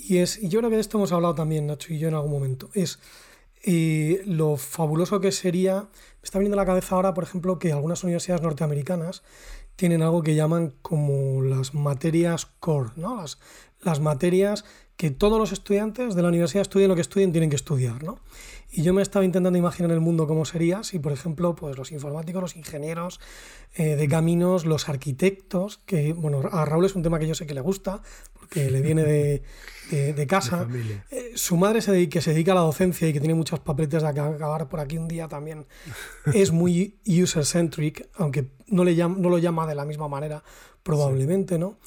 Y 0.01 0.18
es, 0.18 0.42
y 0.42 0.49
yo 0.49 0.61
creo 0.61 0.70
que 0.70 0.76
de 0.76 0.82
esto 0.82 0.99
hemos 0.99 1.12
hablado 1.12 1.34
también, 1.34 1.66
Nacho 1.66 1.92
y 1.92 1.99
yo 1.99 2.09
en 2.09 2.14
algún 2.14 2.30
momento. 2.30 2.70
Es 2.74 2.99
y 3.64 4.18
lo 4.24 4.57
fabuloso 4.57 5.20
que 5.20 5.32
sería, 5.32 5.82
me 5.82 6.24
está 6.24 6.38
viniendo 6.38 6.61
a 6.61 6.62
la 6.62 6.66
cabeza 6.66 6.94
ahora, 6.94 7.14
por 7.14 7.24
ejemplo, 7.24 7.59
que 7.59 7.72
algunas 7.72 8.05
universidades 8.05 8.42
norteamericanas 8.42 9.22
tienen 9.76 10.03
algo 10.03 10.22
que 10.22 10.34
llaman 10.34 10.74
como 10.82 11.42
las 11.42 11.74
materias 11.74 12.46
core, 12.46 12.90
¿no? 12.96 13.16
Las, 13.16 13.38
las 13.80 14.01
materias 14.01 14.64
que 14.96 15.11
todos 15.11 15.38
los 15.38 15.53
estudiantes 15.53 16.14
de 16.14 16.22
la 16.22 16.28
universidad 16.28 16.62
estudien 16.62 16.88
lo 16.88 16.94
que 16.94 17.01
estudien, 17.01 17.32
tienen 17.32 17.51
que 17.51 17.57
estudiar, 17.57 18.03
¿no? 18.03 18.18
Y 18.71 18.83
yo 18.83 18.93
me 18.93 19.01
estaba 19.01 19.25
intentando 19.25 19.59
imaginar 19.59 19.91
el 19.93 20.01
mundo 20.01 20.27
cómo 20.27 20.45
sería 20.45 20.83
si, 20.83 20.99
por 20.99 21.12
ejemplo, 21.12 21.55
pues 21.55 21.77
los 21.79 21.91
informáticos, 21.91 22.43
los 22.43 22.57
ingenieros 22.57 23.19
eh, 23.77 23.97
de 23.97 24.09
caminos, 24.09 24.66
los 24.66 24.91
arquitectos, 24.91 25.79
que, 25.87 26.12
bueno, 26.12 26.43
a 26.53 26.64
Raúl 26.66 26.85
es 26.85 26.95
un 26.95 27.03
tema 27.03 27.19
que 27.19 27.27
yo 27.27 27.35
sé 27.35 27.47
que 27.47 27.55
le 27.55 27.62
gusta, 27.62 28.03
porque 28.39 28.71
le 28.71 28.83
viene 28.83 29.05
de, 29.05 29.43
de, 29.91 30.27
casa. 30.27 30.69
Eh, 31.11 31.33
su 31.35 31.57
madre 31.57 31.81
se 31.81 31.93
dedica, 31.93 32.19
que 32.19 32.21
se 32.21 32.33
dedica 32.33 32.53
a 32.53 32.57
la 32.57 32.61
docencia 32.61 33.09
y 33.09 33.12
que 33.14 33.21
tiene 33.21 33.35
muchos 33.35 33.61
papeletes 33.61 34.03
de 34.03 34.09
acabar 34.09 34.69
por 34.69 34.81
aquí 34.81 34.99
un 34.99 35.09
día 35.09 35.29
también, 35.29 35.66
es 36.35 36.53
muy 36.53 36.99
user-centric, 37.07 38.07
aunque 38.16 38.51
no, 38.66 38.85
le 38.85 38.95
llama, 38.95 39.16
no 39.19 39.31
lo 39.31 39.39
llama 39.39 39.66
de 39.66 39.75
la 39.75 39.87
misma 39.87 40.09
manera, 40.09 40.43
probablemente, 40.83 41.59
¿no? 41.59 41.79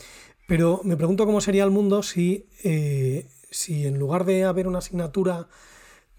Pero 0.47 0.81
me 0.83 0.97
pregunto 0.97 1.25
cómo 1.25 1.41
sería 1.41 1.63
el 1.63 1.71
mundo 1.71 2.01
si, 2.01 2.47
eh, 2.63 3.27
si 3.51 3.85
en 3.85 3.99
lugar 3.99 4.25
de 4.25 4.45
haber 4.45 4.67
una 4.67 4.79
asignatura 4.79 5.47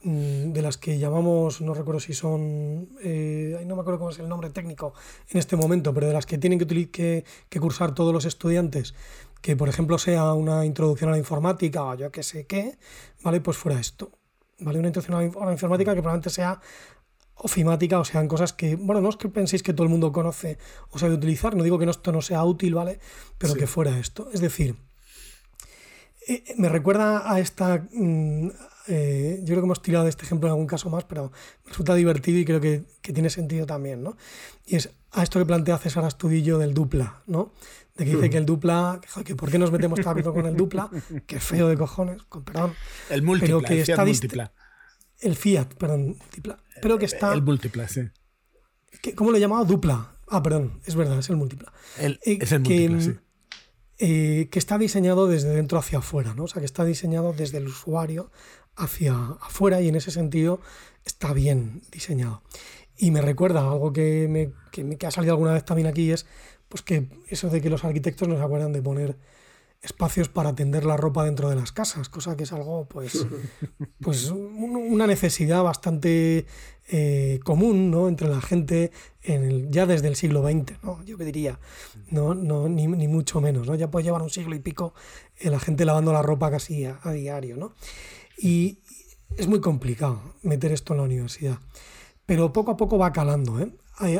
de 0.04 0.62
las 0.62 0.78
que 0.78 0.98
llamamos, 0.98 1.60
no 1.60 1.74
recuerdo 1.74 2.00
si 2.00 2.12
son, 2.12 2.88
eh, 3.02 3.62
no 3.66 3.76
me 3.76 3.82
acuerdo 3.82 4.00
cómo 4.00 4.10
es 4.10 4.18
el 4.18 4.28
nombre 4.28 4.50
técnico 4.50 4.94
en 5.30 5.38
este 5.38 5.56
momento, 5.56 5.94
pero 5.94 6.08
de 6.08 6.12
las 6.12 6.26
que 6.26 6.38
tienen 6.38 6.58
que, 6.58 7.24
que, 7.48 7.60
cursar 7.60 7.94
todos 7.94 8.12
los 8.12 8.24
estudiantes, 8.24 8.94
que 9.40 9.56
por 9.56 9.68
ejemplo 9.68 9.98
sea 9.98 10.32
una 10.32 10.64
introducción 10.64 11.10
a 11.10 11.12
la 11.12 11.18
informática 11.18 11.84
o 11.84 11.94
yo 11.94 12.10
qué 12.10 12.22
sé 12.22 12.46
qué, 12.46 12.78
¿vale? 13.22 13.40
Pues 13.40 13.56
fuera 13.56 13.78
esto, 13.78 14.10
¿vale? 14.58 14.78
Una 14.80 14.88
introducción 14.88 15.34
a 15.40 15.46
la 15.46 15.52
informática 15.52 15.94
que 15.94 16.00
probablemente 16.00 16.30
sea 16.30 16.60
ofimática 17.36 17.98
o 18.00 18.04
sean 18.04 18.26
cosas 18.26 18.52
que, 18.52 18.76
bueno, 18.76 19.00
no 19.00 19.08
es 19.08 19.16
que 19.16 19.28
penséis 19.28 19.62
que 19.62 19.72
todo 19.72 19.84
el 19.84 19.90
mundo 19.90 20.12
conoce 20.12 20.58
o 20.90 20.98
sabe 20.98 21.14
utilizar, 21.14 21.54
no 21.54 21.62
digo 21.62 21.78
que 21.78 21.88
esto 21.88 22.12
no 22.12 22.22
sea 22.22 22.44
útil, 22.44 22.74
¿vale? 22.74 22.98
Pero 23.38 23.54
que 23.54 23.66
fuera 23.66 23.98
esto. 23.98 24.30
Es 24.32 24.40
decir, 24.40 24.76
eh, 26.26 26.42
me 26.56 26.68
recuerda 26.68 27.32
a 27.32 27.40
esta... 27.40 27.86
Eh, 28.88 29.38
yo 29.40 29.46
creo 29.46 29.60
que 29.60 29.66
hemos 29.66 29.82
tirado 29.82 30.04
de 30.04 30.10
este 30.10 30.24
ejemplo 30.24 30.48
en 30.48 30.52
algún 30.52 30.66
caso 30.66 30.90
más, 30.90 31.04
pero 31.04 31.30
me 31.64 31.70
resulta 31.70 31.94
divertido 31.94 32.38
y 32.38 32.44
creo 32.44 32.60
que, 32.60 32.84
tiene 33.02 33.30
sentido 33.30 33.66
también, 33.66 34.02
¿no? 34.02 34.16
Y 34.66 34.76
es 34.76 34.90
a 35.12 35.22
esto 35.22 35.38
que 35.38 35.46
plantea 35.46 35.78
César 35.78 36.04
Astudillo 36.04 36.58
del 36.58 36.74
dupla, 36.74 37.22
¿no? 37.26 37.52
De 37.96 38.04
que 38.04 38.14
dice 38.16 38.30
que 38.30 38.38
el 38.38 38.46
dupla, 38.46 39.00
que, 39.24 39.36
por 39.36 39.50
qué 39.50 39.58
nos 39.58 39.70
metemos 39.70 40.00
tanto 40.00 40.32
con 40.32 40.46
el 40.46 40.56
dupla, 40.56 40.90
que 41.26 41.38
feo 41.38 41.68
de 41.68 41.76
cojones, 41.76 42.22
con 42.24 42.42
perdón. 42.42 42.74
El 43.10 43.22
múltipla, 43.22 43.58
pero 43.58 43.68
que 43.68 43.74
el 43.74 43.80
está 43.80 44.04
múltipla. 44.04 44.52
El 45.20 45.36
Fiat, 45.36 45.74
perdón, 45.74 46.16
múltipla. 46.18 46.58
Pero 46.80 46.98
que 46.98 47.04
está. 47.04 47.32
El 47.34 47.42
múltipla, 47.42 47.86
sí. 47.86 48.00
¿Cómo 49.14 49.30
lo 49.30 49.36
he 49.36 49.40
llamado? 49.40 49.64
Dupla. 49.64 50.16
Ah, 50.28 50.42
perdón, 50.42 50.80
es 50.86 50.96
verdad, 50.96 51.18
es 51.18 51.28
el 51.28 51.36
múltipla. 51.36 51.72
El, 51.98 52.18
eh, 52.24 52.38
es 52.40 52.50
el 52.52 52.60
múltipla, 52.60 53.00
sí. 53.00 53.14
Eh, 54.04 54.48
que 54.50 54.58
está 54.58 54.78
diseñado 54.78 55.28
desde 55.28 55.50
dentro 55.50 55.78
hacia 55.78 55.98
afuera, 55.98 56.34
¿no? 56.34 56.44
O 56.44 56.48
sea, 56.48 56.58
que 56.58 56.66
está 56.66 56.84
diseñado 56.84 57.32
desde 57.32 57.58
el 57.58 57.68
usuario 57.68 58.32
hacia 58.76 59.14
afuera 59.40 59.80
y 59.80 59.88
en 59.88 59.96
ese 59.96 60.10
sentido 60.10 60.60
está 61.04 61.32
bien 61.32 61.82
diseñado. 61.90 62.42
Y 62.96 63.10
me 63.10 63.20
recuerda 63.20 63.60
algo 63.60 63.92
que, 63.92 64.28
me, 64.28 64.52
que, 64.70 64.96
que 64.96 65.06
ha 65.06 65.10
salido 65.10 65.34
alguna 65.34 65.52
vez 65.52 65.64
también 65.64 65.88
aquí, 65.88 66.10
es 66.12 66.26
pues 66.68 66.82
que 66.82 67.08
eso 67.28 67.50
de 67.50 67.60
que 67.60 67.68
los 67.68 67.84
arquitectos 67.84 68.28
nos 68.28 68.40
acuerdan 68.40 68.72
de 68.72 68.80
poner 68.80 69.16
espacios 69.82 70.28
para 70.28 70.54
tender 70.54 70.84
la 70.84 70.96
ropa 70.96 71.24
dentro 71.24 71.50
de 71.50 71.56
las 71.56 71.72
casas, 71.72 72.08
cosa 72.08 72.36
que 72.36 72.44
es 72.44 72.52
algo, 72.52 72.86
pues, 72.86 73.26
pues 74.00 74.30
una 74.30 75.06
necesidad 75.08 75.62
bastante 75.64 76.46
eh, 76.88 77.40
común 77.44 77.90
¿no? 77.90 78.08
entre 78.08 78.28
la 78.28 78.40
gente 78.40 78.92
en 79.22 79.72
ya 79.72 79.86
desde 79.86 80.06
el 80.06 80.14
siglo 80.14 80.42
XX, 80.42 80.82
¿no? 80.84 81.02
yo 81.04 81.18
que 81.18 81.24
diría, 81.24 81.58
no, 82.10 82.34
no, 82.34 82.68
ni, 82.68 82.86
ni, 82.86 83.08
mucho 83.08 83.40
menos, 83.40 83.66
¿no? 83.66 83.74
ya 83.74 83.90
puede 83.90 84.04
llevar 84.04 84.22
un 84.22 84.30
siglo 84.30 84.54
y 84.54 84.60
pico 84.60 84.94
eh, 85.40 85.50
la 85.50 85.58
gente 85.58 85.84
lavando 85.84 86.12
la 86.12 86.22
ropa 86.22 86.50
casi 86.50 86.84
a, 86.84 86.98
diario. 87.12 87.56
¿no? 87.56 87.72
Y 88.42 88.80
es 89.36 89.46
muy 89.46 89.60
complicado 89.60 90.20
meter 90.42 90.72
esto 90.72 90.94
en 90.94 90.98
la 90.98 91.04
universidad, 91.04 91.58
pero 92.26 92.52
poco 92.52 92.72
a 92.72 92.76
poco 92.76 92.98
va 92.98 93.12
calando. 93.12 93.60
¿eh? 93.60 93.72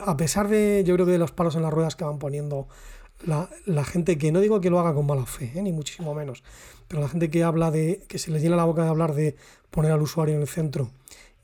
A 0.06 0.16
pesar 0.16 0.46
de, 0.46 0.84
yo 0.86 0.94
creo 0.94 1.06
que 1.06 1.12
de 1.12 1.18
los 1.18 1.32
palos 1.32 1.56
en 1.56 1.62
las 1.62 1.72
ruedas 1.72 1.96
que 1.96 2.04
van 2.04 2.20
poniendo 2.20 2.68
la, 3.26 3.50
la 3.66 3.84
gente, 3.84 4.18
que 4.18 4.30
no 4.30 4.40
digo 4.40 4.60
que 4.60 4.70
lo 4.70 4.78
haga 4.78 4.94
con 4.94 5.06
mala 5.06 5.26
fe, 5.26 5.50
¿eh? 5.56 5.62
ni 5.62 5.72
muchísimo 5.72 6.14
menos, 6.14 6.44
pero 6.86 7.02
la 7.02 7.08
gente 7.08 7.30
que 7.30 7.42
habla 7.42 7.72
de, 7.72 8.04
que 8.06 8.20
se 8.20 8.30
les 8.30 8.42
llena 8.42 8.54
la 8.54 8.64
boca 8.64 8.84
de 8.84 8.90
hablar 8.90 9.12
de 9.12 9.34
poner 9.70 9.90
al 9.90 10.02
usuario 10.02 10.36
en 10.36 10.42
el 10.42 10.48
centro 10.48 10.92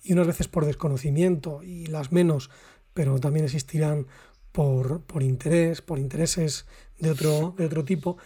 y 0.05 0.13
unas 0.13 0.29
veces 0.29 0.47
por 0.47 0.65
desconocimiento 0.65 1.65
y 1.65 1.87
las 1.87 2.13
menos, 2.13 2.49
pero 2.95 3.19
también 3.19 3.45
existirán 3.45 4.07
por, 4.53 5.03
interés, 5.21 5.83
por 5.83 5.99
intereses 5.99 6.67
de 7.01 7.11
otro, 7.11 7.55
de 7.59 7.67
otro 7.67 7.85
tipo. 7.85 8.19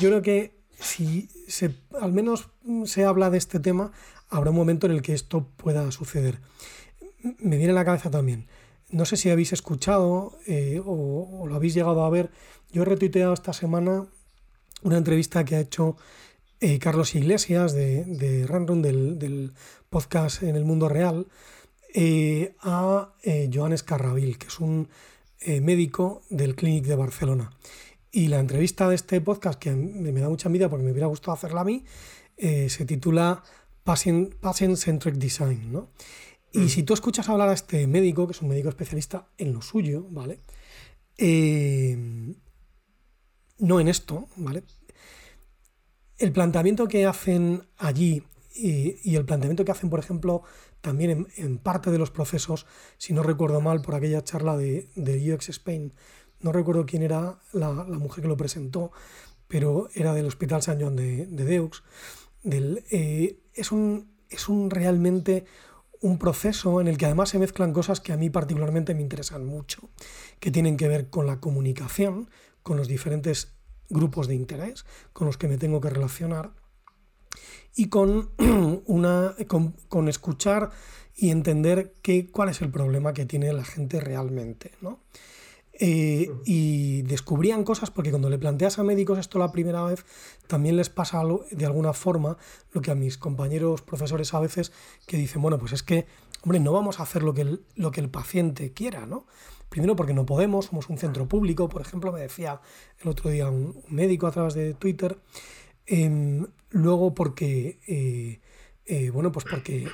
Yo 0.00 0.08
creo 0.08 0.22
que 0.22 0.57
si 0.80 1.28
se, 1.48 1.74
al 2.00 2.12
menos 2.12 2.48
se 2.84 3.04
habla 3.04 3.30
de 3.30 3.38
este 3.38 3.60
tema, 3.60 3.92
habrá 4.28 4.50
un 4.50 4.56
momento 4.56 4.86
en 4.86 4.92
el 4.92 5.02
que 5.02 5.14
esto 5.14 5.46
pueda 5.56 5.90
suceder. 5.90 6.40
Me 7.38 7.56
viene 7.56 7.72
a 7.72 7.74
la 7.74 7.84
cabeza 7.84 8.10
también. 8.10 8.46
No 8.90 9.04
sé 9.04 9.16
si 9.16 9.28
habéis 9.28 9.52
escuchado 9.52 10.38
eh, 10.46 10.80
o, 10.84 11.44
lo 11.46 11.54
habéis 11.54 11.74
llegado 11.74 12.04
a 12.04 12.10
ver. 12.10 12.30
Yo 12.70 12.82
he 12.82 12.84
retuiteado 12.84 13.34
esta 13.34 13.52
semana 13.52 14.06
una 14.82 14.96
entrevista 14.96 15.44
que 15.44 15.56
ha 15.56 15.60
hecho 15.60 15.96
eh, 16.60 16.78
Carlos 16.78 17.14
Iglesias 17.14 17.72
de, 17.72 18.04
de 18.04 18.46
Random, 18.46 18.82
del, 18.82 19.52
podcast 19.90 20.42
en 20.42 20.54
el 20.54 20.64
mundo 20.64 20.88
real, 20.88 21.26
eh, 21.94 22.54
a 22.60 23.14
Joan 23.52 23.74
Carrabil, 23.78 24.36
que 24.36 24.48
es 24.48 24.60
un 24.60 24.88
médico 25.46 26.22
del 26.28 26.56
Clinic 26.56 26.84
de 26.84 26.94
Barcelona. 26.94 27.52
Y 28.10 28.28
la 28.28 28.40
entrevista 28.40 28.88
de 28.88 28.94
este 28.94 29.20
podcast, 29.20 29.58
que 29.58 29.72
me, 29.72 30.12
da 30.12 30.28
mucha 30.28 30.48
envidia 30.48 30.68
porque 30.68 30.84
me 30.84 30.92
hubiera 30.92 31.06
gustado 31.06 31.32
hacerla 31.32 31.60
a 31.60 31.64
mí, 31.64 31.84
se 32.36 32.84
titula 32.86 33.42
Patient, 33.84 34.34
Centric 34.76 35.16
Design. 35.16 35.72
¿no? 35.72 35.90
Y 36.52 36.60
mm. 36.60 36.68
si 36.68 36.82
tú 36.82 36.94
escuchas 36.94 37.28
hablar 37.28 37.48
a 37.50 37.52
este 37.52 37.86
médico, 37.86 38.26
que 38.26 38.32
es 38.32 38.42
un 38.42 38.48
médico 38.48 38.68
especialista 38.68 39.28
en 39.36 39.52
lo 39.52 39.62
suyo, 39.62 40.06
¿vale? 40.10 40.40
no 43.58 43.80
en 43.80 43.88
esto, 43.88 44.28
¿vale? 44.36 44.62
El 46.16 46.32
planteamiento 46.32 46.88
que 46.88 47.06
hacen 47.06 47.66
allí 47.76 48.24
y, 48.54 49.14
el 49.14 49.24
planteamiento 49.24 49.64
que 49.64 49.70
hacen, 49.70 49.90
por 49.90 50.00
ejemplo, 50.00 50.42
también 50.80 51.28
en, 51.36 51.58
parte 51.58 51.90
de 51.90 51.98
los 51.98 52.10
procesos, 52.10 52.66
si 52.96 53.12
no 53.12 53.22
recuerdo 53.22 53.60
mal, 53.60 53.82
por 53.82 53.94
aquella 53.94 54.22
charla 54.22 54.56
de, 54.56 54.88
UX 54.96 55.48
Spain, 55.50 55.92
no 56.40 56.52
recuerdo 56.52 56.86
quién 56.86 57.02
era 57.02 57.38
la, 57.52 57.70
mujer 57.84 58.22
que 58.22 58.28
lo 58.28 58.36
presentó, 58.36 58.92
pero 59.46 59.88
era 59.94 60.14
del 60.14 60.26
Hospital 60.26 60.62
San 60.62 60.80
Juan 60.80 60.96
de, 60.96 61.26
Deux, 61.26 61.82
del, 62.42 62.84
eh, 62.90 63.40
es, 63.54 63.72
un, 63.72 64.10
es 64.30 64.48
un 64.48 64.70
realmente 64.70 65.44
un 66.00 66.18
proceso 66.18 66.80
en 66.80 66.86
el 66.86 66.96
que 66.96 67.06
además 67.06 67.30
se 67.30 67.38
mezclan 67.40 67.72
cosas 67.72 68.00
que 68.00 68.12
a 68.12 68.16
mí 68.16 68.30
particularmente 68.30 68.94
me 68.94 69.02
interesan 69.02 69.44
mucho, 69.44 69.88
que 70.38 70.50
tienen 70.50 70.76
que 70.76 70.86
ver 70.86 71.10
con 71.10 71.26
la 71.26 71.40
comunicación, 71.40 72.30
con 72.62 72.76
los 72.76 72.86
diferentes 72.86 73.58
grupos 73.88 74.28
de 74.28 74.34
interés 74.34 74.84
con 75.12 75.26
los 75.26 75.36
que 75.36 75.48
me 75.48 75.58
tengo 75.58 75.80
que 75.80 75.90
relacionar 75.90 76.52
y 77.74 77.88
con, 77.88 78.30
una, 78.86 79.34
con, 79.46 80.08
escuchar 80.08 80.70
y 81.16 81.30
entender 81.30 81.94
qué, 82.02 82.30
cuál 82.30 82.48
es 82.48 82.60
el 82.62 82.70
problema 82.70 83.12
que 83.12 83.26
tiene 83.26 83.52
la 83.52 83.64
gente 83.64 84.00
realmente. 84.00 84.72
¿no? 84.80 85.00
Eh, 85.80 86.32
y 86.44 87.02
descubrían 87.02 87.62
cosas 87.62 87.92
porque 87.92 88.10
cuando 88.10 88.28
le 88.28 88.38
planteas 88.38 88.78
a 88.80 88.82
médicos 88.82 89.18
esto 89.18 89.38
la 89.38 89.52
primera 89.52 89.84
vez, 89.84 90.04
también 90.48 90.76
les 90.76 90.90
pasa 90.90 91.22
de 91.50 91.66
alguna 91.66 91.92
forma 91.92 92.36
lo 92.72 92.80
que 92.80 92.90
a 92.90 92.96
mis 92.96 93.16
compañeros 93.16 93.82
profesores 93.82 94.34
a 94.34 94.40
veces 94.40 94.72
que 95.06 95.16
dicen, 95.16 95.40
bueno, 95.40 95.58
pues 95.58 95.72
es 95.72 95.82
que, 95.84 96.06
hombre, 96.42 96.58
no 96.58 96.72
vamos 96.72 96.98
a 96.98 97.04
hacer 97.04 97.22
lo 97.22 97.32
que 97.32 97.42
el, 97.42 97.62
lo 97.76 97.92
que 97.92 98.00
el 98.00 98.10
paciente 98.10 98.72
quiera, 98.72 99.06
¿no? 99.06 99.26
Primero 99.68 99.94
porque 99.94 100.14
no 100.14 100.26
podemos, 100.26 100.66
somos 100.66 100.88
un 100.88 100.98
centro 100.98 101.28
público, 101.28 101.68
por 101.68 101.82
ejemplo, 101.82 102.10
me 102.10 102.20
decía 102.20 102.60
el 103.00 103.08
otro 103.08 103.30
día 103.30 103.48
un 103.48 103.84
médico 103.88 104.26
a 104.26 104.32
través 104.32 104.54
de 104.54 104.74
Twitter, 104.74 105.18
Em, 105.88 106.46
luego 106.70 107.14
porque, 107.14 107.80
eh, 107.88 108.40
eh, 108.88 109.10
bueno, 109.10 109.30
pues 109.30 109.44
porque 109.44 109.86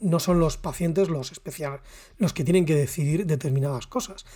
no 0.00 0.20
son 0.20 0.38
los 0.38 0.56
pacientes 0.56 1.08
los, 1.08 1.32
especial, 1.32 1.80
los 2.18 2.32
que 2.32 2.44
tienen 2.44 2.66
que 2.66 2.76
decidir 2.76 3.26
determinadas 3.26 3.88
cosas. 3.88 4.26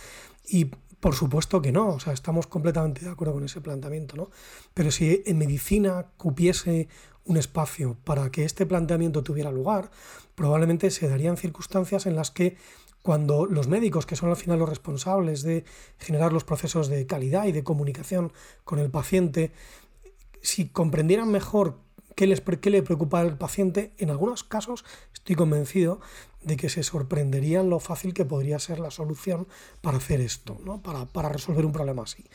Y 0.45 0.71
por 0.99 1.15
supuesto 1.15 1.61
que 1.61 1.71
no, 1.71 1.87
o 1.87 1.99
sea, 2.01 2.11
estamos 2.11 2.45
completamente 2.47 3.05
de 3.05 3.11
acuerdo 3.11 3.33
con 3.33 3.45
ese 3.45 3.61
planteamiento, 3.61 4.17
¿no? 4.17 4.29
Pero 4.73 4.91
si 4.91 5.23
en 5.25 5.37
medicina 5.37 6.07
cupiese 6.17 6.89
un 7.23 7.37
espacio 7.37 7.95
para 8.03 8.29
que 8.29 8.43
este 8.43 8.65
planteamiento 8.65 9.23
tuviera 9.23 9.51
lugar, 9.51 9.89
probablemente 10.35 10.91
se 10.91 11.07
darían 11.07 11.37
circunstancias 11.37 12.05
en 12.05 12.17
las 12.17 12.29
que 12.29 12.57
cuando 13.01 13.45
los 13.45 13.67
médicos, 13.69 14.05
que 14.05 14.17
son 14.17 14.29
al 14.29 14.35
final 14.35 14.59
los 14.59 14.69
responsables 14.69 15.43
de 15.43 15.63
generar 15.97 16.33
los 16.33 16.43
procesos 16.43 16.89
de 16.89 17.05
calidad 17.05 17.45
y 17.45 17.53
de 17.53 17.63
comunicación 17.63 18.33
con 18.65 18.79
el 18.79 18.89
paciente, 18.89 19.51
si 20.41 20.67
comprendieran 20.67 21.31
mejor 21.31 21.82
qué, 22.15 22.27
les, 22.27 22.41
qué 22.41 22.69
le 22.69 22.83
preocupa 22.83 23.19
al 23.19 23.37
paciente, 23.37 23.93
en 23.97 24.09
algunos 24.09 24.43
casos 24.43 24.85
estoy 25.13 25.35
convencido 25.35 25.99
de 26.41 26.57
que 26.57 26.69
se 26.69 26.83
sorprenderían 26.83 27.69
lo 27.69 27.79
fácil 27.79 28.13
que 28.13 28.25
podría 28.25 28.59
ser 28.59 28.79
la 28.79 28.91
solución 28.91 29.47
para 29.81 29.97
hacer 29.97 30.19
esto, 30.21 30.59
¿no? 30.65 30.81
para, 30.81 31.05
para 31.05 31.29
resolver 31.29 31.65
un 31.65 31.71
problema 31.71 32.03
así. 32.03 32.25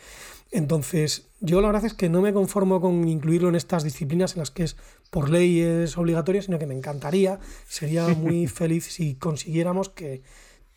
Entonces, 0.51 1.29
yo 1.41 1.61
la 1.61 1.69
verdad 1.69 1.85
es 1.85 1.93
que 1.93 2.09
no 2.09 2.23
me 2.23 2.33
conformo 2.33 2.81
con 2.81 3.07
incluirlo 3.07 3.51
en 3.51 3.55
estas 3.55 3.85
disciplinas 3.85 4.33
en 4.33 4.41
las 4.41 4.51
que 4.51 4.65
es 4.65 4.77
por 5.11 5.29
ley 5.29 5.61
es 5.61 5.99
obligatorio, 5.99 6.41
sino 6.41 6.59
que 6.59 6.67
me 6.67 6.75
encantaría, 6.75 7.39
sería 7.67 8.09
muy 8.09 8.47
feliz 8.49 8.87
si 8.87 9.15
consiguiéramos 9.15 9.91
que 9.91 10.23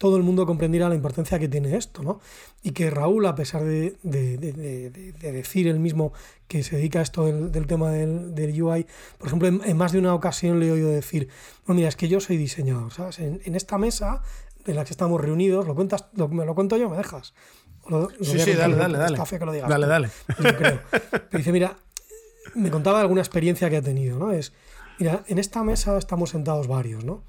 todo 0.02 0.18
el 0.18 0.24
mundo 0.24 0.47
comprendiera 0.47 0.89
la 0.89 0.95
importancia 0.95 1.38
que 1.38 1.47
tiene 1.47 1.78
esto, 1.78 2.02
¿no? 2.02 2.22
Y 2.64 2.72
que 2.72 2.89
Raúl, 2.89 3.24
a 3.28 3.36
pesar 3.36 3.64
de, 3.64 3.95
decir 4.02 5.68
él 5.68 5.80
mismo 5.80 6.12
que 6.47 6.64
se 6.64 6.78
dedica 6.78 6.97
a 6.97 7.02
esto 7.04 7.26
del, 7.26 7.68
tema 7.68 7.91
del, 7.91 8.64
UI, 8.64 8.88
por 9.20 9.28
ejemplo, 9.28 9.47
en, 9.47 9.78
más 9.78 9.91
de 9.91 9.99
una 9.99 10.16
ocasión 10.16 10.60
le 10.60 10.70
he 10.70 10.72
oído 10.72 10.89
decir, 10.89 11.30
bueno, 11.68 11.78
mira, 11.78 11.89
es 11.89 11.95
que 11.95 12.08
yo 12.08 12.20
soy 12.20 12.38
diseñador, 12.38 12.91
¿sabes? 12.91 13.20
En, 13.20 13.54
esta 13.54 13.78
mesa 13.78 14.24
en 14.66 14.76
la 14.76 14.86
que 14.86 14.89
estamos 14.89 15.22
reunidos, 15.22 15.68
lo 15.68 15.76
cuentas, 15.76 16.08
me 16.32 16.45
lo 16.45 16.56
cuento 16.56 16.78
yo, 16.78 16.89
me 16.89 16.97
dejas. 16.97 17.36
sí, 18.22 18.39
sí, 18.39 18.54
dale, 18.54 18.78
dale, 18.78 18.97
dale. 18.97 19.20
dale, 19.68 19.86
dale. 19.86 20.10
dice, 21.32 21.52
mira, 21.52 21.78
me 22.56 22.72
contaba 22.72 23.02
alguna 23.02 23.22
experiencia 23.22 23.70
que 23.70 23.78
ha 23.78 23.84
tenido, 23.84 24.18
¿no? 24.18 24.32
Es, 24.32 24.52
mira, 24.97 25.24
en 25.28 25.38
esta 25.38 25.64
mesa 25.64 25.95
estamos 25.99 26.32
sentados 26.32 26.68
varios, 26.68 27.06
¿no? 27.06 27.22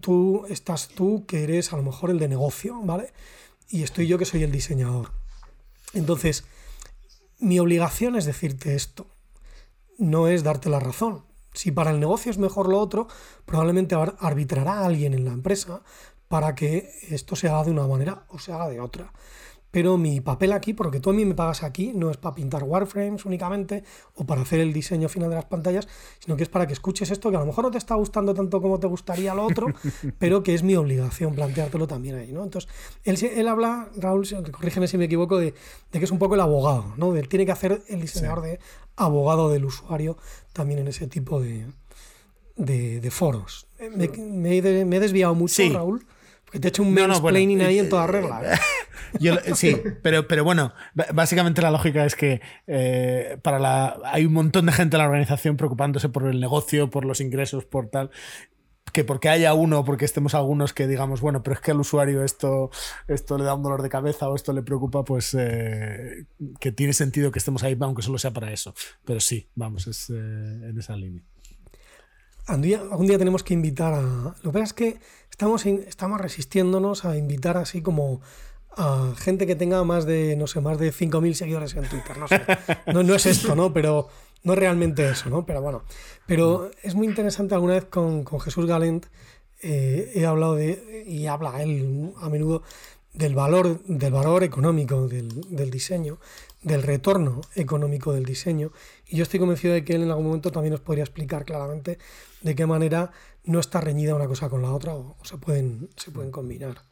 Tú 0.00 0.46
estás 0.48 0.88
tú 0.88 1.26
que 1.26 1.44
eres 1.44 1.72
a 1.72 1.76
lo 1.76 1.82
mejor 1.82 2.10
el 2.10 2.18
de 2.18 2.28
negocio, 2.28 2.80
¿vale? 2.82 3.12
Y 3.68 3.82
estoy 3.82 4.06
yo 4.06 4.18
que 4.18 4.24
soy 4.24 4.42
el 4.42 4.52
diseñador. 4.52 5.12
Entonces, 5.92 6.44
mi 7.38 7.58
obligación 7.58 8.16
es 8.16 8.24
decirte 8.24 8.74
esto, 8.74 9.06
no 9.98 10.28
es 10.28 10.42
darte 10.42 10.68
la 10.68 10.80
razón. 10.80 11.24
Si 11.52 11.70
para 11.70 11.90
el 11.90 12.00
negocio 12.00 12.30
es 12.30 12.38
mejor 12.38 12.68
lo 12.68 12.80
otro, 12.80 13.06
probablemente 13.44 13.94
arbitrará 13.94 14.84
alguien 14.84 15.14
en 15.14 15.24
la 15.24 15.32
empresa 15.32 15.82
para 16.28 16.54
que 16.54 16.90
esto 17.10 17.36
se 17.36 17.48
haga 17.48 17.64
de 17.64 17.70
una 17.70 17.86
manera 17.86 18.24
o 18.28 18.38
se 18.38 18.52
haga 18.52 18.68
de 18.68 18.80
otra. 18.80 19.12
Pero 19.74 19.98
mi 19.98 20.20
papel 20.20 20.52
aquí, 20.52 20.72
porque 20.72 21.00
tú 21.00 21.10
a 21.10 21.12
mí 21.12 21.24
me 21.24 21.34
pagas 21.34 21.64
aquí, 21.64 21.90
no 21.96 22.08
es 22.08 22.16
para 22.16 22.36
pintar 22.36 22.62
wireframes 22.62 23.24
únicamente 23.24 23.82
o 24.14 24.24
para 24.24 24.42
hacer 24.42 24.60
el 24.60 24.72
diseño 24.72 25.08
final 25.08 25.30
de 25.30 25.34
las 25.34 25.46
pantallas, 25.46 25.88
sino 26.20 26.36
que 26.36 26.44
es 26.44 26.48
para 26.48 26.68
que 26.68 26.74
escuches 26.74 27.10
esto 27.10 27.28
que 27.28 27.36
a 27.38 27.40
lo 27.40 27.46
mejor 27.46 27.64
no 27.64 27.72
te 27.72 27.78
está 27.78 27.96
gustando 27.96 28.34
tanto 28.34 28.62
como 28.62 28.78
te 28.78 28.86
gustaría 28.86 29.34
lo 29.34 29.44
otro, 29.44 29.66
pero 30.20 30.44
que 30.44 30.54
es 30.54 30.62
mi 30.62 30.76
obligación 30.76 31.34
planteártelo 31.34 31.88
también 31.88 32.14
ahí. 32.14 32.30
¿no? 32.30 32.44
Entonces, 32.44 32.70
él, 33.02 33.18
él 33.20 33.48
habla, 33.48 33.88
Raúl, 33.96 34.24
corrígeme 34.52 34.86
si 34.86 34.96
me 34.96 35.06
equivoco, 35.06 35.38
de, 35.38 35.54
que 35.90 36.04
es 36.04 36.12
un 36.12 36.20
poco 36.20 36.36
el 36.36 36.40
abogado, 36.40 36.94
¿no? 36.96 37.12
De, 37.12 37.24
tiene 37.24 37.44
que 37.44 37.50
hacer 37.50 37.82
el 37.88 38.00
diseñador 38.00 38.42
de 38.42 38.60
abogado 38.94 39.50
del 39.50 39.64
usuario 39.64 40.16
también 40.52 40.78
en 40.78 40.86
ese 40.86 41.08
tipo 41.08 41.40
de, 41.40 41.66
de, 42.54 43.10
foros. 43.10 43.66
Me, 43.90 44.58
he, 44.58 44.62
desviado 44.62 45.34
mucho, 45.34 45.68
Raúl. 45.68 46.06
Que 46.54 46.60
te 46.60 46.68
he 46.68 46.70
hecho 46.70 46.84
un 46.84 46.94
mansplaining 46.94 47.62
ahí 47.62 47.80
en 47.80 47.88
toda 47.88 48.06
regla. 48.06 48.40
¿eh? 49.20 49.54
sí, 49.56 49.76
pero, 50.02 50.28
pero 50.28 50.44
bueno, 50.44 50.72
básicamente 51.12 51.60
la 51.60 51.72
lógica 51.72 52.04
es 52.04 52.14
que 52.14 52.40
eh, 52.68 53.38
para 53.42 53.58
la, 53.58 53.98
hay 54.04 54.24
un 54.24 54.34
montón 54.34 54.66
de 54.66 54.70
gente 54.70 54.94
en 54.94 54.98
la 55.00 55.06
organización 55.06 55.56
preocupándose 55.56 56.10
por 56.10 56.28
el 56.28 56.38
negocio, 56.38 56.90
por 56.90 57.04
los 57.04 57.20
ingresos, 57.20 57.64
por 57.64 57.88
tal 57.88 58.12
que 58.92 59.02
porque 59.02 59.28
haya 59.28 59.52
uno, 59.52 59.84
porque 59.84 60.04
estemos 60.04 60.36
algunos 60.36 60.72
que 60.72 60.86
digamos, 60.86 61.20
bueno, 61.20 61.42
pero 61.42 61.54
es 61.54 61.60
que 61.60 61.72
al 61.72 61.80
usuario 61.80 62.22
esto, 62.22 62.70
esto 63.08 63.36
le 63.36 63.42
da 63.42 63.54
un 63.54 63.64
dolor 63.64 63.82
de 63.82 63.88
cabeza 63.88 64.28
o 64.28 64.36
esto 64.36 64.52
le 64.52 64.62
preocupa, 64.62 65.02
pues 65.02 65.34
eh, 65.36 66.26
que 66.60 66.70
tiene 66.70 66.92
sentido 66.92 67.32
que 67.32 67.40
estemos 67.40 67.64
ahí, 67.64 67.76
aunque 67.80 68.02
solo 68.02 68.18
sea 68.18 68.30
para 68.30 68.52
eso. 68.52 68.72
Pero 69.04 69.18
sí, 69.18 69.48
vamos, 69.56 69.88
es 69.88 70.10
en 70.10 70.78
esa 70.78 70.94
línea. 70.94 71.24
Algún 72.46 73.06
día, 73.06 73.18
tenemos 73.18 73.42
que 73.42 73.54
invitar 73.54 73.94
a. 73.94 74.02
Lo 74.42 74.52
que 74.52 74.52
pasa 74.52 74.64
es 74.64 74.72
que 74.74 74.98
estamos, 75.34 75.66
estamos 75.66 76.20
resistiéndonos 76.20 77.04
a 77.04 77.18
invitar 77.18 77.56
así 77.56 77.82
como 77.82 78.20
a 78.76 79.14
gente 79.18 79.48
que 79.48 79.56
tenga 79.56 79.82
más 79.82 80.06
de, 80.06 80.36
no 80.36 80.46
sé, 80.46 80.60
más 80.60 80.78
de 80.78 80.92
5.000 80.92 81.34
seguidores 81.34 81.74
en 81.74 81.88
Twitter. 81.88 82.16
No 82.18 82.28
sé. 82.28 82.40
No, 82.92 83.02
no 83.02 83.14
es 83.16 83.26
esto, 83.26 83.56
¿no? 83.56 83.72
Pero 83.72 84.08
no 84.44 84.52
es 84.52 84.58
realmente 84.60 85.08
eso, 85.08 85.30
¿no? 85.30 85.44
Pero 85.44 85.60
bueno. 85.60 85.82
Pero 86.26 86.70
es 86.84 86.94
muy 86.94 87.08
interesante 87.08 87.54
alguna 87.54 87.74
vez 87.74 87.86
con, 87.86 88.22
con 88.22 88.38
Jesús 88.38 88.66
Galent. 88.66 89.06
Eh, 89.60 90.12
he 90.14 90.24
hablado 90.24 90.54
de, 90.54 91.04
y 91.04 91.26
habla 91.26 91.60
él 91.60 92.12
a 92.20 92.28
menudo 92.28 92.62
del 93.12 93.34
valor, 93.34 93.82
del 93.86 94.12
valor 94.12 94.44
económico 94.44 95.08
del, 95.08 95.28
del, 95.50 95.70
diseño, 95.70 96.18
del 96.62 96.84
retorno 96.84 97.40
económico 97.56 98.12
del 98.12 98.24
diseño. 98.24 98.70
Y 99.08 99.16
yo 99.16 99.24
estoy 99.24 99.40
convencido 99.40 99.74
de 99.74 99.84
que 99.84 99.96
él 99.96 100.04
en 100.04 100.10
algún 100.10 100.26
momento 100.26 100.52
también 100.52 100.72
nos 100.72 100.80
podría 100.80 101.02
explicar 101.02 101.44
claramente 101.44 101.98
de 102.42 102.54
qué 102.54 102.66
manera 102.66 103.10
no 103.44 103.60
está 103.60 103.80
reñida 103.80 104.14
una 104.14 104.26
cosa 104.26 104.48
con 104.48 104.62
la 104.62 104.72
otra 104.72 104.94
o, 104.94 105.16
se, 105.22 105.38
pueden, 105.38 105.90
se 105.96 106.10
pueden 106.10 106.30
combinar. 106.30 106.82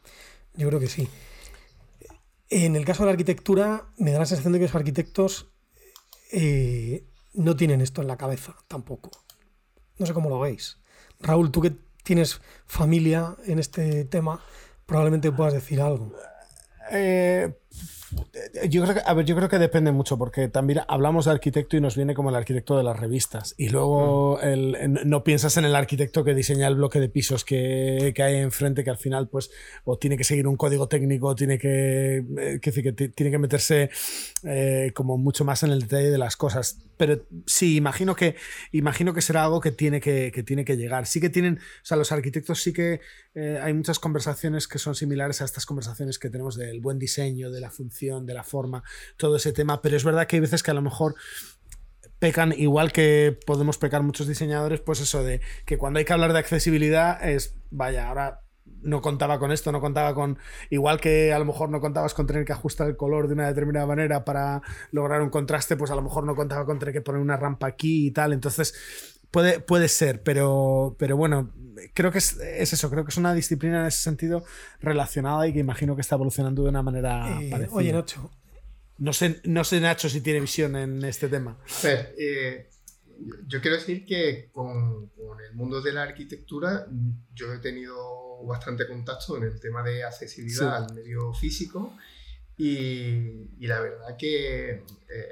Yo 0.55 0.67
creo 0.67 0.79
que 0.79 0.87
sí. 0.87 1.07
En 2.49 2.75
el 2.75 2.85
caso 2.85 3.03
de 3.03 3.07
la 3.07 3.11
arquitectura, 3.13 3.87
me 3.97 4.11
da 4.11 4.19
la 4.19 4.25
sensación 4.25 4.53
de 4.53 4.59
que 4.59 4.65
los 4.65 4.75
arquitectos 4.75 5.51
eh, 6.31 7.07
no 7.33 7.55
tienen 7.55 7.81
esto 7.81 8.01
en 8.01 8.07
la 8.07 8.17
cabeza 8.17 8.55
tampoco. 8.67 9.09
No 9.97 10.05
sé 10.05 10.13
cómo 10.13 10.29
lo 10.29 10.39
veis. 10.39 10.77
Raúl, 11.19 11.51
tú 11.51 11.61
que 11.61 11.73
tienes 12.03 12.41
familia 12.65 13.35
en 13.45 13.59
este 13.59 14.05
tema, 14.05 14.43
probablemente 14.85 15.31
puedas 15.31 15.53
decir 15.53 15.81
algo. 15.81 16.13
Eh, 16.93 17.51
yo 18.69 18.83
creo 18.83 18.93
que, 18.95 19.01
a 19.05 19.13
ver, 19.13 19.25
yo 19.25 19.35
creo 19.35 19.49
que 19.49 19.57
depende 19.57 19.91
mucho, 19.91 20.17
porque 20.17 20.47
también 20.47 20.81
hablamos 20.87 21.25
de 21.25 21.31
arquitecto 21.31 21.77
y 21.77 21.81
nos 21.81 21.95
viene 21.95 22.13
como 22.13 22.29
el 22.29 22.35
arquitecto 22.35 22.77
de 22.77 22.83
las 22.83 22.99
revistas. 22.99 23.55
Y 23.57 23.69
luego 23.69 24.37
mm. 24.37 24.47
el, 24.47 24.99
no 25.05 25.23
piensas 25.23 25.57
en 25.57 25.65
el 25.65 25.75
arquitecto 25.75 26.23
que 26.23 26.35
diseña 26.35 26.67
el 26.67 26.75
bloque 26.75 26.99
de 26.99 27.09
pisos 27.09 27.43
que, 27.43 28.13
que, 28.15 28.23
hay 28.23 28.35
enfrente, 28.37 28.83
que 28.83 28.89
al 28.89 28.97
final, 28.97 29.29
pues, 29.29 29.51
o 29.83 29.97
tiene 29.97 30.17
que 30.17 30.23
seguir 30.23 30.47
un 30.47 30.57
código 30.57 30.87
técnico, 30.87 31.35
tiene 31.35 31.57
que, 31.57 32.23
eh, 32.37 32.59
que, 32.61 32.71
que 32.71 32.93
tiene 32.93 33.31
que 33.31 33.39
meterse 33.39 33.89
eh, 34.43 34.91
como 34.93 35.17
mucho 35.17 35.43
más 35.43 35.63
en 35.63 35.71
el 35.71 35.81
detalle 35.81 36.11
de 36.11 36.17
las 36.17 36.37
cosas. 36.37 36.79
Pero 36.97 37.25
sí, 37.47 37.75
imagino 37.75 38.15
que, 38.15 38.35
imagino 38.71 39.13
que 39.13 39.21
será 39.21 39.43
algo 39.43 39.59
que 39.59 39.71
tiene 39.71 39.99
que, 39.99 40.31
que 40.31 40.43
tiene 40.43 40.63
que 40.65 40.77
llegar. 40.77 41.07
Sí 41.07 41.19
que 41.19 41.29
tienen, 41.29 41.55
o 41.57 41.85
sea, 41.85 41.97
los 41.97 42.11
arquitectos 42.11 42.61
sí 42.61 42.71
que 42.71 43.01
eh, 43.35 43.59
hay 43.61 43.73
muchas 43.73 43.97
conversaciones 43.97 44.67
que 44.67 44.77
son 44.77 44.93
similares 44.93 45.41
a 45.41 45.45
estas 45.45 45.65
conversaciones 45.65 46.19
que 46.19 46.29
tenemos 46.29 46.55
del 46.55 46.81
buen 46.83 46.99
diseño, 46.99 47.49
de 47.49 47.59
la 47.59 47.71
función 47.71 48.27
de 48.27 48.35
la 48.35 48.43
forma, 48.43 48.83
todo 49.17 49.37
ese 49.37 49.51
tema, 49.51 49.81
pero 49.81 49.97
es 49.97 50.03
verdad 50.03 50.27
que 50.27 50.35
hay 50.35 50.41
veces 50.41 50.61
que 50.61 50.69
a 50.69 50.75
lo 50.75 50.83
mejor 50.83 51.15
pecan 52.19 52.53
igual 52.55 52.91
que 52.91 53.37
podemos 53.45 53.77
pecar 53.77 54.03
muchos 54.03 54.27
diseñadores, 54.27 54.79
pues 54.79 55.01
eso 55.01 55.23
de 55.23 55.41
que 55.65 55.77
cuando 55.77 55.99
hay 55.99 56.05
que 56.05 56.13
hablar 56.13 56.31
de 56.31 56.39
accesibilidad 56.39 57.27
es, 57.27 57.55
vaya, 57.71 58.07
ahora 58.07 58.43
no 58.81 59.01
contaba 59.01 59.39
con 59.39 59.51
esto, 59.51 59.71
no 59.71 59.81
contaba 59.81 60.13
con, 60.13 60.37
igual 60.69 60.99
que 60.99 61.33
a 61.33 61.39
lo 61.39 61.45
mejor 61.45 61.69
no 61.69 61.81
contabas 61.81 62.13
con 62.13 62.27
tener 62.27 62.45
que 62.45 62.53
ajustar 62.53 62.87
el 62.87 62.97
color 62.97 63.27
de 63.27 63.33
una 63.33 63.47
determinada 63.47 63.85
manera 63.85 64.23
para 64.23 64.61
lograr 64.91 65.21
un 65.21 65.29
contraste, 65.29 65.75
pues 65.75 65.91
a 65.91 65.95
lo 65.95 66.01
mejor 66.01 66.25
no 66.25 66.35
contaba 66.35 66.65
con 66.65 66.79
tener 66.79 66.93
que 66.93 67.01
poner 67.01 67.21
una 67.21 67.37
rampa 67.37 67.67
aquí 67.67 68.07
y 68.07 68.11
tal, 68.11 68.33
entonces 68.33 69.12
puede, 69.33 69.59
puede 69.59 69.87
ser, 69.87 70.21
pero, 70.21 70.95
pero 70.99 71.17
bueno, 71.17 71.51
creo 71.95 72.11
que 72.11 72.19
es, 72.19 72.37
eso, 72.39 72.89
creo 72.91 73.03
que 73.03 73.09
es 73.09 73.17
una 73.17 73.33
disciplina 73.33 73.81
en 73.81 73.87
ese 73.87 73.97
sentido 73.97 74.45
relacionada 74.79 75.47
y 75.47 75.53
que 75.53 75.59
imagino 75.59 75.95
que 75.95 76.01
está 76.01 76.15
evolucionando 76.15 76.61
de 76.61 76.69
una 76.69 76.83
manera 76.83 77.41
eh, 77.41 77.49
parecida. 77.49 77.75
Oye, 77.75 77.91
Nacho. 77.91 78.31
No 78.99 79.11
sé, 79.11 79.41
no 79.45 79.63
sé, 79.63 79.81
Nacho, 79.81 80.07
si 80.07 80.21
tiene 80.21 80.39
visión 80.39 80.75
en 80.75 81.03
este 81.03 81.29
tema. 81.29 81.57
A 81.67 81.87
ver, 81.87 82.15
eh, 82.15 82.69
yo 83.47 83.59
quiero 83.59 83.77
decir 83.77 84.05
que 84.05 84.51
con, 84.53 85.11
el 85.43 85.55
mundo 85.55 85.81
de 85.81 85.93
la 85.93 86.03
arquitectura 86.03 86.87
yo 87.33 87.51
he 87.51 87.57
tenido 87.57 88.45
bastante 88.45 88.87
contacto 88.87 89.35
en 89.37 89.43
el 89.43 89.59
tema 89.59 89.81
de 89.81 90.03
accesibilidad 90.03 90.75
al 90.75 90.93
medio 90.93 91.33
físico 91.33 91.97
y, 92.55 93.49
y, 93.57 93.65
la 93.65 93.79
verdad 93.79 94.15
que 94.15 94.69
eh, 94.73 94.83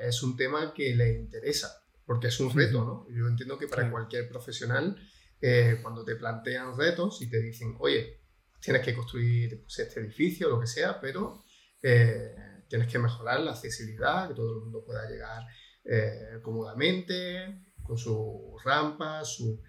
es 0.07 0.23
un 0.23 0.35
tema 0.35 0.73
que 0.73 0.95
le 0.95 1.13
interesa 1.13 1.80
porque 2.05 2.27
es 2.27 2.39
un 2.39 2.53
reto, 2.53 2.83
¿no? 2.83 3.07
Yo 3.09 3.27
entiendo 3.27 3.57
que 3.57 3.67
para 3.67 3.89
cualquier 3.89 4.27
profesional 4.27 4.97
eh, 5.43 5.79
cuando 5.81 6.05
te 6.05 6.15
plantean 6.15 6.77
retos 6.77 7.19
y 7.23 7.29
te 7.29 7.41
dicen, 7.41 7.75
oye, 7.79 8.21
tienes 8.59 8.83
que 8.83 8.93
construir 8.93 9.63
pues, 9.63 9.79
este 9.79 9.99
edificio, 9.99 10.47
lo 10.47 10.59
que 10.59 10.67
sea, 10.67 11.01
pero 11.01 11.43
eh, 11.81 12.35
tienes 12.69 12.87
que 12.87 12.99
mejorar 12.99 13.39
la 13.39 13.51
accesibilidad, 13.51 14.27
que 14.27 14.35
todo 14.35 14.57
el 14.57 14.61
mundo 14.65 14.83
pueda 14.85 15.09
llegar 15.09 15.47
eh, 15.83 16.39
cómodamente, 16.43 17.63
con 17.81 17.97
sus 17.97 18.63
rampas, 18.63 19.35
sus 19.35 19.59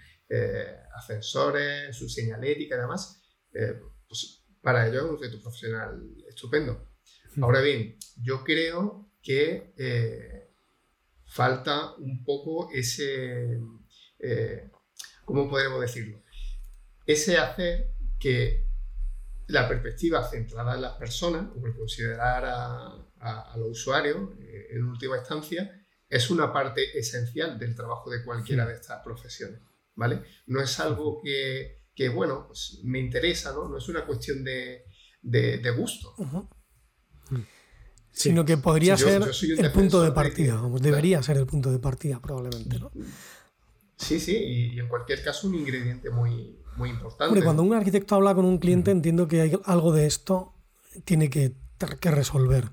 ascensores, 0.94 1.94
su 1.94 2.08
señalética 2.08 2.76
y 2.76 2.80
demás. 2.80 3.20
pues 4.08 4.46
para 4.62 4.86
ello 4.86 4.98
es 4.98 5.04
un 5.04 5.20
reto 5.20 5.42
profesional 5.42 6.00
estupendo. 6.26 6.88
Ahora 7.42 7.60
bien, 7.60 7.98
yo 8.22 8.42
creo 8.42 9.10
que 9.22 9.74
falta 11.32 11.94
un 11.96 12.24
poco 12.24 12.70
ese 12.72 13.58
¿cómo 15.24 15.48
podemos 15.48 15.80
decirlo? 15.80 16.22
Ese 17.06 17.38
hacer 17.38 17.94
que 18.18 18.66
la 19.48 19.68
perspectiva 19.68 20.22
centrada 20.28 20.74
en 20.74 20.82
las 20.82 20.94
personas, 20.94 21.48
o 21.56 21.66
el 21.66 21.74
considerar 21.74 22.44
a, 22.44 23.08
los 23.56 23.70
usuarios 23.70 24.30
eh, 24.40 24.68
en 24.70 24.84
última 24.84 25.16
instancia, 25.16 25.80
es 26.08 26.30
una 26.30 26.52
parte 26.52 26.98
esencial 26.98 27.58
del 27.58 27.74
trabajo 27.74 28.10
de 28.10 28.24
cualquiera 28.24 28.66
de 28.66 28.74
estas 28.74 29.00
profesiones, 29.02 29.60
¿vale? 29.94 30.22
No 30.46 30.60
es 30.60 30.80
algo 30.80 31.20
que, 31.22 32.08
bueno, 32.08 32.46
pues 32.48 32.80
me 32.82 32.98
interesa, 32.98 33.52
¿no? 33.52 33.68
No 33.68 33.78
es 33.78 33.88
una 33.88 34.04
cuestión 34.04 34.42
de, 34.42 34.84
gusto. 35.76 36.14
Sino 38.12 38.44
que 38.44 38.58
podría 38.58 38.96
ser 38.96 39.22
el 39.58 39.72
punto 39.72 40.02
de 40.02 40.12
partida, 40.12 40.60
debería 40.80 41.22
ser 41.22 41.38
el 41.38 41.46
punto 41.46 41.72
de 41.72 41.78
partida 41.78 42.20
probablemente, 42.20 42.78
¿no? 42.78 42.90
Sí, 43.96 44.18
sí, 44.18 44.36
y, 44.36 44.78
en 44.80 44.88
cualquier 44.88 45.22
caso 45.22 45.46
un 45.46 45.54
ingrediente 45.54 46.10
muy, 46.10 46.58
muy 46.76 46.90
importante. 46.90 47.42
cuando 47.42 47.62
un 47.62 47.72
arquitecto 47.72 48.16
habla 48.16 48.34
con 48.34 48.44
un 48.44 48.58
cliente 48.58 48.90
entiendo 48.90 49.28
que 49.28 49.40
hay 49.40 49.52
algo 49.64 49.92
de 49.92 50.06
esto 50.06 50.54
tiene 51.04 51.30
que, 51.30 51.54
que 52.00 52.10
resolver. 52.10 52.70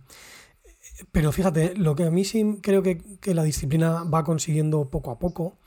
Pero 1.12 1.32
fíjate, 1.32 1.76
lo 1.76 1.96
que 1.96 2.04
a 2.04 2.12
mí 2.12 2.26
sí 2.26 2.60
creo 2.62 2.84
que, 2.84 3.02
que, 3.22 3.34
la 3.34 3.44
disciplina 3.44 4.04
va 4.04 4.24
consiguiendo 4.24 4.90
poco 4.90 5.12
a 5.12 5.20
poco 5.20 5.58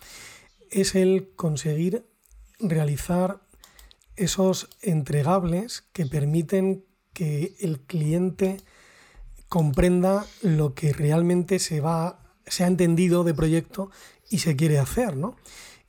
es 0.71 0.95
el 0.95 1.31
conseguir 1.37 2.05
realizar 2.59 3.41
esos 4.17 4.69
entregables 4.83 5.85
que 5.93 6.07
permiten 6.07 6.85
que 7.13 7.55
el 7.61 7.81
cliente 7.81 8.59
comprenda 9.53 10.25
lo 10.41 10.73
que 10.73 10.95
realmente 10.95 11.59
se 11.59 11.83
va 11.83 12.21
se 12.47 12.65
ha 12.65 12.67
entendido 12.67 13.23
de 13.23 13.35
proyecto 13.35 13.91
y 14.31 14.39
se 14.39 14.57
quiere 14.57 14.79
hacer, 14.79 15.15
¿no? 15.15 15.37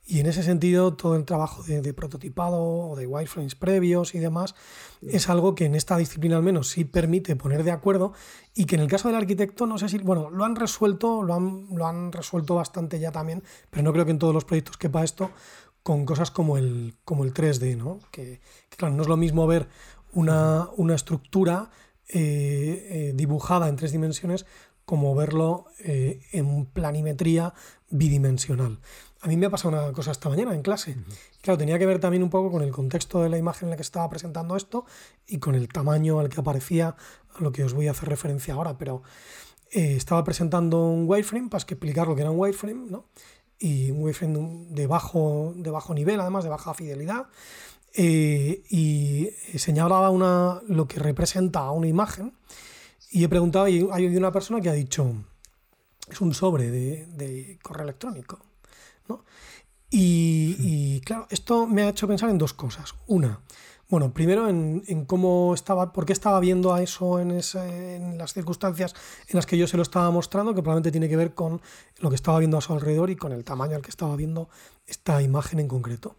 Y 0.06 0.20
en 0.20 0.26
ese 0.26 0.42
sentido, 0.42 0.92
todo 0.92 1.16
el 1.16 1.24
trabajo 1.24 1.62
de, 1.62 1.94
prototipado 1.94 2.62
o 2.62 2.94
de 2.94 3.06
wireframes 3.06 3.54
previos 3.54 4.14
y 4.14 4.18
demás 4.18 4.54
es 5.00 5.30
algo 5.30 5.54
que 5.54 5.64
en 5.64 5.74
esta 5.74 5.96
disciplina 5.96 6.36
al 6.36 6.42
menos 6.42 6.68
sí 6.68 6.84
permite 6.84 7.36
poner 7.36 7.64
de 7.64 7.70
acuerdo 7.70 8.12
y 8.54 8.66
que 8.66 8.74
en 8.74 8.82
el 8.82 8.88
caso 8.88 9.08
del 9.08 9.16
arquitecto, 9.16 9.64
no 9.64 9.78
sé 9.78 9.88
si, 9.88 9.96
bueno, 9.96 10.28
lo 10.28 10.44
han 10.44 10.56
resuelto, 10.56 11.22
lo 11.22 11.32
han, 11.32 11.66
lo 11.74 11.86
han 11.86 12.12
resuelto 12.12 12.56
bastante 12.56 13.00
ya 13.00 13.12
también, 13.12 13.42
pero 13.70 13.82
no 13.82 13.94
creo 13.94 14.04
que 14.04 14.10
en 14.10 14.18
todos 14.18 14.34
los 14.34 14.44
proyectos 14.44 14.76
quepa 14.76 15.02
esto 15.04 15.30
con 15.82 16.04
cosas 16.04 16.30
como 16.30 16.58
el, 16.58 16.96
como 17.06 17.24
el 17.24 17.32
3D, 17.32 17.78
¿no? 17.78 17.98
Que, 18.10 18.42
claro, 18.76 18.94
no 18.94 19.00
es 19.00 19.08
lo 19.08 19.16
mismo 19.16 19.46
ver 19.46 19.68
una, 20.12 20.68
una 20.76 20.94
estructura 20.94 21.70
eh, 22.08 22.88
eh, 22.90 23.12
dibujada 23.14 23.68
en 23.68 23.76
tres 23.76 23.92
dimensiones 23.92 24.44
como 24.84 25.14
verlo 25.14 25.66
eh, 25.78 26.20
en 26.32 26.66
planimetría 26.66 27.54
bidimensional. 27.88 28.78
A 29.22 29.28
mí 29.28 29.38
me 29.38 29.46
ha 29.46 29.50
pasado 29.50 29.70
una 29.70 29.92
cosa 29.92 30.10
esta 30.10 30.28
mañana 30.28 30.54
en 30.54 30.60
clase. 30.60 30.96
Claro, 31.40 31.56
tenía 31.56 31.78
que 31.78 31.86
ver 31.86 31.98
también 31.98 32.22
un 32.22 32.28
poco 32.28 32.50
con 32.50 32.62
el 32.62 32.72
contexto 32.72 33.22
de 33.22 33.30
la 33.30 33.38
imagen 33.38 33.66
en 33.66 33.70
la 33.70 33.76
que 33.76 33.82
estaba 33.82 34.10
presentando 34.10 34.54
esto 34.54 34.84
y 35.26 35.38
con 35.38 35.54
el 35.54 35.68
tamaño 35.68 36.20
al 36.20 36.28
que 36.28 36.40
aparecía, 36.40 36.96
a 37.34 37.42
lo 37.42 37.50
que 37.50 37.64
os 37.64 37.72
voy 37.72 37.88
a 37.88 37.92
hacer 37.92 38.10
referencia 38.10 38.52
ahora, 38.52 38.76
pero 38.76 39.02
estaba 39.70 40.22
presentando 40.22 40.86
un 40.86 41.08
wireframe 41.08 41.48
para 41.48 41.62
explicar 41.62 42.06
lo 42.06 42.14
que 42.14 42.20
era 42.20 42.30
un 42.30 42.38
wireframe, 42.38 42.90
¿no? 42.90 43.06
Y 43.58 43.90
un 43.90 44.02
wireframe 44.02 44.66
de 44.68 44.86
bajo, 44.86 45.54
de 45.56 45.70
bajo 45.70 45.94
nivel, 45.94 46.20
además 46.20 46.44
de 46.44 46.50
baja 46.50 46.74
fidelidad. 46.74 47.26
Eh, 47.96 48.64
y 48.70 49.30
señalaba 49.56 50.10
una, 50.10 50.60
lo 50.66 50.88
que 50.88 50.98
representa 50.98 51.70
una 51.70 51.86
imagen 51.86 52.32
y 53.14 53.22
he 53.22 53.28
preguntado, 53.28 53.68
y 53.68 53.88
hay 53.92 54.06
una 54.16 54.32
persona 54.32 54.60
que 54.60 54.68
ha 54.68 54.72
dicho, 54.72 55.14
es 56.10 56.20
un 56.20 56.34
sobre 56.34 56.72
de, 56.72 57.58
correo 57.62 57.84
electrónico. 57.84 58.40
Y, 59.96 61.00
claro, 61.02 61.28
esto 61.30 61.68
me 61.68 61.82
ha 61.82 61.90
hecho 61.90 62.08
pensar 62.08 62.28
en 62.28 62.38
dos 62.38 62.52
cosas. 62.52 62.96
Una, 63.06 63.38
Bueno, 63.88 64.12
primero 64.12 64.48
en, 64.48 65.04
cómo 65.04 65.54
estaba, 65.54 65.92
por 65.92 66.04
qué 66.04 66.12
estaba 66.12 66.40
viendo 66.40 66.74
a 66.74 66.82
eso 66.82 67.20
en, 67.20 67.30
en, 67.30 68.18
las 68.18 68.32
circunstancias 68.32 68.96
en 69.28 69.36
las 69.36 69.46
que 69.46 69.56
yo 69.56 69.68
se 69.68 69.76
lo 69.76 69.84
estaba 69.84 70.10
mostrando, 70.10 70.52
que 70.52 70.62
probablemente 70.62 70.90
tiene 70.90 71.08
que 71.08 71.16
ver 71.16 71.34
con 71.34 71.62
lo 72.00 72.08
que 72.08 72.16
estaba 72.16 72.40
viendo 72.40 72.58
a 72.58 72.60
su 72.60 72.72
alrededor 72.72 73.10
y 73.10 73.14
con 73.14 73.30
el 73.30 73.44
tamaño 73.44 73.76
al 73.76 73.82
que 73.82 73.90
estaba 73.90 74.16
viendo 74.16 74.48
esta 74.88 75.22
imagen 75.22 75.60
en 75.60 75.68
concreto. 75.68 76.16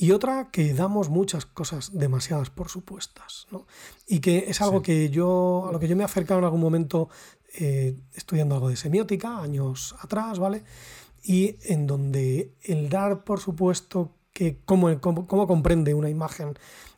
Y 0.00 0.12
otra 0.12 0.48
que 0.50 0.72
damos 0.72 1.10
muchas 1.10 1.44
cosas 1.44 1.90
demasiadas 1.92 2.48
por 2.48 2.70
supuestas, 2.70 3.46
¿no? 3.50 3.66
Y 4.06 4.20
que 4.20 4.46
es 4.48 4.62
algo 4.62 4.80
que 4.80 5.10
yo, 5.10 5.66
a 5.68 5.72
lo 5.72 5.78
que 5.78 5.88
yo 5.88 5.94
me 5.94 6.00
he 6.02 6.06
acercado 6.06 6.38
en 6.38 6.44
algún 6.44 6.62
momento 6.62 7.10
eh, 7.58 7.98
estudiando 8.14 8.54
algo 8.54 8.70
de 8.70 8.76
semiótica, 8.76 9.42
años 9.42 9.94
atrás, 10.00 10.38
¿vale? 10.38 10.64
Y 11.22 11.56
en 11.64 11.86
donde 11.86 12.54
el 12.62 12.88
dar 12.88 13.24
por 13.24 13.40
supuesto 13.40 14.14
que 14.32 14.62
cómo, 14.64 15.02
cómo, 15.02 15.46
comprende 15.46 15.92
una 15.92 16.08
imagen 16.08 16.54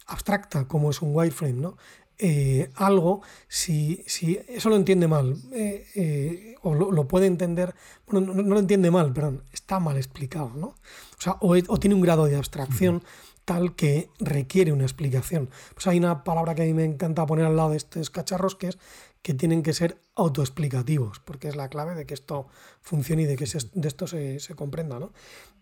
abstracta 0.06 0.68
como 0.68 0.90
es 0.90 1.02
un 1.02 1.12
wireframe, 1.12 1.60
¿no? 1.60 1.76
Eh, 2.24 2.70
algo, 2.76 3.22
si, 3.48 4.04
si, 4.06 4.38
eso 4.46 4.68
lo 4.68 4.76
entiende 4.76 5.08
mal, 5.08 5.36
eh, 5.52 6.54
o 6.62 6.72
lo, 6.72 7.08
puede 7.08 7.26
entender, 7.26 7.74
bueno, 8.06 8.32
no, 8.32 8.42
lo 8.42 8.60
entiende 8.60 8.92
mal, 8.92 9.12
perdón, 9.12 9.42
está 9.52 9.80
mal 9.80 9.96
explicado, 9.96 10.52
¿no? 10.54 10.66
O 10.68 11.20
sea, 11.20 11.32
o, 11.40 11.56
o 11.56 11.78
tiene 11.80 11.96
un 11.96 12.00
grado 12.00 12.26
de 12.26 12.36
abstracción 12.36 13.02
tal 13.44 13.74
que 13.74 14.08
requiere 14.20 14.72
una 14.72 14.84
explicación. 14.84 15.50
Pues 15.74 15.88
hay 15.88 15.98
una 15.98 16.22
palabra 16.22 16.54
que 16.54 16.62
a 16.62 16.64
mí 16.64 16.74
me 16.74 16.84
encanta 16.84 17.26
poner 17.26 17.44
al 17.44 17.56
lado 17.56 17.70
de 17.70 17.78
estos 17.78 18.10
cacharros 18.10 18.54
que 18.54 18.68
es 18.68 18.78
que 19.22 19.34
tienen 19.34 19.62
que 19.62 19.72
ser 19.72 19.98
autoexplicativos, 20.16 21.20
porque 21.20 21.48
es 21.48 21.56
la 21.56 21.68
clave 21.68 21.94
de 21.94 22.06
que 22.06 22.14
esto 22.14 22.48
funcione 22.80 23.22
y 23.22 23.26
de 23.26 23.36
que 23.36 23.46
de 23.46 23.88
esto 23.88 24.06
se, 24.06 24.54
comprenda. 24.56 24.98
¿no? 24.98 25.12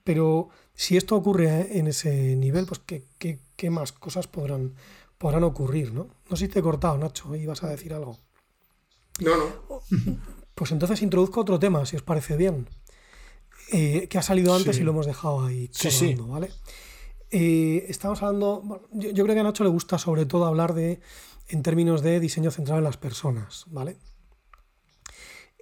Pero 0.03 0.49
si 0.75 0.97
esto 0.97 1.15
ocurre 1.15 1.79
en 1.79 1.87
ese 1.87 2.37
nivel, 2.37 2.67
pues 2.67 2.81
¿qué, 2.81 3.05
qué, 3.19 3.71
más 3.71 3.93
cosas 3.93 4.27
podrán, 4.27 4.75
podrán 5.21 5.45
ocurrir? 5.45 5.93
¿no? 5.93 6.09
no 6.31 6.37
sé 6.37 6.47
si 6.47 6.53
te 6.53 6.61
he 6.61 6.63
cortado, 6.63 6.97
Nacho, 6.97 7.37
ibas 7.37 7.63
a 7.63 7.69
decir 7.69 7.93
algo. 7.93 8.19
No, 9.21 9.37
no. 9.37 9.83
Pues 10.55 10.73
entonces 10.73 11.03
introduzco 11.03 11.43
otro 11.43 11.59
tema, 11.59 11.85
si 11.85 11.97
os 11.97 12.03
parece 12.03 12.39
bien, 12.39 12.69
eh, 13.71 14.09
que 14.09 14.17
ha 14.17 14.23
salido 14.23 14.55
antes 14.55 14.79
y 14.79 14.83
lo 14.83 14.93
hemos 14.93 15.05
dejado 15.05 15.45
ahí 15.45 15.71
sí, 15.73 16.15
¿vale? 16.19 16.51
Eh, 17.31 17.85
estamos 17.89 18.23
hablando, 18.23 18.89
yo, 18.93 19.11
yo, 19.11 19.25
creo 19.25 19.35
que 19.35 19.41
a 19.41 19.45
Nacho 19.45 19.63
le 19.63 19.71
gusta 19.71 19.99
sobre 19.99 20.25
todo 20.25 20.47
hablar 20.47 20.73
de 20.75 21.01
en 21.49 21.63
términos 21.63 22.03
de 22.03 22.19
diseño 22.19 22.51
centrado 22.51 22.79
en 22.79 22.85
las 22.85 22.97
personas, 22.97 23.65
¿vale? 23.69 23.99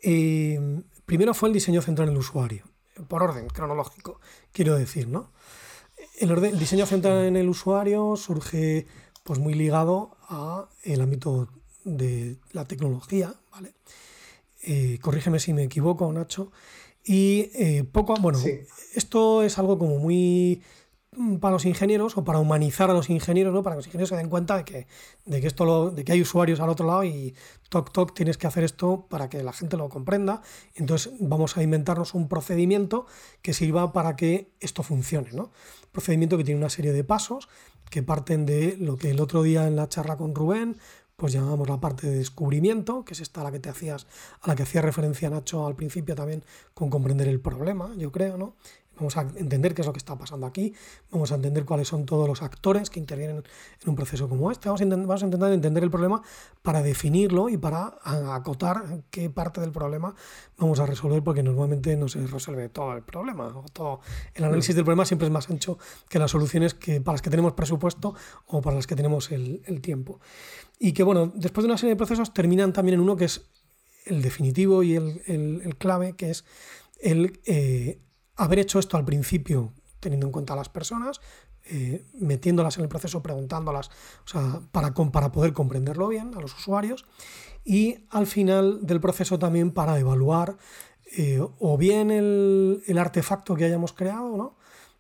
Eh, 0.03 0.83
primero 1.05 1.35
fue 1.35 1.49
el 1.49 1.53
diseño 1.53 1.83
centrado 1.83 2.11
en 2.11 2.15
el 2.15 2.21
usuario, 2.21 2.65
por 3.09 3.25
orden 3.25 3.49
cronológico, 3.49 4.21
quiero 4.53 4.77
decir, 4.77 5.09
¿no? 5.09 5.33
El, 6.19 6.59
diseño 6.59 6.87
centrado 6.87 7.25
en 7.25 7.37
el 7.37 7.49
usuario 7.49 8.17
surge 8.17 8.87
pues 9.29 9.41
muy 9.41 9.53
ligado 9.53 10.17
a 10.27 10.71
el 10.85 11.03
ámbito 11.03 11.51
de 11.85 12.39
la 12.53 12.65
tecnología, 12.65 13.35
¿vale? 13.53 13.75
Eh, 14.63 14.99
corrígeme 15.03 15.39
si 15.39 15.53
me 15.53 15.65
equivoco, 15.65 16.11
Nacho. 16.11 16.51
Y 17.05 17.51
eh, 17.53 17.85
poco, 17.85 18.15
bueno, 18.23 18.39
esto 18.95 19.43
es 19.43 19.59
algo 19.59 19.79
como 19.79 19.99
muy 19.99 20.63
Mm, 21.19 21.39
para 21.39 21.53
los 21.55 21.65
ingenieros 21.65 22.17
o 22.17 22.25
para 22.25 22.39
humanizar 22.39 22.91
a 22.91 22.93
los 22.93 23.11
ingenieros, 23.11 23.53
¿no? 23.53 23.63
para 23.63 23.75
que 23.75 23.79
los 23.79 23.87
ingenieros 23.87 24.11
se 24.11 24.17
den 24.17 24.29
cuenta 24.29 24.59
de 24.59 24.65
que, 24.65 24.87
de 25.25 25.41
que, 25.41 25.47
esto 25.47 25.65
lo, 25.65 25.91
de 25.91 26.05
que 26.05 26.13
hay 26.13 26.21
usuarios 26.21 26.61
al 26.61 26.69
otro 26.69 26.87
lado 26.87 27.03
y 27.03 27.35
toc 27.71 27.93
toc 27.93 28.15
tienes 28.15 28.37
que 28.37 28.47
hacer 28.47 28.63
esto 28.63 29.07
para 29.09 29.29
que 29.29 29.43
la 29.43 29.53
gente 29.53 29.77
lo 29.77 29.89
comprenda. 29.89 30.43
Entonces 30.77 31.13
vamos 31.19 31.57
a 31.57 31.63
inventarnos 31.63 32.15
un 32.15 32.29
procedimiento 32.29 33.07
que 33.43 33.53
sirva 33.53 33.93
para 33.93 34.17
que 34.17 34.53
esto 34.61 34.83
funcione. 34.83 35.31
¿no? 35.33 35.51
Procedimiento 35.93 36.37
que 36.37 36.45
tiene 36.45 36.61
una 36.61 36.71
serie 36.71 36.93
de 36.93 37.03
pasos 37.03 37.49
que 37.91 38.03
parten 38.03 38.47
de 38.47 38.77
lo 38.79 38.97
que 38.97 39.11
el 39.11 39.21
otro 39.21 39.43
día 39.43 39.67
en 39.67 39.77
la 39.77 39.89
charla 39.89 40.17
con 40.17 40.35
Rubén 40.35 40.77
pues 41.19 41.33
llamábamos 41.33 41.69
la 41.69 41.81
parte 41.81 42.07
de 42.07 42.17
descubrimiento, 42.17 43.05
que 43.05 43.13
es 43.13 43.21
esta 43.21 43.41
a 43.41 43.45
la 43.45 43.51
que 43.51 43.59
te 43.59 43.69
hacías, 43.69 44.07
a 44.41 44.47
la 44.47 44.55
que 44.55 44.63
hacía 44.63 44.83
referencia 44.83 45.29
Nacho 45.29 45.67
al 45.67 45.75
principio 45.75 46.15
también 46.15 46.45
con 46.75 46.91
comprender 46.91 47.27
el 47.27 47.41
problema, 47.41 47.93
yo 47.97 48.13
creo, 48.13 48.39
¿no? 48.39 48.55
Vamos 48.99 49.17
a 49.17 49.23
entender 49.23 49.75
qué 49.75 49.83
es 49.83 49.87
lo 49.87 49.93
que 49.93 49.99
está 49.99 50.17
pasando 50.17 50.47
aquí, 50.47 50.75
vamos 51.11 51.33
a 51.33 51.37
entender 51.37 51.65
cuáles 51.65 51.89
son 51.89 52.05
todos 52.05 52.29
los 52.29 52.43
actores 52.43 52.91
que 52.91 53.01
intervienen 53.01 53.37
en 53.83 53.89
un 53.89 53.95
proceso 53.95 54.29
como 54.29 54.51
este, 54.51 54.69
vamos 54.69 54.81
a, 54.81 55.25
intentar 55.25 55.53
entender 55.53 55.83
el 55.83 55.91
problema 55.91 56.23
para 56.63 56.83
definirlo 56.83 57.49
y 57.49 57.57
para 57.57 57.99
acotar 58.35 59.03
qué 59.11 59.31
parte 59.31 59.61
del 59.61 59.71
problema 59.71 60.15
vamos 60.59 60.81
a 60.81 60.87
resolver, 60.87 61.23
porque 61.23 61.43
normalmente 61.43 61.97
no 61.97 62.09
se 62.09 62.27
resuelve 62.27 62.69
todo 62.69 62.95
el 62.95 63.03
problema. 63.03 63.53
todo, 63.73 64.01
el 64.35 64.45
análisis 64.45 64.75
del 64.75 64.85
problema 64.85 65.05
siempre 65.05 65.27
es 65.27 65.33
más 65.33 65.49
ancho 65.51 65.79
que 66.09 66.19
las 66.19 66.31
soluciones 66.31 66.75
que, 66.75 67.01
para 67.01 67.15
las 67.15 67.23
que 67.23 67.31
tenemos 67.31 67.53
presupuesto 67.53 68.15
o 68.47 68.61
para 68.61 68.77
las 68.77 68.87
que 68.87 68.97
tenemos 68.97 69.31
el, 69.31 69.63
tiempo. 69.81 70.21
Y 70.79 70.93
que 70.93 71.03
bueno, 71.03 71.33
después 71.35 71.63
de 71.63 71.69
una 71.69 71.79
serie 71.79 71.95
de 71.95 71.97
procesos 71.97 72.35
terminan 72.35 72.73
también 72.73 72.95
en 72.95 73.01
uno 73.01 73.17
que 73.17 73.27
es 73.27 73.43
el 74.07 74.23
definitivo 74.23 74.83
y 74.83 74.97
el, 74.97 75.77
clave, 75.79 76.15
que 76.15 76.31
es 76.31 76.45
el 77.01 77.39
eh, 77.47 78.01
haber 78.39 78.61
hecho 78.61 78.79
esto 78.79 78.97
al 78.97 79.05
principio 79.05 79.73
teniendo 80.01 80.27
en 80.27 80.33
cuenta 80.33 80.55
a 80.55 80.57
las 80.57 80.69
personas, 80.69 81.21
eh, 81.67 82.05
metiéndolas 82.15 82.79
en 82.79 82.85
el 82.85 82.89
proceso, 82.89 83.23
preguntándolas, 83.23 83.91
o 84.25 84.29
sea, 84.29 84.61
para, 84.73 84.95
para 84.95 85.33
poder 85.33 85.53
comprenderlo 85.53 86.09
bien 86.09 86.35
a 86.35 86.41
los 86.41 86.55
usuarios, 86.55 87.05
y 87.65 88.07
al 88.11 88.27
final 88.27 88.87
del 88.87 89.01
proceso 89.01 89.39
también 89.39 89.73
para 89.73 89.99
evaluar 89.99 90.57
eh, 91.17 91.41
o 91.59 91.77
bien 91.77 92.11
el, 92.11 92.99
artefacto 92.99 93.55
que 93.55 93.65
hayamos 93.65 93.93
creado, 93.93 94.37
¿no? 94.37 94.57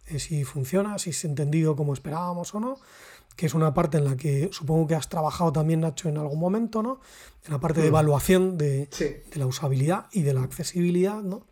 Eh, 0.08 0.18
si 0.18 0.44
funciona, 0.44 0.98
si 0.98 1.10
es 1.10 1.24
entendido 1.24 1.76
como 1.76 1.92
esperábamos 1.92 2.54
o 2.54 2.60
no, 2.60 2.78
que 3.36 3.46
es 3.46 3.54
una 3.54 3.72
parte 3.72 3.98
en 3.98 4.04
la 4.04 4.16
que 4.16 4.48
supongo 4.52 4.86
que 4.88 4.94
has 4.94 5.08
trabajado 5.08 5.52
también, 5.52 5.80
Nacho, 5.80 6.08
en 6.08 6.18
algún 6.18 6.40
momento, 6.40 6.82
¿no? 6.82 7.00
En 7.44 7.52
la 7.52 7.60
parte 7.60 7.80
de 7.80 7.86
mm. 7.86 7.94
evaluación 7.94 8.58
de, 8.58 8.86
de 8.86 9.38
la 9.38 9.46
usabilidad 9.46 10.06
y 10.12 10.22
de 10.22 10.34
la 10.34 10.42
accesibilidad, 10.42 11.22
¿no? 11.22 11.46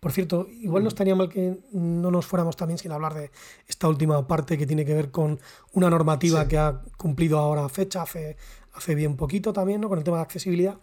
Por 0.00 0.12
cierto, 0.12 0.46
igual 0.48 0.84
no 0.84 0.88
estaría 0.88 1.16
mal 1.16 1.28
que 1.28 1.58
no 1.72 2.10
nos 2.10 2.24
fuéramos 2.24 2.56
también 2.56 2.78
sin 2.78 2.92
hablar 2.92 3.14
de 3.14 3.30
esta 3.66 3.88
última 3.88 4.26
parte 4.28 4.56
que 4.56 4.66
tiene 4.66 4.84
que 4.84 4.94
ver 4.94 5.10
con 5.10 5.40
una 5.72 5.90
normativa 5.90 6.46
que 6.46 6.56
ha 6.56 6.82
cumplido 6.96 7.38
ahora 7.38 7.68
fecha, 7.68 8.02
hace, 8.02 8.36
hace 8.74 8.94
bien 8.94 9.16
poquito 9.16 9.52
también, 9.52 9.80
¿no? 9.80 9.88
con 9.88 9.98
el 9.98 10.04
tema 10.04 10.18
de 10.18 10.22
accesibilidad. 10.22 10.78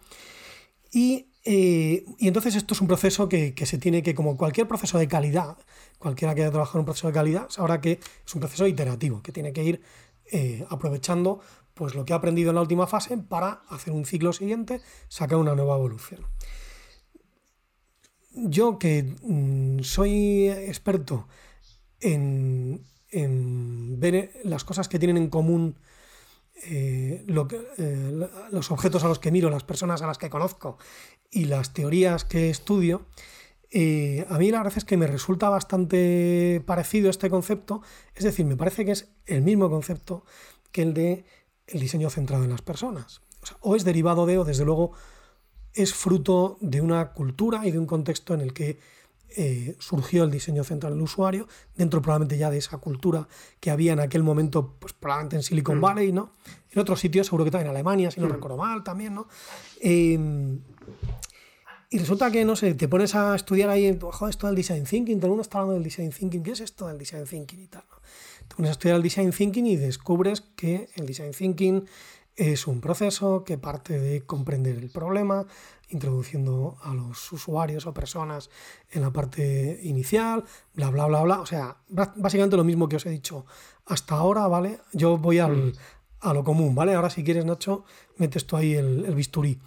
Y, 0.92 1.30
eh, 1.44 2.04
entonces 2.18 2.56
esto 2.56 2.74
es 2.74 2.80
un 2.82 2.88
proceso 2.88 3.28
que, 3.28 3.54
se 3.64 3.78
tiene 3.78 4.02
que, 4.02 4.14
como 4.14 4.36
cualquier 4.36 4.68
proceso 4.68 4.98
de 4.98 5.08
calidad, 5.08 5.56
cualquiera 5.98 6.34
que 6.34 6.42
haya 6.42 6.50
trabajado 6.50 6.78
en 6.78 6.80
un 6.80 6.86
proceso 6.86 7.06
de 7.06 7.14
calidad, 7.14 7.48
sabrá 7.48 7.80
que 7.80 8.00
es 8.26 8.34
un 8.34 8.40
proceso 8.40 8.66
iterativo, 8.66 9.22
que 9.22 9.32
tiene 9.32 9.54
que 9.54 9.64
ir 9.64 9.80
eh, 10.30 10.66
aprovechando 10.68 11.40
pues, 11.72 11.94
lo 11.94 12.04
que 12.04 12.12
ha 12.12 12.16
aprendido 12.16 12.50
en 12.50 12.56
la 12.56 12.60
última 12.60 12.86
fase 12.86 13.16
para 13.16 13.62
hacer 13.70 13.94
un 13.94 14.04
ciclo 14.04 14.34
siguiente, 14.34 14.82
sacar 15.08 15.38
una 15.38 15.54
nueva 15.54 15.76
evolución 15.76 16.26
yo 18.36 18.78
que 18.78 19.02
mm, 19.22 19.80
soy 19.82 20.48
experto 20.48 21.26
en, 22.00 22.84
ver 23.98 24.30
las 24.44 24.64
cosas 24.64 24.88
que 24.88 24.98
tienen 24.98 25.16
en 25.16 25.28
común 25.28 25.76
eh, 26.64 27.24
eh, 27.78 28.28
los 28.50 28.70
objetos 28.70 29.04
a 29.04 29.08
los 29.08 29.18
que 29.18 29.30
miro, 29.30 29.50
las 29.50 29.64
personas 29.64 30.02
a 30.02 30.06
las 30.06 30.18
que 30.18 30.30
conozco 30.30 30.78
y 31.30 31.46
las 31.46 31.72
teorías 31.72 32.24
que 32.24 32.50
estudio, 32.50 33.06
eh, 33.70 34.26
a 34.28 34.38
mí 34.38 34.50
la 34.50 34.58
verdad 34.58 34.78
es 34.78 34.84
que 34.84 34.96
me 34.96 35.06
resulta 35.06 35.48
bastante 35.48 36.62
parecido 36.66 37.10
este 37.10 37.30
concepto, 37.30 37.82
es 38.14 38.24
decir, 38.24 38.46
me 38.46 38.56
parece 38.56 38.84
que 38.84 38.92
es 38.92 39.08
el 39.26 39.42
mismo 39.42 39.68
concepto 39.70 40.24
que 40.72 40.82
el 40.82 40.94
de 40.94 41.24
el 41.66 41.80
diseño 41.80 42.10
centrado 42.10 42.44
en 42.44 42.50
las 42.50 42.62
personas. 42.62 43.22
o 43.60 43.76
es 43.76 43.84
derivado 43.84 44.26
de, 44.26 44.38
o 44.38 44.44
desde 44.44 44.64
luego 44.64 44.92
es 45.76 45.94
fruto 45.94 46.56
de 46.60 46.80
una 46.80 47.12
cultura 47.12 47.66
y 47.66 47.70
de 47.70 47.78
un 47.78 47.86
contexto 47.86 48.34
en 48.34 48.40
el 48.40 48.52
que 48.52 48.78
eh, 49.38 49.76
surgió 49.78 50.24
el 50.24 50.30
diseño 50.30 50.64
central 50.64 50.94
del 50.94 51.02
usuario, 51.02 51.46
dentro 51.76 52.00
probablemente 52.00 52.38
ya 52.38 52.48
de 52.50 52.56
esa 52.56 52.78
cultura 52.78 53.28
que 53.60 53.70
había 53.70 53.92
en 53.92 54.00
aquel 54.00 54.22
momento, 54.22 54.76
pues 54.78 54.94
probablemente 54.94 55.36
en 55.36 55.42
Silicon 55.42 55.78
mm. 55.78 55.80
Valley, 55.80 56.12
¿no? 56.12 56.32
En 56.70 56.80
otros 56.80 57.00
sitios, 57.00 57.26
seguro 57.26 57.44
que 57.44 57.50
también 57.50 57.66
en 57.66 57.76
Alemania, 57.76 58.10
si 58.10 58.20
no 58.20 58.28
mm. 58.28 58.32
recuerdo 58.32 58.56
mal, 58.56 58.82
también, 58.82 59.14
¿no? 59.14 59.28
Em, 59.80 60.60
y 61.90 61.98
resulta 61.98 62.30
que, 62.30 62.44
no 62.44 62.56
sé, 62.56 62.74
te 62.74 62.88
pones 62.88 63.14
a 63.14 63.36
estudiar 63.36 63.68
ahí, 63.68 63.98
joder, 64.00 64.30
esto 64.30 64.46
del 64.46 64.56
design 64.56 64.84
thinking, 64.84 65.18
todo 65.18 65.26
el 65.26 65.30
mundo 65.30 65.42
está 65.42 65.58
hablando 65.58 65.74
del 65.74 65.84
design 65.84 66.10
thinking, 66.10 66.42
¿qué 66.42 66.52
es 66.52 66.60
esto 66.60 66.86
del 66.86 66.96
design 66.96 67.26
thinking 67.26 67.60
y 67.60 67.66
tal? 67.66 67.84
Te 68.48 68.54
pones 68.56 68.70
a 68.70 68.72
estudiar 68.72 68.96
el 68.96 69.02
design 69.02 69.32
thinking 69.32 69.66
y 69.66 69.76
descubres 69.76 70.40
que 70.40 70.88
el 70.94 71.04
design 71.04 71.32
thinking 71.32 71.84
es 72.36 72.66
un 72.66 72.80
proceso 72.80 73.44
que 73.44 73.56
parte 73.58 73.98
de 73.98 74.22
comprender 74.22 74.76
el 74.76 74.90
problema, 74.90 75.46
introduciendo 75.88 76.76
a 76.82 76.94
los 76.94 77.32
usuarios 77.32 77.86
o 77.86 77.94
personas 77.94 78.50
en 78.90 79.02
la 79.02 79.10
parte 79.10 79.80
inicial, 79.82 80.44
bla, 80.74 80.90
bla, 80.90 81.06
bla, 81.06 81.22
bla. 81.22 81.40
O 81.40 81.46
sea, 81.46 81.78
básicamente 81.88 82.56
lo 82.56 82.64
mismo 82.64 82.88
que 82.88 82.96
os 82.96 83.06
he 83.06 83.10
dicho 83.10 83.46
hasta 83.86 84.16
ahora, 84.16 84.46
¿vale? 84.48 84.80
Yo 84.92 85.16
voy 85.16 85.38
al, 85.38 85.72
a 86.20 86.34
lo 86.34 86.44
común, 86.44 86.74
¿vale? 86.74 86.94
Ahora 86.94 87.10
si 87.10 87.24
quieres, 87.24 87.44
Nacho, 87.44 87.84
metes 88.16 88.46
tú 88.46 88.56
ahí 88.56 88.74
el, 88.74 89.14
bisturí. 89.14 89.58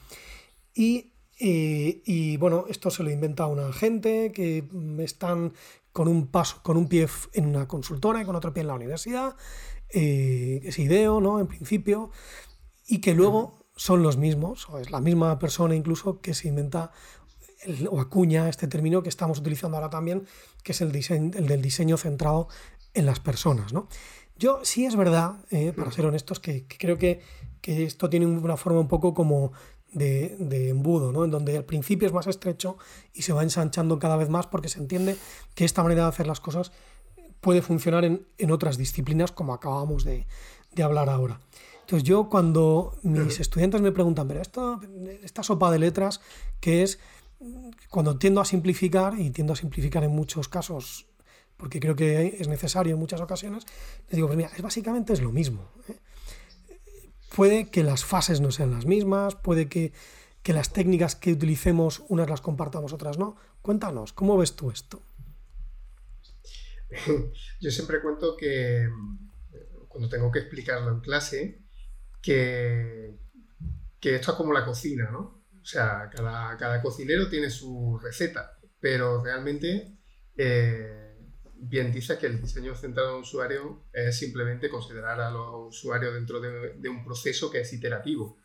Y, 0.76 1.14
eh, 1.40 2.02
y, 2.06 2.38
bueno, 2.38 2.66
esto 2.70 2.92
se 2.92 3.02
lo 3.02 3.10
inventa 3.10 3.48
una 3.48 3.74
gente 3.74 4.32
que 4.32 4.64
están 5.00 5.54
con 5.92 6.08
un 6.08 6.28
paso, 6.28 6.60
con 6.62 6.78
un 6.78 6.88
pie 6.88 7.08
en 7.34 7.48
una 7.48 7.68
consultora 7.68 8.22
y 8.22 8.26
con 8.26 8.36
otro 8.36 8.54
pie 8.54 8.62
en 8.62 8.68
la 8.68 8.76
universidad 8.76 9.36
eh, 9.90 10.62
es 10.64 10.78
ideo, 10.78 11.20
¿no? 11.20 11.40
En 11.40 11.48
principio, 11.48 12.12
y 12.90 13.00
que 13.00 13.14
luego 13.14 13.60
son 13.76 14.04
los 14.04 14.18
mismos, 14.18 14.68
o 14.68 14.80
es 14.80 14.90
la 14.90 15.00
misma 15.00 15.40
persona 15.40 15.76
incluso 15.76 16.20
que 16.20 16.34
se 16.34 16.50
inventa 16.50 16.92
o 17.90 18.00
acuña 18.02 18.50
este 18.50 18.68
término 18.68 19.04
que 19.04 19.10
estamos 19.10 19.40
utilizando 19.40 19.78
ahora 19.78 19.90
también, 19.90 20.26
que 20.64 20.72
es 20.72 20.82
el, 20.82 20.92
diseño, 20.92 21.32
el 21.36 21.48
del 21.48 21.62
diseño 21.62 21.98
centrado 21.98 22.48
en 22.94 23.06
las 23.06 23.20
personas. 23.20 23.74
¿no? 23.74 23.88
Yo 24.38 24.62
sí 24.64 24.86
es 24.86 24.96
verdad, 24.96 25.36
eh, 25.52 25.72
para 25.76 25.92
ser 25.92 26.06
honestos, 26.06 26.40
que, 26.40 26.66
creo 26.68 26.98
que, 26.98 27.22
que, 27.62 27.84
esto 27.84 28.10
tiene 28.10 28.26
una 28.26 28.58
forma 28.58 28.80
un 28.80 28.88
poco 28.88 29.14
como 29.14 29.52
de, 29.92 30.36
de, 30.40 30.70
embudo, 30.70 31.12
¿no? 31.12 31.26
en 31.26 31.32
donde 31.32 31.58
al 31.58 31.66
principio 31.66 32.08
es 32.08 32.14
más 32.14 32.28
estrecho 32.28 32.78
y 33.14 33.22
se 33.24 33.34
va 33.34 33.44
ensanchando 33.44 34.00
cada 34.00 34.16
vez 34.16 34.30
más 34.30 34.48
porque 34.48 34.70
se 34.70 34.80
entiende 34.80 35.16
que 35.54 35.66
esta 35.66 35.84
manera 35.84 36.04
de 36.04 36.10
hacer 36.10 36.28
las 36.28 36.40
cosas 36.40 36.72
puede 37.42 37.62
funcionar 37.62 38.04
en, 38.06 38.26
en 38.38 38.52
otras 38.52 38.78
disciplinas 38.78 39.32
como 39.32 39.54
acabamos 39.54 40.04
de, 40.04 40.28
de 40.72 40.84
hablar 40.84 41.10
ahora. 41.10 41.40
Entonces 41.90 42.08
yo 42.08 42.30
cuando 42.30 43.00
mis 43.02 43.40
estudiantes 43.40 43.82
me 43.82 43.92
preguntan, 43.92 44.28
pero 44.28 44.44
esto, 44.44 44.80
esta 45.24 45.42
sopa 45.42 45.72
de 45.72 45.80
letras, 45.80 46.22
que 46.60 46.84
es 46.84 47.00
cuando 47.90 48.20
tiendo 48.20 48.42
a 48.42 48.46
simplificar, 48.46 49.20
y 49.20 49.32
tiendo 49.32 49.54
a 49.54 49.56
simplificar 49.56 50.04
en 50.04 50.12
muchos 50.12 50.48
casos, 50.48 51.08
porque 51.58 51.80
creo 51.80 51.96
que 51.96 52.38
es 52.40 52.48
necesario 52.48 52.94
en 52.94 53.00
muchas 53.00 53.22
ocasiones, 53.22 53.66
les 54.08 54.18
digo, 54.18 54.28
pues 54.28 54.38
mira, 54.38 54.52
es 54.56 54.62
básicamente 54.62 55.14
es 55.14 55.22
lo 55.22 55.32
mismo. 55.32 55.68
¿eh? 55.88 55.96
Puede 57.36 57.72
que 57.72 57.84
las 57.84 58.06
fases 58.06 58.40
no 58.40 58.52
sean 58.52 58.70
las 58.70 58.86
mismas, 58.86 59.34
puede 59.34 59.68
que, 59.68 59.92
que 60.44 60.54
las 60.54 60.72
técnicas 60.72 61.16
que 61.16 61.32
utilicemos 61.32 62.04
unas 62.08 62.30
las 62.30 62.42
compartamos, 62.42 62.94
otras 62.94 63.18
no. 63.18 63.36
Cuéntanos, 63.64 64.14
¿cómo 64.14 64.38
ves 64.38 64.56
tú 64.56 64.70
esto? 64.70 65.02
Yo 67.60 67.72
siempre 67.72 68.00
cuento 68.00 68.38
que 68.38 68.88
cuando 69.88 70.08
tengo 70.08 70.32
que 70.32 70.38
explicarlo 70.38 70.92
en 70.92 71.00
clase, 71.00 71.68
que, 72.22 73.18
esto 74.02 74.32
es 74.32 74.38
como 74.38 74.54
la 74.54 74.66
cocina, 74.66 75.10
¿no? 75.12 75.44
O 75.62 75.66
sea, 75.66 76.10
cada, 76.10 76.82
cocinero 76.82 77.30
tiene 77.30 77.50
su 77.50 78.00
receta, 78.02 78.58
pero 78.80 79.24
realmente 79.24 79.98
eh, 80.36 81.18
bien 81.56 81.92
dice 81.92 82.18
que 82.18 82.28
el 82.28 82.42
diseño 82.42 82.76
centrado 82.76 83.16
en 83.16 83.22
usuario 83.22 83.86
es 83.94 84.18
simplemente 84.18 84.70
considerar 84.70 85.20
a 85.20 85.30
los 85.30 85.76
usuarios 85.76 86.14
dentro 86.14 86.40
de, 86.40 86.90
un 86.90 87.04
proceso 87.04 87.52
que 87.52 87.62
es 87.62 87.74
iterativo. 87.74 88.38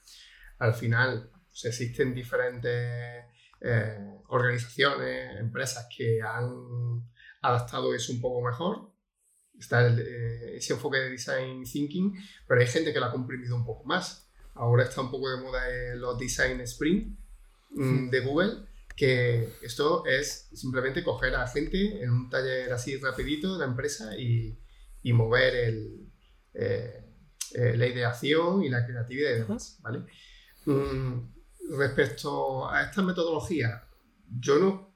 Al 0.59 0.75
final, 0.75 1.31
pues, 1.49 1.64
existen 1.64 2.14
diferentes 2.14 3.25
eh, 3.61 4.20
organizaciones, 4.29 5.41
empresas 5.41 5.87
que 5.97 6.20
han 6.20 7.09
adaptado 7.41 7.95
eso 7.95 8.12
un 8.12 8.20
poco 8.20 8.43
mejor. 8.43 8.93
Está 9.65 9.89
eh, 9.89 10.57
ese 10.57 10.75
enfoque 10.75 10.99
de 10.99 11.11
design 11.11 11.65
thinking, 11.65 12.15
pero 12.47 12.61
hay 12.61 12.67
gente 12.67 12.93
que 12.93 13.01
lo 13.01 13.07
ha 13.07 13.12
comprimido 13.12 13.57
un 13.57 13.65
poco 13.65 13.85
más. 13.85 14.29
Ahora 14.55 14.85
está 14.85 15.01
un 15.01 15.11
poco 15.11 15.31
de 15.31 15.43
moda 15.43 15.62
los 15.97 16.19
Design 16.19 16.61
Sprint 16.61 17.19
mm, 17.71 18.11
de 18.11 18.21
Google, 18.21 18.53
que 18.95 19.49
esto 19.62 20.05
es 20.05 20.51
simplemente 20.53 21.03
coger 21.03 21.35
a 21.35 21.49
gente 21.49 22.03
en 22.03 22.11
un 22.11 22.29
taller 22.29 22.73
así 22.73 22.99
rapidito 22.99 23.55
de 23.55 23.59
la 23.61 23.65
empresa 23.65 24.17
y, 24.17 24.59
mover 25.12 25.55
el, 25.55 26.12
eh, 26.53 27.05
eh, 27.55 27.77
la 27.77 27.87
ideación 27.87 28.62
y 28.62 28.69
la 28.69 28.87
creatividad 28.87 29.31
y 29.31 29.41
demás, 29.41 29.79
¿vale? 29.81 30.05
Mm, 30.67 31.77
respecto 31.77 32.69
a 32.69 32.83
esta 32.85 33.03
metodología, 33.03 33.83
yo 34.29 34.59
no, 34.59 34.95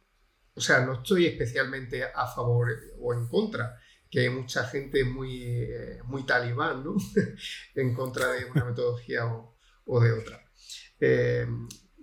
o 0.54 0.60
sea, 0.60 0.84
no 0.84 0.94
estoy 0.94 1.26
especialmente 1.26 2.04
a 2.04 2.26
favor 2.26 2.68
o 3.00 3.14
en 3.14 3.26
contra 3.28 3.78
que 4.10 4.20
hay 4.20 4.30
mucha 4.30 4.64
gente 4.64 5.04
muy, 5.04 5.42
eh, 5.44 6.00
muy 6.04 6.24
talibán, 6.24 6.84
¿no? 6.84 6.96
en 7.74 7.94
contra 7.94 8.32
de 8.32 8.44
una 8.46 8.64
metodología 8.64 9.26
o, 9.26 10.00
de 10.00 10.12
otra. 10.12 10.44
Eh, 11.00 11.46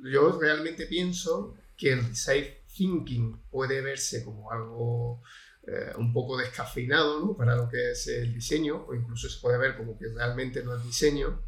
yo 0.04 0.40
realmente 0.40 0.86
pienso 0.86 1.56
que 1.78 1.94
el 1.94 2.10
design 2.10 2.46
thinking 2.76 3.42
puede 3.50 3.82
verse 3.82 4.24
como 4.24 4.52
algo 4.52 5.22
eh, 5.68 5.94
un 5.98 6.14
poco 6.14 6.38
descafeinado 6.38 7.20
¿no? 7.20 7.36
para 7.36 7.56
lo 7.56 7.68
que 7.70 7.92
es 7.92 8.08
el 8.08 8.34
diseño, 8.34 8.86
o 8.88 8.94
incluso 8.94 9.30
se 9.30 9.40
puede 9.40 9.58
ver 9.58 9.78
como 9.78 9.98
que 9.98 10.08
realmente 10.10 10.64
no 10.64 10.76
es 10.76 10.84
diseño, 10.84 11.44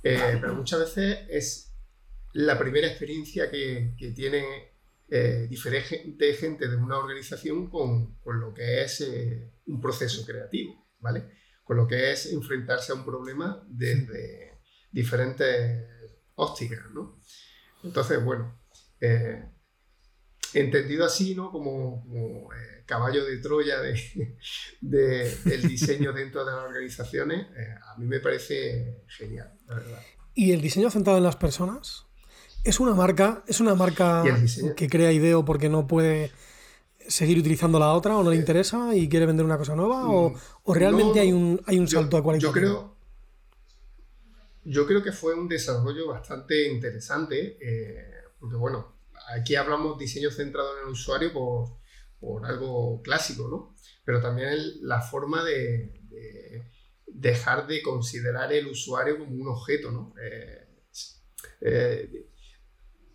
pero 0.00 0.54
muchas 0.54 0.80
veces 0.80 1.18
es 1.28 1.74
la 2.32 2.58
primera 2.58 2.86
experiencia 2.86 3.50
que, 3.50 3.94
que 3.98 4.12
tiene 4.12 4.77
eh, 5.10 5.46
diferente 5.48 6.34
gente 6.34 6.68
de 6.68 6.76
una 6.76 6.98
organización 6.98 7.70
con, 7.70 8.18
con 8.18 8.40
lo 8.40 8.52
que 8.52 8.82
es 8.82 9.00
eh, 9.00 9.54
un 9.66 9.80
proceso 9.80 10.22
creativo, 10.26 10.86
¿vale? 10.98 11.30
Con 11.64 11.78
lo 11.78 11.86
que 11.86 12.12
es 12.12 12.30
enfrentarse 12.30 12.92
a 12.92 12.96
un 12.96 13.06
problema 13.06 13.64
desde 13.68 14.60
diferentes 14.92 15.82
ópticas, 16.34 16.80
¿no? 16.92 17.18
Entonces, 17.84 18.22
bueno, 18.22 18.60
eh, 19.00 19.44
entendido 20.52 21.06
así, 21.06 21.34
¿no? 21.34 21.50
Como, 21.50 22.02
como 22.02 22.48
caballo 22.84 23.24
de 23.24 23.38
Troya 23.38 23.80
de, 23.80 23.94
de, 24.82 25.36
del 25.44 25.62
diseño 25.62 26.12
dentro 26.12 26.44
de 26.44 26.52
las 26.52 26.64
organizaciones, 26.64 27.46
a 27.82 27.96
mí 27.98 28.04
me 28.04 28.20
parece 28.20 29.04
genial, 29.06 29.58
la 29.66 29.74
verdad. 29.76 30.02
¿Y 30.34 30.52
el 30.52 30.60
diseño 30.60 30.90
centrado 30.90 31.16
en 31.16 31.24
las 31.24 31.36
personas? 31.36 32.07
Es 32.64 32.80
una 32.80 32.94
marca, 32.94 33.44
es 33.46 33.60
una 33.60 33.74
marca 33.74 34.24
que 34.76 34.88
crea 34.88 35.12
ideo 35.12 35.44
porque 35.44 35.68
no 35.68 35.86
puede 35.86 36.32
seguir 37.08 37.38
utilizando 37.38 37.78
la 37.78 37.92
otra 37.94 38.16
o 38.16 38.22
no 38.22 38.30
le 38.30 38.36
interesa 38.36 38.94
y 38.94 39.08
quiere 39.08 39.26
vender 39.26 39.44
una 39.44 39.56
cosa 39.56 39.74
nueva 39.74 40.06
o, 40.08 40.30
mm, 40.30 40.72
realmente 40.72 41.20
hay 41.20 41.32
un, 41.32 41.60
hay 41.66 41.78
un 41.78 41.88
salto 41.88 42.16
a 42.16 42.22
cualidad. 42.22 42.42
Yo 42.42 42.52
creo, 42.52 42.96
yo 44.64 44.86
creo 44.86 45.02
que 45.02 45.12
fue 45.12 45.34
un 45.34 45.48
desarrollo 45.48 46.08
bastante 46.08 46.68
interesante 46.68 47.56
eh, 47.60 48.12
porque 48.38 48.56
bueno, 48.56 48.98
aquí 49.34 49.54
hablamos 49.54 49.98
diseño 49.98 50.30
centrado 50.30 50.78
en 50.78 50.86
el 50.86 50.92
usuario 50.92 51.32
por, 51.32 51.78
por 52.20 52.46
algo 52.46 53.00
clásico, 53.02 53.48
¿no? 53.48 53.74
Pero 54.04 54.20
también 54.20 54.56
la 54.82 55.00
forma 55.00 55.44
de, 55.44 55.94
dejar 57.06 57.66
de 57.66 57.82
considerar 57.82 58.52
el 58.52 58.66
usuario 58.68 59.18
como 59.18 59.32
un 59.32 59.48
objeto, 59.48 59.90
¿no? 59.90 60.14
Eh, 60.22 60.68
eh, 61.60 62.26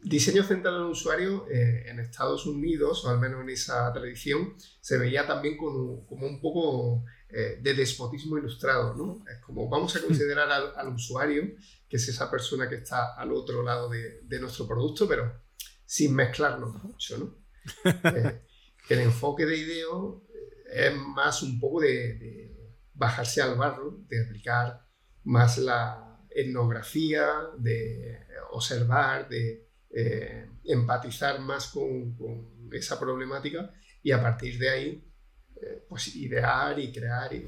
Diseño 0.03 0.43
centrado 0.43 0.77
en 0.79 0.83
el 0.85 0.91
usuario 0.91 1.47
eh, 1.49 1.85
en 1.87 1.99
Estados 1.99 2.45
Unidos, 2.45 3.05
o 3.05 3.09
al 3.09 3.19
menos 3.19 3.41
en 3.41 3.49
esa 3.49 3.91
tradición, 3.93 4.55
se 4.81 4.97
veía 4.97 5.25
también 5.25 5.57
como, 5.57 6.05
como 6.05 6.27
un 6.27 6.41
poco 6.41 7.05
eh, 7.29 7.59
de 7.61 7.73
despotismo 7.73 8.37
ilustrado, 8.37 8.95
¿no? 8.95 9.23
Es 9.31 9.39
como 9.39 9.69
vamos 9.69 9.95
a 9.95 10.01
considerar 10.01 10.49
al, 10.51 10.93
usuario, 10.93 11.43
que 11.87 11.95
es 11.95 12.07
esa 12.09 12.29
persona 12.29 12.67
que 12.67 12.75
está 12.75 13.13
al 13.15 13.31
otro 13.31 13.63
lado 13.63 13.89
de, 13.89 14.21
de 14.23 14.39
nuestro 14.39 14.67
producto, 14.67 15.07
pero 15.07 15.41
sin 15.85 16.13
mezclarnos 16.13 16.83
mucho, 16.83 17.17
¿no? 17.17 17.43
Eh, 18.03 18.41
el 18.89 18.99
enfoque 18.99 19.45
de 19.45 19.57
IDEO 19.57 20.27
es 20.69 20.93
más 20.93 21.41
un 21.43 21.61
poco 21.61 21.79
de, 21.79 22.15
de 22.15 22.75
bajarse 22.93 23.41
al 23.41 23.55
barro, 23.55 24.03
de 24.09 24.25
aplicar 24.25 24.85
más 25.23 25.57
la 25.57 26.19
etnografía, 26.29 27.25
de 27.57 28.19
observar, 28.51 29.29
de 29.29 29.72
eh, 29.95 30.49
empatizar 30.63 31.39
más 31.39 31.67
con, 31.67 32.17
esa 32.71 32.99
problemática 32.99 33.71
y 34.01 34.11
a 34.11 34.19
partir 34.19 34.57
de 34.57 34.69
ahí, 34.69 35.07
eh, 35.55 35.85
pues 35.87 36.15
idear 36.15 36.79
y 36.79 36.91
crear. 36.91 37.31
Y, 37.31 37.45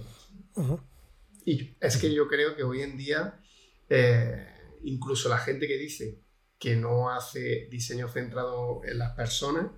y, 1.45 1.75
es 1.81 1.97
que 1.97 2.13
yo 2.13 2.27
creo 2.27 2.55
que 2.55 2.61
hoy 2.61 2.81
en 2.81 2.95
día, 2.97 3.41
eh, 3.89 4.47
incluso 4.83 5.27
la 5.27 5.39
gente 5.39 5.67
que 5.67 5.77
dice 5.77 6.21
que 6.59 6.75
no 6.75 7.09
hace 7.09 7.67
diseño 7.71 8.07
centrado 8.09 8.81
en 8.83 8.99
las 8.99 9.15
personas, 9.15 9.71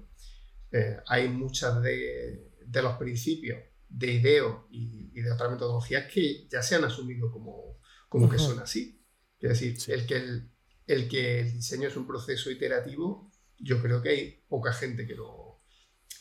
hay 1.07 1.29
muchas 1.29 1.81
de, 1.81 2.51
de, 2.65 2.81
los 2.83 2.97
principios 2.97 3.57
de 3.87 4.11
IDEO 4.11 4.67
y, 4.69 5.21
de 5.21 5.31
otras 5.31 5.49
metodologías 5.49 6.11
que 6.11 6.45
ya 6.49 6.61
se 6.61 6.75
han 6.75 6.83
asumido 6.83 7.31
como, 7.31 7.79
como 8.09 8.29
que 8.29 8.37
son 8.37 8.59
así. 8.59 9.01
Es 9.39 9.49
decir, 9.49 9.77
el 9.93 10.05
que 10.05 10.17
el, 10.17 10.51
el 10.87 11.09
que 11.09 11.41
el 11.41 11.53
diseño 11.53 11.89
es 11.89 11.97
un 11.97 12.07
proceso 12.07 12.49
iterativo, 12.49 13.29
yo 13.59 13.81
creo 13.81 14.01
que 14.01 14.09
hay 14.09 14.43
poca 14.47 14.71
gente 14.71 15.05
que 15.05 15.15
lo, 15.15 15.61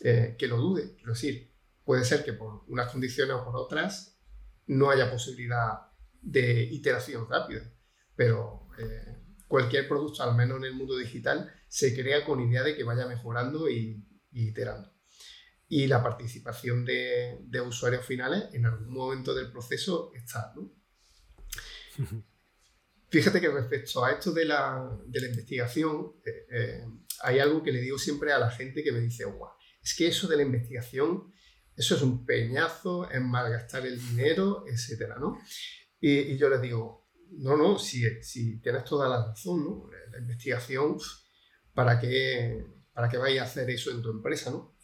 eh, 0.01 0.35
que 0.39 0.49
lo 0.49 0.57
dude. 0.57 0.95
Quiero 0.97 1.13
decir, 1.13 1.55
puede 1.85 2.05
ser 2.05 2.25
que 2.25 2.33
por 2.33 2.65
unas 2.67 2.91
condiciones 2.91 3.37
o 3.37 3.45
por 3.45 3.57
otras 3.57 4.19
no 4.67 4.91
haya 4.91 5.11
posibilidad 5.11 5.93
de 6.21 6.65
iteración 6.65 7.29
rápida, 7.31 7.73
pero 8.17 8.69
eh, 8.79 9.17
cualquier 9.47 9.87
producto, 9.87 10.25
al 10.25 10.35
menos 10.35 10.59
en 10.59 10.65
el 10.65 10.75
mundo 10.75 10.97
digital, 10.97 11.53
se 11.69 11.95
crea 11.95 12.25
con 12.25 12.41
idea 12.41 12.65
de 12.65 12.77
que 12.77 12.83
vaya 12.83 13.07
mejorando 13.07 13.71
y, 13.71 14.05
iterando. 14.33 14.93
Y 15.69 15.87
la 15.87 16.03
participación 16.03 16.85
de, 16.85 17.39
de, 17.43 17.61
usuarios 17.61 18.05
finales 18.05 18.53
en 18.53 18.67
algún 18.67 18.93
momento 18.93 19.35
del 19.35 19.51
proceso 19.53 20.13
está. 20.15 20.53
¿no? 20.57 20.73
Fíjate 23.17 23.41
que 23.41 23.49
respecto 23.49 24.05
a 24.05 24.13
esto 24.13 24.31
de 24.31 24.45
la, 24.45 24.99
de 25.07 25.21
la 25.23 25.29
investigación, 25.29 26.17
eh, 26.23 26.47
eh, 26.51 26.85
hay 27.23 27.39
algo 27.39 27.63
que 27.63 27.73
le 27.73 27.81
digo 27.81 27.97
siempre 27.99 28.31
a 28.31 28.39
la 28.39 28.51
gente 28.51 28.85
que 28.85 28.93
me 28.93 29.01
dice, 29.01 29.25
guau, 29.25 29.53
es 29.83 29.95
que 29.97 30.09
eso 30.09 30.29
de 30.29 30.37
la 30.37 30.43
investigación 30.43 31.33
eso 31.75 31.95
es 31.95 32.03
un 32.03 32.27
peñazo, 32.27 33.11
es 33.11 33.21
malgastar 33.23 33.87
el 33.87 33.99
dinero, 33.99 34.65
etcétera, 34.67 35.17
¿no? 35.19 35.39
Y, 35.99 36.37
yo 36.37 36.51
les 36.51 36.61
digo, 36.61 37.09
no, 37.39 37.57
no, 37.57 37.79
si, 37.79 38.03
si 38.23 38.61
tienes 38.61 38.85
toda 38.85 39.09
la 39.09 39.29
razón, 39.29 39.65
¿no? 39.65 39.91
La 40.11 40.19
investigación, 40.19 40.99
¿para 41.73 41.99
qué, 41.99 42.67
¿para 42.93 43.09
qué 43.09 43.17
vais 43.17 43.41
a 43.41 43.45
hacer 43.45 43.71
eso 43.71 43.91
en 43.93 44.03
tu 44.03 44.11
empresa, 44.11 44.51
no? 44.51 44.77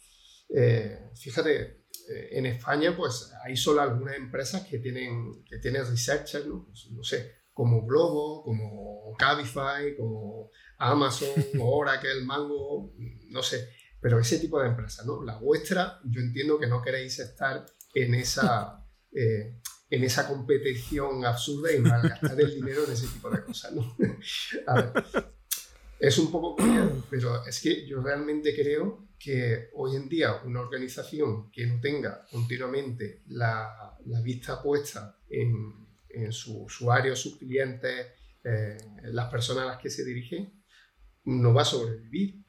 Eh, 0.49 1.11
fíjate, 1.15 1.61
eh, 2.09 2.29
en 2.31 2.47
España, 2.47 2.97
pues 2.97 3.31
hay 3.43 3.55
solo 3.55 3.81
algunas 3.81 4.15
empresas 4.15 4.67
que 4.67 4.79
tienen, 4.79 5.43
que 5.45 5.59
tienen 5.59 5.87
researchers, 5.87 6.47
¿no? 6.47 6.65
Pues, 6.65 6.89
no 6.91 7.03
sé, 7.03 7.42
como 7.53 7.85
Globo, 7.85 8.43
como 8.43 9.13
Cabify, 9.17 9.95
como 9.95 10.49
Amazon, 10.77 11.29
Oracle, 11.61 12.23
Mango, 12.25 12.93
no 13.29 13.43
sé, 13.43 13.69
pero 14.01 14.19
ese 14.19 14.39
tipo 14.39 14.59
de 14.59 14.67
empresas, 14.67 15.05
¿no? 15.05 15.23
La 15.23 15.37
vuestra, 15.37 15.99
yo 16.03 16.21
entiendo 16.21 16.59
que 16.59 16.67
no 16.67 16.81
queréis 16.81 17.19
estar 17.19 17.65
en 17.93 18.15
esa, 18.15 18.83
eh, 19.13 19.59
en 19.89 20.03
esa 20.03 20.27
competición 20.27 21.25
absurda 21.25 21.71
y 21.71 21.79
malgastar 21.79 22.39
el 22.39 22.55
dinero 22.55 22.83
en 22.85 22.91
ese 22.91 23.07
tipo 23.07 23.29
de 23.29 23.43
cosas, 23.43 23.71
¿no? 23.73 23.95
A 24.67 24.73
ver, 24.75 24.91
es 25.99 26.17
un 26.17 26.31
poco 26.31 26.57
pero 27.09 27.45
es 27.45 27.61
que 27.61 27.87
yo 27.87 28.01
realmente 28.01 28.53
creo 28.53 29.07
que 29.17 29.69
hoy 29.75 29.95
en 29.95 30.09
día 30.09 30.41
una 30.43 30.59
organización 30.59 31.49
que 31.49 31.65
no 31.65 31.79
tenga 31.79 32.25
continuamente 32.29 33.21
la, 33.27 33.95
la 34.05 34.19
vista 34.19 34.61
puesta 34.61 35.17
en, 35.29 35.83
en 36.13 36.31
su 36.31 36.63
usuario, 36.63 37.15
sus 37.15 37.37
clientes, 37.37 38.07
eh, 38.43 38.77
las 39.03 39.29
personas 39.29 39.63
a 39.63 39.67
las 39.67 39.77
que 39.79 39.89
se 39.89 40.03
dirige, 40.03 40.51
no 41.25 41.53
va 41.53 41.61
a 41.61 41.65
sobrevivir, 41.65 42.43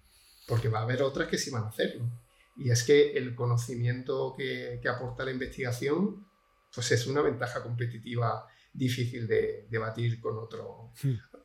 porque 0.46 0.68
va 0.68 0.80
a 0.80 0.82
haber 0.82 1.02
otras 1.02 1.28
que 1.28 1.38
sí 1.38 1.50
van 1.50 1.64
a 1.64 1.68
hacerlo. 1.68 2.10
Y 2.56 2.70
es 2.70 2.84
que 2.84 3.12
el 3.12 3.34
conocimiento 3.34 4.34
que, 4.36 4.78
que 4.82 4.88
aporta 4.88 5.24
la 5.24 5.32
investigación, 5.32 6.26
pues 6.72 6.92
es 6.92 7.06
una 7.06 7.22
ventaja 7.22 7.62
competitiva 7.62 8.46
difícil 8.72 9.26
de 9.26 9.66
debatir 9.70 10.20
con, 10.20 10.36
otro, 10.38 10.92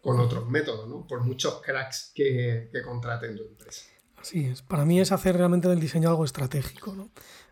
con 0.01 0.19
otros 0.19 0.49
métodos, 0.49 0.87
¿no? 0.89 1.05
por 1.05 1.21
muchos 1.21 1.61
cracks 1.61 2.11
que, 2.13 2.69
que 2.71 2.81
contraten 2.81 3.37
tu 3.37 3.43
empresa. 3.43 3.85
Así 4.17 4.45
es. 4.45 4.61
Para 4.61 4.85
mí 4.85 4.99
es 4.99 5.11
hacer 5.11 5.37
realmente 5.37 5.67
del 5.67 5.79
diseño 5.79 6.09
algo 6.09 6.25
estratégico, 6.25 6.93
¿no? 6.93 7.11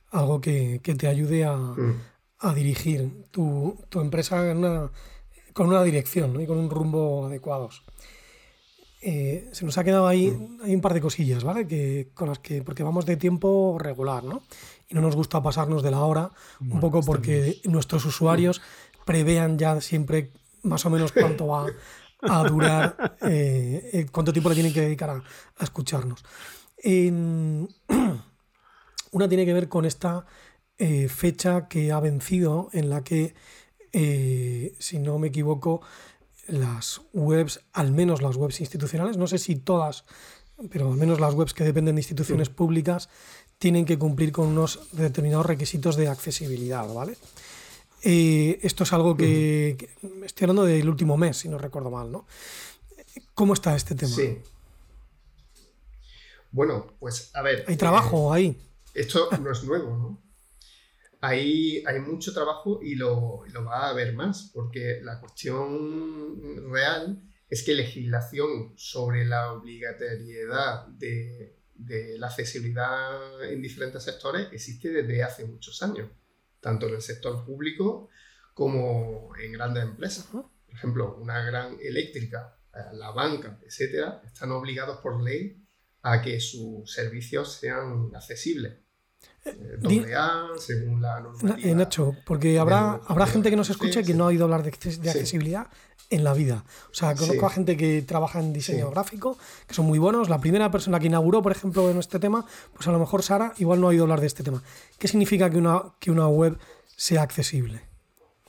algo 0.09 0.41
que, 0.41 0.81
que 0.83 0.95
te 0.95 1.07
ayude 1.07 1.45
a, 1.45 1.55
hmm. 1.55 2.01
A 2.39 2.53
dirigir 2.53 3.25
tu, 3.31 3.77
tu 3.89 3.99
empresa 3.99 4.43
con 5.53 5.67
una 5.67 5.83
dirección 5.83 6.39
y 6.39 6.45
con 6.45 6.57
un 6.57 6.69
rumbo 6.69 7.25
adecuados. 7.25 7.83
Eh, 9.01 9.49
se 9.51 9.63
nos 9.63 9.77
ha 9.77 9.83
quedado 9.83 10.07
ahí 10.07 10.31
mm. 10.31 10.61
hay 10.63 10.75
un 10.75 10.81
par 10.81 10.93
de 10.93 11.01
cosillas, 11.01 11.43
¿vale? 11.43 11.67
Que, 11.67 12.09
con 12.13 12.29
las 12.29 12.39
que, 12.39 12.63
porque 12.63 12.83
vamos 12.83 13.05
de 13.05 13.15
tiempo 13.15 13.77
regular, 13.79 14.23
¿no? 14.23 14.41
Y 14.89 14.95
no 14.95 15.01
nos 15.01 15.15
gusta 15.15 15.41
pasarnos 15.41 15.83
de 15.83 15.91
la 15.91 16.01
hora, 16.01 16.31
un 16.59 16.79
poco 16.79 17.01
porque 17.01 17.61
nuestros 17.65 18.05
usuarios 18.05 18.61
prevean 19.05 19.57
ya 19.57 19.79
siempre 19.81 20.31
más 20.63 20.85
o 20.85 20.89
menos 20.89 21.11
cuánto 21.11 21.47
va 21.47 21.67
a 22.21 22.43
durar, 22.43 23.17
eh, 23.21 23.89
eh, 23.93 24.07
cuánto 24.11 24.33
tiempo 24.33 24.49
le 24.49 24.55
tienen 24.55 24.73
que 24.73 24.81
dedicar 24.81 25.09
a, 25.09 25.23
escucharnos. 25.63 26.23
una 29.11 29.29
tiene 29.29 29.45
que 29.45 29.53
ver 29.53 29.69
con 29.69 29.85
esta 29.85 30.25
fecha 31.09 31.67
que 31.67 31.91
ha 31.91 31.99
vencido, 31.99 32.69
en 32.73 32.89
la 32.89 33.03
que, 33.03 33.33
si 34.79 34.99
no 34.99 35.17
me 35.19 35.27
equivoco, 35.27 35.81
las 36.47 37.01
webs, 37.13 37.61
al 37.73 37.91
menos 37.91 38.21
las 38.21 38.35
webs 38.35 38.59
institucionales, 38.59 39.17
no 39.17 39.27
sé 39.27 39.37
si 39.37 39.55
todas, 39.55 40.05
pero 40.69 40.91
al 40.91 40.97
menos 40.97 41.19
las 41.19 41.33
webs 41.33 41.53
que 41.53 41.63
dependen 41.63 41.95
de 41.95 42.01
instituciones 42.01 42.49
públicas, 42.49 43.09
tienen 43.59 43.85
que 43.85 43.97
cumplir 43.97 44.31
con 44.31 44.47
unos 44.47 44.79
determinados 44.91 45.45
requisitos 45.45 45.95
de 45.95 46.07
accesibilidad, 46.07 46.87
¿vale? 46.93 47.17
Eh, 48.03 48.59
esto 48.61 48.83
es 48.83 48.93
algo 48.93 49.17
que, 49.17 49.89
estoy 50.23 50.45
hablando 50.45 50.65
del 50.65 50.87
último 50.87 51.17
mes, 51.17 51.37
si 51.37 51.49
no 51.49 51.57
recuerdo 51.57 51.89
mal, 51.89 52.11
¿no? 52.11 52.25
¿Cómo 53.33 53.53
está 53.53 53.75
este 53.75 53.95
tema? 53.95 54.15
Sí. 54.15 54.37
Bueno, 56.51 56.93
pues 56.99 57.31
a 57.35 57.41
ver. 57.41 57.65
Hay 57.67 57.75
trabajo 57.75 58.33
eh, 58.35 58.37
ahí. 58.37 58.57
Esto 58.93 59.29
no 59.41 59.51
es 59.51 59.63
nuevo, 59.63 59.97
¿no? 59.97 60.26
Hay 61.21 61.83
mucho 62.05 62.33
trabajo 62.33 62.79
y 62.81 62.95
lo, 62.95 63.43
va 63.65 63.87
a 63.87 63.89
haber 63.89 64.13
más, 64.13 64.51
porque 64.53 64.99
la 65.01 65.19
cuestión 65.19 66.71
real 66.71 67.21
es 67.49 67.63
que 67.63 67.73
legislación 67.73 68.73
sobre 68.75 69.25
la 69.25 69.53
obligatoriedad 69.53 70.87
de, 70.87 71.57
de 71.73 72.17
la 72.19 72.27
accesibilidad 72.27 73.43
en 73.43 73.61
diferentes 73.61 74.03
sectores 74.03 74.47
existe 74.51 74.89
desde 74.89 75.23
hace 75.23 75.45
muchos 75.45 75.81
años, 75.81 76.09
tanto 76.59 76.87
en 76.87 76.95
el 76.95 77.01
sector 77.01 77.43
público 77.45 78.09
como 78.53 79.35
en 79.41 79.53
grandes 79.53 79.83
empresas. 79.83 80.25
Por 80.27 80.49
ejemplo, 80.71 81.17
una 81.17 81.43
gran 81.43 81.77
eléctrica, 81.81 82.59
la 82.93 83.09
banca, 83.11 83.59
etcétera, 83.65 84.21
están 84.23 84.51
obligados 84.51 84.99
por 84.99 85.23
ley 85.23 85.63
a 86.03 86.21
que 86.21 86.39
sus 86.39 86.91
servicios 86.91 87.53
sean 87.53 88.11
accesibles 88.13 88.86
doble 89.79 90.15
A, 90.15 90.47
según 90.57 91.01
la 91.01 91.19
normativa. 91.19 91.75
Nacho, 91.75 92.15
porque 92.25 92.59
habrá, 92.59 92.99
habrá 93.07 93.27
gente 93.27 93.49
que 93.49 93.55
nos 93.55 93.69
escuche 93.69 94.03
que 94.03 94.13
no 94.13 94.25
ha 94.25 94.27
oído 94.27 94.45
hablar 94.45 94.63
de, 94.63 94.69
accesibilidad 94.69 95.67
en 96.09 96.23
la 96.23 96.33
vida. 96.33 96.63
O 96.91 96.93
sea, 96.93 97.15
conozco 97.15 97.45
a 97.45 97.49
gente 97.49 97.75
que 97.75 98.01
trabaja 98.01 98.39
en 98.39 98.53
diseño 98.53 98.89
gráfico, 98.91 99.37
que 99.67 99.73
son 99.73 99.85
muy 99.85 99.99
buenos. 99.99 100.29
La 100.29 100.39
primera 100.39 100.71
persona 100.71 100.99
que 100.99 101.07
inauguró, 101.07 101.41
por 101.41 101.51
ejemplo, 101.51 101.89
en 101.89 101.97
este 101.97 102.19
tema, 102.19 102.45
pues 102.73 102.87
a 102.87 102.91
lo 102.91 102.99
mejor 102.99 103.23
Sara 103.23 103.53
igual 103.57 103.81
no 103.81 103.87
ha 103.87 103.89
oído 103.89 104.03
hablar 104.03 104.21
de 104.21 104.27
este 104.27 104.43
tema. 104.43 104.63
¿Qué 104.97 105.07
significa 105.07 105.49
que 105.49 105.57
una, 105.57 105.83
que 105.99 106.11
una 106.11 106.27
web 106.27 106.57
sea 106.95 107.21
accesible? 107.21 107.81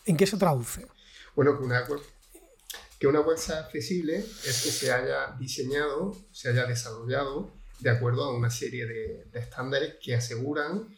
¿En 0.06 0.16
qué 0.16 0.26
se 0.26 0.36
traduce? 0.36 0.86
Bueno, 1.34 1.58
que 1.58 1.64
una 1.64 1.82
web 1.84 2.00
que 2.98 3.06
una 3.06 3.20
web 3.20 3.38
sea 3.38 3.60
accesible 3.60 4.18
es 4.18 4.62
que 4.62 4.70
se 4.70 4.90
haya 4.90 5.36
diseñado, 5.38 6.16
se 6.32 6.48
haya 6.48 6.66
desarrollado 6.66 7.57
de 7.80 7.90
acuerdo 7.90 8.24
a 8.24 8.36
una 8.36 8.50
serie 8.50 8.86
de, 8.86 9.28
estándares 9.34 9.96
que 10.02 10.14
aseguran 10.14 10.88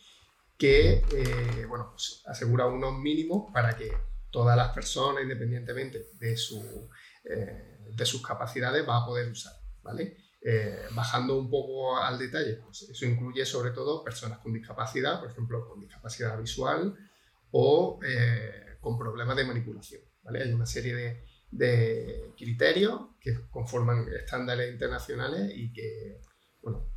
que, 0.57 1.03
eh, 1.12 1.64
bueno, 1.68 1.89
pues 1.91 2.22
asegura 2.26 2.66
unos 2.66 2.99
mínimos 2.99 3.51
para 3.53 3.76
que 3.76 3.91
todas 4.31 4.57
las 4.57 4.72
personas, 4.74 5.22
independientemente 5.22 6.07
de, 6.18 6.37
su, 6.37 6.89
eh, 7.24 7.78
de 7.91 8.07
sus 8.07 8.24
capacidades, 8.24 8.87
va 8.87 8.99
a 8.99 9.07
poder 9.07 9.31
usar, 9.31 9.55
¿vale? 9.83 10.16
Eh, 10.43 10.87
bajando 10.93 11.39
un 11.39 11.51
poco 11.51 11.99
al 11.99 12.18
detalle, 12.18 12.57
pues 12.57 12.83
eso 12.83 13.07
incluye 13.07 13.45
sobre 13.45 13.70
todo 13.70 14.05
personas 14.05 14.39
con 14.39 14.53
discapacidad, 14.53 15.20
por 15.20 15.31
ejemplo, 15.31 15.66
con 15.68 15.81
discapacidad 15.81 16.39
visual 16.39 16.95
o 17.51 17.99
con 18.81 18.99
problemas 18.99 19.37
de 19.37 19.45
manipulación, 19.45 20.03
¿vale? 20.22 20.43
Hay 20.43 20.53
una 20.53 20.66
serie 20.66 20.95
de, 20.95 21.24
de 21.51 22.33
criterios 22.37 23.01
que 23.20 23.35
conforman 23.51 24.07
estándares 24.12 24.70
internacionales 24.72 25.53
y 25.55 25.72
que 25.72 26.20
bueno, 26.63 26.93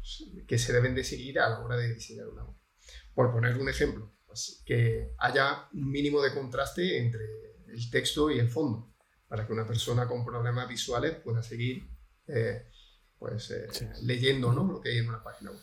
que 0.47 0.57
se 0.57 0.73
deben 0.73 0.95
de 0.95 1.03
seguir 1.03 1.39
a 1.39 1.49
la 1.49 1.59
hora 1.59 1.77
de 1.77 1.93
diseñar 1.93 2.27
una 2.27 2.43
web. 2.43 2.55
Por 3.13 3.31
poner 3.31 3.57
un 3.57 3.69
ejemplo, 3.69 4.11
pues, 4.25 4.61
que 4.65 5.13
haya 5.19 5.69
un 5.73 5.89
mínimo 5.91 6.21
de 6.21 6.33
contraste 6.33 6.97
entre 6.97 7.21
el 7.67 7.89
texto 7.89 8.29
y 8.31 8.39
el 8.39 8.49
fondo, 8.49 8.93
para 9.27 9.45
que 9.47 9.53
una 9.53 9.67
persona 9.67 10.07
con 10.07 10.25
problemas 10.25 10.67
visuales 10.67 11.15
pueda 11.15 11.41
seguir 11.41 11.87
eh, 12.27 12.67
pues, 13.17 13.51
eh, 13.51 13.67
leyendo 14.01 14.51
¿no? 14.51 14.65
lo 14.65 14.81
que 14.81 14.89
hay 14.89 14.97
en 14.97 15.09
una 15.09 15.23
página 15.23 15.51
web. 15.51 15.61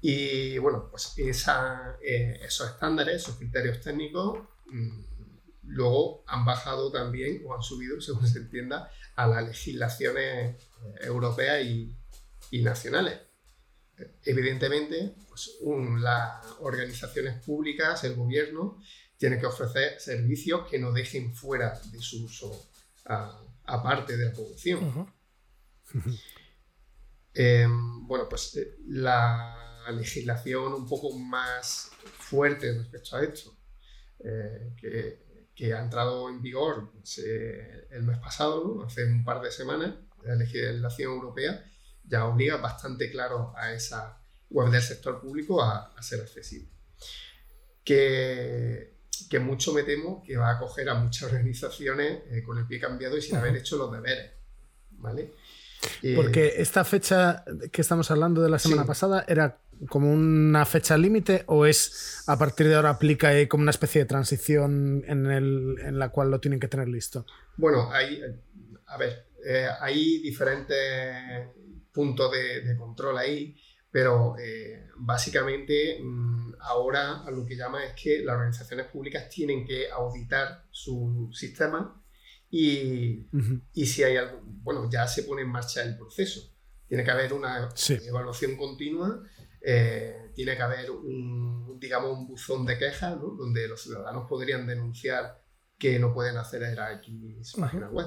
Y 0.00 0.58
bueno, 0.58 0.88
pues 0.90 1.14
esa, 1.16 1.98
eh, 2.00 2.38
esos 2.42 2.70
estándares, 2.70 3.22
esos 3.22 3.36
criterios 3.36 3.80
técnicos, 3.80 4.40
mm, 4.66 5.00
luego 5.68 6.24
han 6.26 6.44
bajado 6.44 6.90
también 6.90 7.42
o 7.46 7.54
han 7.54 7.62
subido, 7.62 8.00
según 8.00 8.26
se 8.26 8.38
entienda, 8.38 8.90
a 9.16 9.26
las 9.26 9.46
legislaciones 9.46 10.56
europeas 11.00 11.64
y, 11.64 11.94
nacionales. 12.62 13.20
Evidentemente, 14.24 15.14
pues, 15.28 15.58
las 16.00 16.44
organizaciones 16.60 17.42
públicas, 17.44 18.04
el 18.04 18.14
gobierno, 18.14 18.80
tiene 19.16 19.38
que 19.38 19.46
ofrecer 19.46 20.00
servicios 20.00 20.68
que 20.68 20.78
no 20.78 20.92
dejen 20.92 21.34
fuera 21.34 21.78
de 21.92 22.00
su 22.00 22.24
uso 22.24 22.70
aparte 23.64 24.16
de 24.16 24.26
la 24.26 24.32
población. 24.32 25.12
Em, 27.34 28.04
bueno, 28.08 28.28
pues 28.28 28.56
eh, 28.56 28.78
la 28.88 29.86
legislación 29.92 30.72
un 30.72 30.88
poco 30.88 31.16
más 31.16 31.88
fuerte 32.00 32.72
respecto 32.72 33.16
a 33.16 33.22
esto, 33.22 33.56
eh, 34.18 34.74
que 34.76 35.27
que 35.58 35.74
ha 35.74 35.82
entrado 35.82 36.28
en 36.28 36.40
vigor 36.40 36.92
pues, 36.92 37.18
eh, 37.18 37.88
el 37.90 38.04
mes 38.04 38.16
pasado, 38.18 38.84
hace 38.86 39.04
un 39.04 39.24
par 39.24 39.42
de 39.42 39.50
semanas, 39.50 39.92
la 40.22 40.36
legislación 40.36 41.10
europea 41.10 41.64
ya 42.04 42.26
obliga 42.26 42.58
bastante 42.58 43.10
claro 43.10 43.52
a 43.56 43.72
esa 43.72 44.22
web 44.50 44.70
del 44.70 44.80
sector 44.80 45.20
público 45.20 45.60
a, 45.60 45.92
ser 46.00 46.20
accesible. 46.20 46.70
Que, 47.84 49.00
que, 49.28 49.40
mucho 49.40 49.72
me 49.72 49.82
temo 49.82 50.22
que 50.24 50.36
va 50.36 50.50
a 50.50 50.56
acoger 50.58 50.88
a 50.90 50.94
muchas 50.94 51.24
organizaciones 51.24 52.22
eh, 52.30 52.44
con 52.44 52.56
el 52.58 52.66
pie 52.68 52.78
cambiado 52.78 53.18
y 53.18 53.22
sin 53.22 53.34
haber 53.34 53.56
hecho 53.56 53.76
los 53.78 53.90
deberes. 53.90 54.30
¿vale? 54.92 55.34
Porque 56.14 56.54
esta 56.58 56.84
fecha 56.84 57.44
que 57.72 57.80
estamos 57.80 58.08
hablando 58.12 58.42
de 58.42 58.50
la 58.50 58.60
semana 58.60 58.84
pasada 58.84 59.24
era 59.26 59.58
como 59.88 60.12
una 60.12 60.64
fecha 60.64 60.96
límite 60.96 61.44
o 61.46 61.66
es 61.66 62.24
a 62.26 62.38
partir 62.38 62.68
de 62.68 62.74
ahora 62.74 62.90
aplica 62.90 63.30
como 63.48 63.62
una 63.62 63.70
especie 63.70 64.02
de 64.02 64.06
transición 64.06 65.04
en, 65.06 65.26
el, 65.26 65.76
en 65.80 65.98
la 65.98 66.10
cual 66.10 66.30
lo 66.30 66.40
tienen 66.40 66.60
que 66.60 66.68
tener 66.68 66.88
listo? 66.88 67.24
Bueno, 67.56 67.90
hay, 67.92 68.20
a 68.86 68.96
ver, 68.96 69.26
eh, 69.46 69.68
hay 69.80 70.20
diferentes 70.20 71.48
puntos 71.92 72.30
de, 72.32 72.76
control 72.76 73.18
ahí, 73.18 73.56
pero 73.90 74.36
eh, 74.38 74.88
básicamente 74.96 75.98
mm, 76.02 76.54
ahora 76.60 77.24
lo 77.30 77.44
que 77.46 77.56
llama 77.56 77.84
es 77.84 77.92
que 78.00 78.22
las 78.22 78.34
organizaciones 78.34 78.86
públicas 78.86 79.28
tienen 79.28 79.64
que 79.64 79.90
auditar 79.90 80.66
su 80.70 81.30
sistema 81.32 82.02
y, 82.50 83.26
y 83.74 83.86
si 83.86 84.02
hay 84.02 84.16
algo, 84.16 84.40
bueno, 84.42 84.88
ya 84.90 85.06
se 85.06 85.24
pone 85.24 85.42
en 85.42 85.48
marcha 85.48 85.82
el 85.82 85.96
proceso. 85.96 86.54
Tiene 86.86 87.04
que 87.04 87.10
haber 87.10 87.34
una 87.34 87.68
evaluación 88.06 88.56
continua 88.56 89.22
eh, 89.60 90.30
tiene 90.34 90.56
que 90.56 90.62
haber 90.62 90.90
un, 90.90 91.78
digamos, 91.80 92.16
un 92.16 92.26
buzón 92.26 92.66
de 92.66 92.78
quejas 92.78 93.18
donde 93.20 93.68
los 93.68 93.82
ciudadanos 93.82 94.26
podrían 94.28 94.66
denunciar 94.66 95.42
que 95.78 95.98
no 95.98 96.12
pueden 96.12 96.36
acceder 96.36 96.78
a 96.80 96.92
X 96.94 97.54
páginas 97.58 97.92
web. 97.92 98.06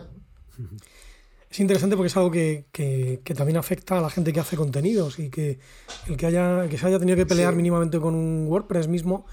Es 1.50 1.60
interesante 1.60 1.98
porque 1.98 2.08
es 2.08 2.18
algo 2.18 2.32
que, 2.32 2.68
que, 2.72 3.34
también 3.36 3.58
afecta 3.58 3.98
a 3.98 4.02
la 4.02 4.10
gente 4.10 4.32
que 4.32 4.40
hace 4.40 4.56
contenidos 4.56 5.20
y 5.20 5.30
que 5.30 5.60
el 6.08 6.16
que, 6.16 6.26
haya, 6.26 6.70
que 6.70 6.78
se 6.78 6.88
haya 6.88 7.00
tenido 7.00 7.18
que 7.18 7.26
pelear 7.26 7.56
mínimamente 7.56 8.00
con 8.00 8.16
un 8.16 8.48
WordPress 8.48 8.88
mismo 8.88 9.26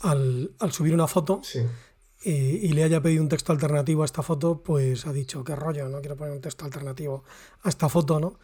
al, 0.00 0.54
al 0.58 0.72
subir 0.72 0.92
una 0.92 1.06
foto 1.06 1.40
y, 2.24 2.72
le 2.72 2.84
haya 2.84 3.02
pedido 3.02 3.22
un 3.22 3.28
texto 3.28 3.52
alternativo 3.52 4.02
a 4.02 4.06
esta 4.06 4.22
foto, 4.22 4.62
pues 4.62 5.06
ha 5.06 5.12
dicho, 5.12 5.44
qué 5.44 5.54
rollo, 5.54 5.88
no 5.88 6.00
quiero 6.00 6.16
poner 6.16 6.32
un 6.32 6.40
texto 6.40 6.64
alternativo 6.64 7.24
a 7.62 7.68
esta 7.68 7.88
foto, 7.90 8.18
¿no? 8.18 8.38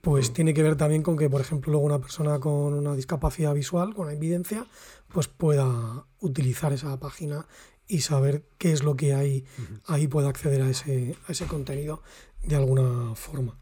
Pues 0.00 0.32
tiene 0.32 0.54
que 0.54 0.62
ver 0.62 0.76
también 0.76 1.02
con 1.02 1.16
que, 1.16 1.28
por 1.28 1.40
ejemplo, 1.40 1.72
luego 1.72 1.86
una 1.86 1.98
persona 1.98 2.38
con 2.38 2.72
una 2.74 2.94
discapacidad 2.94 3.52
visual, 3.52 3.94
con 3.94 4.10
evidencia, 4.10 4.66
pues 5.12 5.26
pueda 5.26 6.06
utilizar 6.20 6.72
esa 6.72 6.98
página 7.00 7.46
y 7.88 8.00
saber 8.00 8.44
qué 8.58 8.72
es 8.72 8.84
lo 8.84 8.96
que 8.96 9.14
hay 9.14 9.44
ahí, 9.86 10.06
pueda 10.06 10.28
acceder 10.28 10.62
a 10.62 10.70
ese, 10.70 11.16
a 11.26 11.32
ese 11.32 11.46
contenido 11.46 12.02
de 12.44 12.54
alguna 12.54 13.14
forma. 13.16 13.58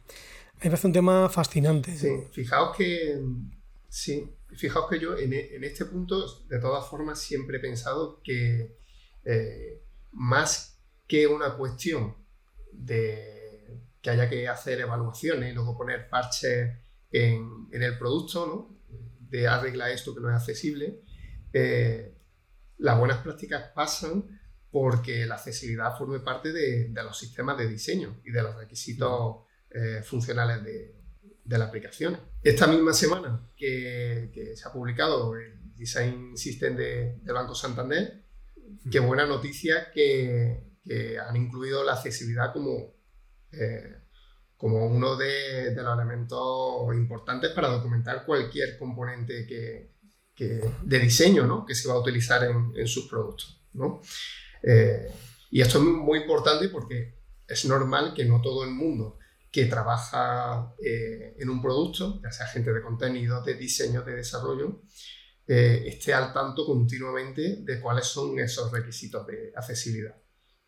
Me 0.62 0.70
parece 0.70 0.86
un 0.86 0.92
tema 0.92 1.28
fascinante. 1.30 1.96
Sí, 1.96 2.10
fijaos 2.32 2.76
que, 2.76 3.18
sí, 3.88 4.30
fijaos 4.56 4.90
que 4.90 5.00
yo 5.00 5.16
en, 5.16 5.32
en 5.32 5.64
este 5.64 5.86
punto, 5.86 6.44
de 6.48 6.58
todas 6.58 6.86
formas, 6.86 7.18
siempre 7.20 7.58
he 7.58 7.60
pensado 7.60 8.20
que 8.22 8.83
eh, 9.24 9.82
más 10.12 10.80
que 11.06 11.26
una 11.26 11.56
cuestión 11.56 12.16
de 12.72 13.34
que 14.00 14.10
haya 14.10 14.28
que 14.28 14.48
hacer 14.48 14.80
evaluaciones 14.80 15.50
y 15.50 15.54
luego 15.54 15.76
poner 15.76 16.08
parches 16.08 16.76
en, 17.10 17.68
el 17.72 17.98
producto, 17.98 18.46
¿no? 18.46 18.96
de 19.30 19.48
arreglar 19.48 19.90
esto 19.90 20.14
que 20.14 20.20
no 20.20 20.28
es 20.28 20.36
accesible, 20.36 21.00
eh, 21.52 22.14
las 22.78 22.98
buenas 22.98 23.18
prácticas 23.18 23.70
pasan 23.74 24.40
porque 24.70 25.24
la 25.24 25.36
accesibilidad 25.36 25.96
forme 25.96 26.20
parte 26.20 26.52
de, 26.52 26.90
los 26.92 27.16
sistemas 27.16 27.56
de 27.56 27.68
diseño 27.68 28.20
y 28.24 28.32
de 28.32 28.42
los 28.42 28.56
requisitos 28.56 29.44
eh, 29.70 30.02
funcionales 30.02 30.62
de, 30.64 30.94
la 31.58 31.66
aplicación. 31.66 32.18
Esta 32.42 32.66
misma 32.66 32.92
semana 32.92 33.48
que, 33.56 34.52
se 34.56 34.68
ha 34.68 34.72
publicado 34.72 35.36
el 35.36 35.76
Design 35.76 36.36
System 36.36 36.76
de, 36.76 37.18
del 37.22 37.34
Banco 37.34 37.54
Santander, 37.54 38.23
qué 38.90 39.00
buena 39.00 39.26
noticia 39.26 39.90
que, 39.92 40.72
han 41.26 41.36
incluido 41.36 41.82
la 41.82 41.94
accesibilidad 41.94 42.52
como, 42.52 42.94
eh, 43.52 44.02
como 44.56 44.86
uno 44.86 45.16
de, 45.16 45.74
los 45.74 45.94
elementos 45.94 46.94
importantes 46.94 47.52
para 47.52 47.68
documentar 47.68 48.26
cualquier 48.26 48.76
componente 48.78 49.46
que, 49.46 49.94
de 50.82 50.98
diseño 50.98 51.64
que 51.64 51.74
se 51.74 51.88
va 51.88 51.94
a 51.94 52.00
utilizar 52.00 52.44
en, 52.44 52.86
sus 52.86 53.08
productos. 53.08 53.62
Eh, 54.62 55.10
y 55.50 55.60
esto 55.60 55.78
es 55.78 55.84
muy 55.84 56.18
importante 56.20 56.68
porque 56.68 57.14
es 57.46 57.64
normal 57.64 58.12
que 58.14 58.24
no 58.24 58.40
todo 58.42 58.64
el 58.64 58.70
mundo 58.70 59.18
que 59.50 59.66
trabaja 59.66 60.74
eh, 60.84 61.36
en 61.38 61.48
un 61.48 61.62
producto, 61.62 62.20
ya 62.20 62.32
sea 62.32 62.48
gente 62.48 62.72
de 62.72 62.82
contenido, 62.82 63.40
de 63.42 63.54
diseño, 63.54 64.02
de 64.02 64.16
desarrollo, 64.16 64.82
eh, 65.46 65.84
esté 65.86 66.14
al 66.14 66.32
tanto 66.32 66.64
continuamente 66.64 67.56
de 67.60 67.80
cuáles 67.80 68.06
son 68.06 68.38
esos 68.38 68.72
requisitos 68.72 69.26
de 69.26 69.52
accesibilidad. 69.54 70.16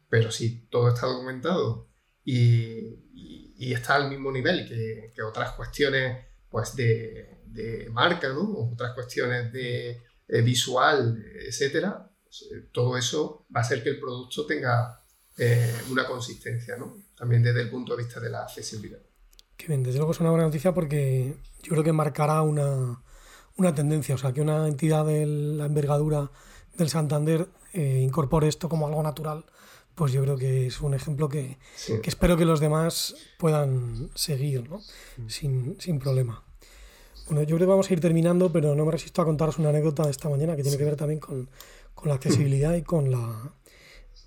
Pero 0.09 0.31
si 0.31 0.67
todo 0.67 0.89
está 0.89 1.07
documentado 1.07 1.89
y, 2.25 3.05
está 3.59 3.97
al 3.97 4.11
mismo 4.11 4.31
nivel 4.31 4.69
que, 4.69 5.23
otras 5.23 5.53
cuestiones 5.53 6.27
pues 6.49 6.77
de, 6.77 7.89
marca, 7.91 8.29
¿no? 8.29 8.71
otras 8.73 8.93
cuestiones 8.93 9.51
de 9.53 10.03
eh, 10.29 10.43
visual, 10.43 11.25
etcétera, 11.47 12.11
pues, 12.23 12.43
eh, 12.53 12.69
todo 12.71 12.99
eso 12.99 13.47
va 13.55 13.61
a 13.61 13.65
hacer 13.65 13.83
que 13.83 13.89
el 13.91 13.99
producto 13.99 14.45
tenga 14.47 15.03
una 15.91 16.07
consistencia, 16.07 16.79
¿no? 16.79 17.05
también 17.15 17.43
desde 17.43 17.61
el 17.61 17.69
punto 17.69 17.95
de 17.95 18.05
vista 18.05 18.21
de 18.21 18.31
la 18.31 18.45
accesibilidad. 18.45 19.01
Que 19.57 19.67
bien, 19.69 19.83
desde 19.83 19.99
luego 19.99 20.13
es 20.13 20.21
una 20.21 20.31
buena 20.31 20.45
noticia 20.45 20.73
porque 20.73 21.37
yo 21.63 21.71
creo 21.71 21.85
que 21.85 21.93
marcará 21.93 22.41
una, 22.41 23.03
una 23.57 23.75
tendencia, 23.75 24.15
o 24.15 24.19
sea, 24.19 24.33
que 24.33 24.41
una 24.41 24.69
entidad 24.69 25.07
de 25.07 25.27
la 25.27 25.67
envergadura 25.67 26.31
del 26.77 26.89
Santander 26.89 27.49
eh, 27.73 28.01
incorpore 28.03 28.49
esto 28.49 28.69
como 28.69 28.87
algo 28.87 29.03
natural, 29.03 29.45
pues 29.95 30.13
yo 30.13 30.23
creo 30.23 30.37
que 30.37 30.67
es 30.67 30.81
un 30.81 30.95
ejemplo 30.95 31.29
que, 31.29 31.59
espero 32.05 32.37
que 32.37 32.45
los 32.45 32.61
demás 32.61 33.17
puedan 33.39 34.11
seguir, 34.15 34.69
¿no? 34.69 34.81
sin, 35.27 35.81
sin, 35.81 35.99
problema. 35.99 36.43
Bueno, 37.27 37.43
yo 37.43 37.57
creo 37.57 37.67
que 37.67 37.71
vamos 37.71 37.91
a 37.91 37.93
ir 37.95 38.01
terminando, 38.01 38.53
pero 38.53 38.75
no 38.75 38.85
me 38.85 38.93
resisto 38.93 39.23
a 39.23 39.25
contaros 39.25 39.59
una 39.59 39.71
anécdota 39.71 40.05
de 40.05 40.11
esta 40.11 40.29
mañana 40.29 40.55
que 40.55 40.63
tiene 40.63 40.77
que 40.77 40.85
ver 40.85 40.97
también 40.97 41.19
con, 41.19 41.49
con, 41.95 42.11
la 42.11 42.17
accesibilidad 42.17 42.75
y 42.75 42.83
con 42.83 43.11
la, 43.11 43.53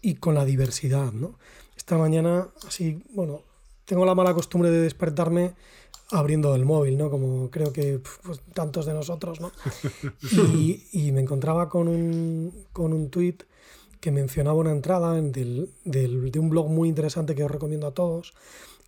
y 0.01 0.15
con 0.15 0.33
la 0.33 0.43
diversidad, 0.43 1.13
¿no? 1.13 1.37
Esta 1.77 1.97
mañana, 1.97 2.49
así, 2.67 3.03
bueno, 3.13 3.43
tengo 3.85 4.05
la 4.05 4.15
mala 4.15 4.33
costumbre 4.33 4.71
de 4.71 4.81
despertarme 4.81 5.53
abriendo 6.11 6.55
el 6.55 6.65
móvil, 6.65 6.97
¿no? 6.97 7.09
Como 7.09 7.49
creo 7.49 7.71
que 7.71 7.99
pues, 8.23 8.41
tantos 8.53 8.85
de 8.85 8.93
nosotros, 8.93 9.39
¿no? 9.39 9.51
Y, 10.91 11.11
me 11.11 11.21
encontraba 11.21 11.69
con 11.69 11.87
un, 11.87 12.65
con 12.73 12.93
un 12.93 13.09
tuit 13.09 13.43
que 13.99 14.11
mencionaba 14.11 14.57
una 14.57 14.71
entrada 14.71 15.13
del, 15.13 15.69
del, 15.83 16.31
de 16.31 16.39
un 16.39 16.49
blog 16.49 16.69
muy 16.69 16.89
interesante 16.89 17.35
que 17.35 17.43
os 17.43 17.51
recomiendo 17.51 17.87
a 17.87 17.93
todos, 17.93 18.33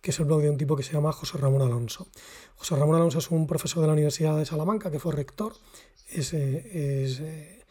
que 0.00 0.10
es 0.10 0.18
el 0.18 0.24
blog 0.24 0.42
de 0.42 0.50
un 0.50 0.56
tipo 0.56 0.76
que 0.76 0.82
se 0.82 0.92
llama 0.92 1.12
José 1.12 1.38
Ramón 1.38 1.62
Alonso. 1.62 2.08
José 2.56 2.76
Ramón 2.76 2.96
Alonso 2.96 3.18
es 3.18 3.30
un 3.30 3.46
profesor 3.46 3.82
de 3.82 3.86
la 3.86 3.92
Universidad 3.92 4.36
de 4.36 4.46
Salamanca, 4.46 4.90
que 4.90 4.98
fue 4.98 5.12
rector, 5.12 5.52
es, 6.08 6.32
eh, 6.32 7.04
es 7.04 7.20
eh, 7.20 7.64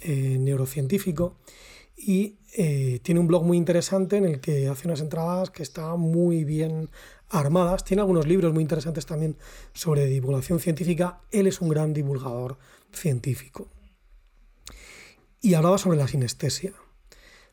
eh, 0.00 0.36
neurocientífico 0.38 1.36
y 1.96 2.38
tiene 3.02 3.18
un 3.18 3.26
blog 3.26 3.44
muy 3.44 3.56
interesante 3.56 4.16
en 4.16 4.24
el 4.24 4.40
que 4.40 4.68
hace 4.68 4.86
unas 4.86 5.00
entradas 5.00 5.50
que 5.50 5.62
está 5.62 5.96
muy 5.96 6.44
bien 6.44 6.88
armadas. 7.30 7.84
Tiene 7.84 8.00
algunos 8.02 8.26
libros 8.26 8.52
muy 8.52 8.62
interesantes 8.62 9.06
también 9.06 9.36
sobre 9.72 10.06
divulgación 10.06 10.60
científica. 10.60 11.20
Él 11.30 11.46
es 11.46 11.60
un 11.60 11.68
gran 11.68 11.92
divulgador 11.92 12.58
científico. 12.92 13.68
Y 15.40 15.54
hablaba 15.54 15.78
sobre 15.78 15.98
la 15.98 16.08
sinestesia. 16.08 16.72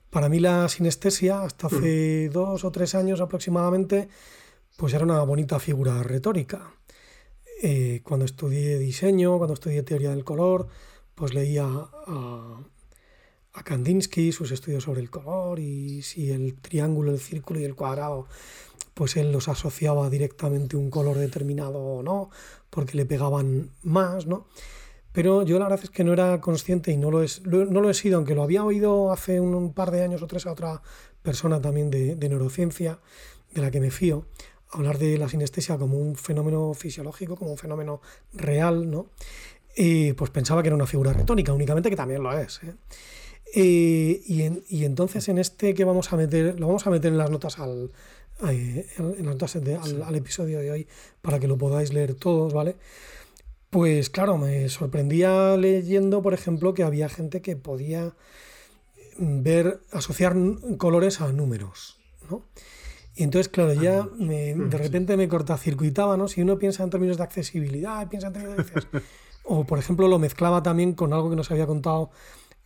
Para 0.10 0.30
mí 0.30 0.40
la 0.40 0.68
sinestesia, 0.70 1.44
hasta 1.44 1.68
hace 1.68 2.28
mm. 2.30 2.34
dos 2.34 2.64
o 2.64 2.72
tres 2.72 2.96
años 2.96 3.22
aproximadamente, 3.22 4.10
pues 4.78 4.94
era 4.94 5.06
una 5.06 5.22
bonita 5.24 5.60
figura 5.60 6.04
retórica. 6.04 6.74
Eh, 7.64 8.02
cuando 8.04 8.26
estudié 8.26 8.80
diseño, 8.80 9.38
cuando 9.38 9.54
estudié 9.54 9.84
teoría 9.84 10.10
del 10.10 10.24
color, 10.24 10.68
pues 11.16 11.34
leía 11.34 11.66
a, 11.68 12.60
a 13.54 13.64
Kandinsky, 13.64 14.32
sus 14.32 14.52
estudios 14.52 14.84
sobre 14.84 15.02
el 15.02 15.10
color 15.10 15.60
y 15.60 16.02
si 16.02 16.32
el 16.32 16.56
triángulo, 16.56 17.12
el 17.12 17.20
círculo 17.20 17.60
y 17.60 17.66
el 17.66 17.76
cuadrado 17.76 18.28
pues 18.94 19.18
él 19.18 19.32
los 19.32 19.48
asociaba 19.48 20.10
directamente 20.10 20.78
un 20.78 20.90
color 20.90 21.18
determinado 21.18 21.80
o 21.80 22.04
no, 22.04 22.30
porque 22.70 22.98
le 22.98 23.06
pegaban 23.06 23.72
más, 23.84 24.28
¿no? 24.28 24.48
Pero 25.14 25.44
yo 25.44 25.60
la 25.60 25.66
verdad 25.66 25.84
es 25.84 25.90
que 25.90 26.04
no 26.04 26.14
era 26.14 26.40
consciente 26.40 26.92
y 26.92 26.98
no 26.98 27.12
lo, 27.12 27.22
es, 27.22 27.46
no 27.46 27.66
lo 27.66 27.90
he 27.90 27.94
sido, 27.94 28.18
aunque 28.18 28.36
lo 28.36 28.44
había 28.44 28.64
oído 28.64 29.12
hace 29.12 29.42
un, 29.42 29.74
par 29.74 29.92
de 29.92 30.04
años 30.04 30.22
o 30.22 30.28
tres 30.28 30.46
a 30.46 30.52
otra 30.52 30.82
persona 31.22 31.60
también 31.60 31.90
de, 31.90 32.16
neurociencia, 32.16 33.00
de 33.54 33.62
la 33.62 33.72
que 33.72 33.82
me 33.82 33.92
fío, 33.92 34.26
hablar 34.70 34.98
de 35.00 35.18
la 35.18 35.28
sinestesia 35.28 35.78
como 35.78 35.98
un 35.98 36.16
fenómeno 36.16 36.74
fisiológico, 36.74 37.36
como 37.36 37.52
un 37.52 37.58
fenómeno 37.58 38.02
real, 38.34 38.90
¿no? 38.90 39.10
Y 39.76 40.14
pues 40.14 40.32
pensaba 40.32 40.62
que 40.62 40.70
era 40.70 40.76
una 40.76 40.86
figura 40.86 41.12
retórica, 41.12 41.54
únicamente 41.54 41.90
que 41.90 41.96
también 41.96 42.24
lo 42.24 42.38
es. 42.38 42.62
¿eh? 42.64 42.76
Eh, 43.54 44.22
y, 44.26 44.44
y, 44.70 44.86
entonces 44.86 45.28
en 45.28 45.38
este 45.38 45.74
que 45.74 45.84
vamos 45.84 46.14
a 46.14 46.16
meter, 46.16 46.60
lo 46.60 46.68
vamos 46.68 46.88
a 46.88 46.90
meter 46.90 47.12
en 47.12 47.18
las 47.18 47.30
notas 47.30 47.60
al, 47.60 47.92
en 48.50 48.86
las 49.26 49.36
notas 49.36 49.56
al, 49.56 50.16
episodio 50.16 50.60
de 50.60 50.72
hoy 50.72 50.88
para 51.22 51.40
que 51.40 51.48
lo 51.48 51.58
podáis 51.58 51.94
leer 51.94 52.16
todos, 52.16 52.54
¿vale? 52.54 52.78
Pues 53.70 54.10
claro, 54.10 54.38
me 54.38 54.68
sorprendía 54.70 55.56
leyendo, 55.58 56.22
por 56.22 56.34
ejemplo, 56.34 56.74
que 56.74 56.84
había 56.84 57.10
gente 57.10 57.42
que 57.42 57.56
podía 57.56 58.14
ver, 59.18 59.82
asociar 59.92 60.36
colores 60.78 61.22
a 61.22 61.32
números, 61.32 61.98
¿no? 62.30 62.44
Y 63.16 63.24
entonces, 63.24 63.50
claro, 63.50 63.74
ya 63.74 64.08
me- 64.18 64.56
de 64.56 64.78
repente 64.78 65.18
me 65.18 65.28
cortacircuitaba, 65.28 66.16
¿no? 66.16 66.28
Si 66.28 66.42
uno 66.42 66.58
piensa 66.58 66.84
en 66.84 66.90
términos 66.90 67.18
de 67.18 67.24
accesibilidad, 67.24 68.08
piensa 68.08 68.28
en 68.28 68.34
términos 68.34 68.58
de... 68.58 68.64
o, 69.44 69.66
por 69.66 69.80
ejemplo, 69.80 70.08
lo 70.08 70.18
mezclaba 70.20 70.64
también 70.64 70.94
con 70.94 71.12
algo 71.14 71.30
que 71.30 71.36
nos 71.36 71.52
había 71.52 71.68
contado 71.68 72.12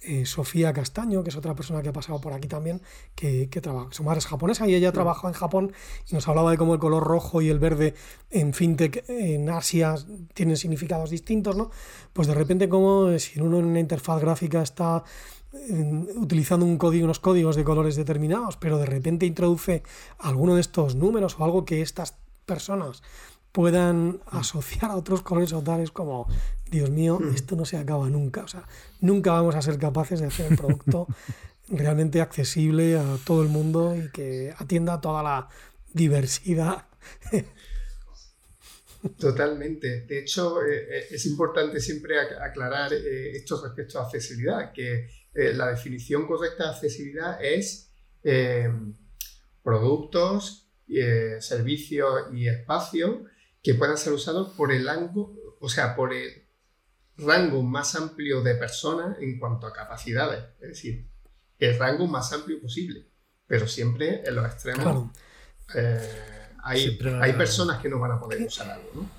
eh, 0.08 0.26
Sofía 0.26 0.74
Castaño, 0.74 1.24
que 1.24 1.30
es 1.30 1.36
otra 1.36 1.56
persona 1.56 1.82
que 1.82 1.90
ha 1.90 1.94
pasado 1.94 2.22
por 2.22 2.34
aquí 2.34 2.48
también, 2.48 2.82
que, 3.16 3.50
que 3.50 3.62
trabaja, 3.62 3.90
su 3.92 4.04
madre 4.04 4.20
es 4.20 4.28
japonesa 4.28 4.68
y 4.68 4.76
ella 4.76 4.92
trabajó 4.92 5.28
en 5.28 5.34
Japón 5.34 5.74
y 6.10 6.14
nos 6.16 6.28
hablaba 6.28 6.52
de 6.52 6.58
cómo 6.58 6.74
el 6.74 6.80
color 6.80 7.04
rojo 7.04 7.42
y 7.42 7.50
el 7.50 7.60
verde 7.60 7.96
en 8.32 8.54
fintech 8.54 9.04
en 9.08 9.50
Asia 9.50 9.96
tienen 10.34 10.58
significados 10.58 11.10
distintos, 11.10 11.56
¿no? 11.56 11.72
Pues 12.14 12.28
de 12.28 12.34
repente 12.34 12.70
como 12.70 13.10
eh, 13.10 13.20
si 13.20 13.40
uno 13.40 13.60
en 13.60 13.66
una 13.66 13.80
interfaz 13.80 14.22
gráfica 14.22 14.62
está 14.62 15.04
utilizando 16.18 16.66
un 16.66 16.78
código, 16.78 17.06
unos 17.06 17.20
códigos 17.20 17.56
de 17.56 17.64
colores 17.64 17.96
determinados, 17.96 18.58
pero 18.58 18.78
de 18.78 18.86
repente 18.86 19.26
introduce 19.26 19.84
alguno 20.20 20.56
de 20.56 20.62
estos 20.62 20.96
números 20.96 21.38
o 21.40 21.46
algo 21.46 21.64
que 21.64 21.82
estas 21.82 22.16
personas 22.46 23.02
puedan 23.56 24.20
asociar 24.28 24.92
a 24.92 24.98
otros 24.98 25.22
colores 25.22 25.54
o 25.54 25.62
tales 25.62 25.92
como, 25.92 26.28
Dios 26.72 26.90
mío, 26.90 27.20
esto 27.34 27.56
no 27.56 27.66
se 27.66 27.78
acaba 27.78 28.10
nunca. 28.10 28.44
O 28.44 28.48
sea, 28.48 28.68
nunca 29.02 29.32
vamos 29.32 29.56
a 29.56 29.62
ser 29.62 29.78
capaces 29.78 30.20
de 30.20 30.28
hacer 30.28 30.52
el 30.52 30.58
producto 30.58 31.08
realmente 31.70 32.22
accesible 32.22 32.98
a 32.98 33.18
todo 33.26 33.42
el 33.44 33.50
mundo 33.50 33.96
y 33.96 34.10
que 34.12 34.54
atienda 34.58 35.00
toda 35.02 35.24
la 35.24 35.48
diversidad. 35.94 36.86
Totalmente. 39.20 40.02
De 40.02 40.20
hecho, 40.20 40.64
eh, 40.64 40.88
eh, 40.90 41.08
es 41.12 41.26
importante 41.28 41.80
siempre 41.80 42.16
ac- 42.16 42.42
aclarar 42.42 42.92
eh, 42.94 43.32
esto 43.32 43.62
respecto 43.64 44.00
a 44.00 44.06
accesibilidad, 44.06 44.72
que 44.74 45.08
eh, 45.34 45.54
la 45.54 45.68
definición 45.68 46.26
correcta 46.26 46.64
de 46.66 46.70
accesibilidad 46.72 47.44
es 47.44 47.92
productos, 49.62 50.68
servicios 51.40 52.34
y 52.34 52.48
espacios 52.48 53.20
que 53.62 53.76
puedan 53.76 53.98
ser 53.98 54.14
usados 54.14 54.56
por 54.58 54.72
el 54.72 54.84
rango, 54.84 55.36
o 55.60 55.70
sea, 55.70 55.96
por 55.96 56.12
el 56.12 56.45
rango 57.18 57.64
más 57.64 57.96
amplio 57.96 58.42
de 58.42 58.56
personas 58.56 59.18
en 59.20 59.40
cuanto 59.40 59.68
a 59.68 59.74
capacidades. 59.74 60.44
Es 60.62 60.70
decir, 60.70 61.08
el 61.60 61.78
rango 61.78 62.08
más 62.08 62.34
amplio 62.34 62.60
posible, 62.62 63.08
pero 63.48 63.68
siempre 63.68 64.24
en 64.26 64.36
los 64.36 64.46
extremos. 64.46 64.84
Claro. 64.84 65.12
eh, 65.76 66.00
hay, 66.64 67.00
hay 67.22 67.34
personas 67.34 67.82
que 67.82 67.90
no 67.90 68.00
van 68.00 68.12
a 68.12 68.20
poder 68.20 68.42
usar 68.42 68.70
algo, 68.72 68.90
¿no? 68.96 69.10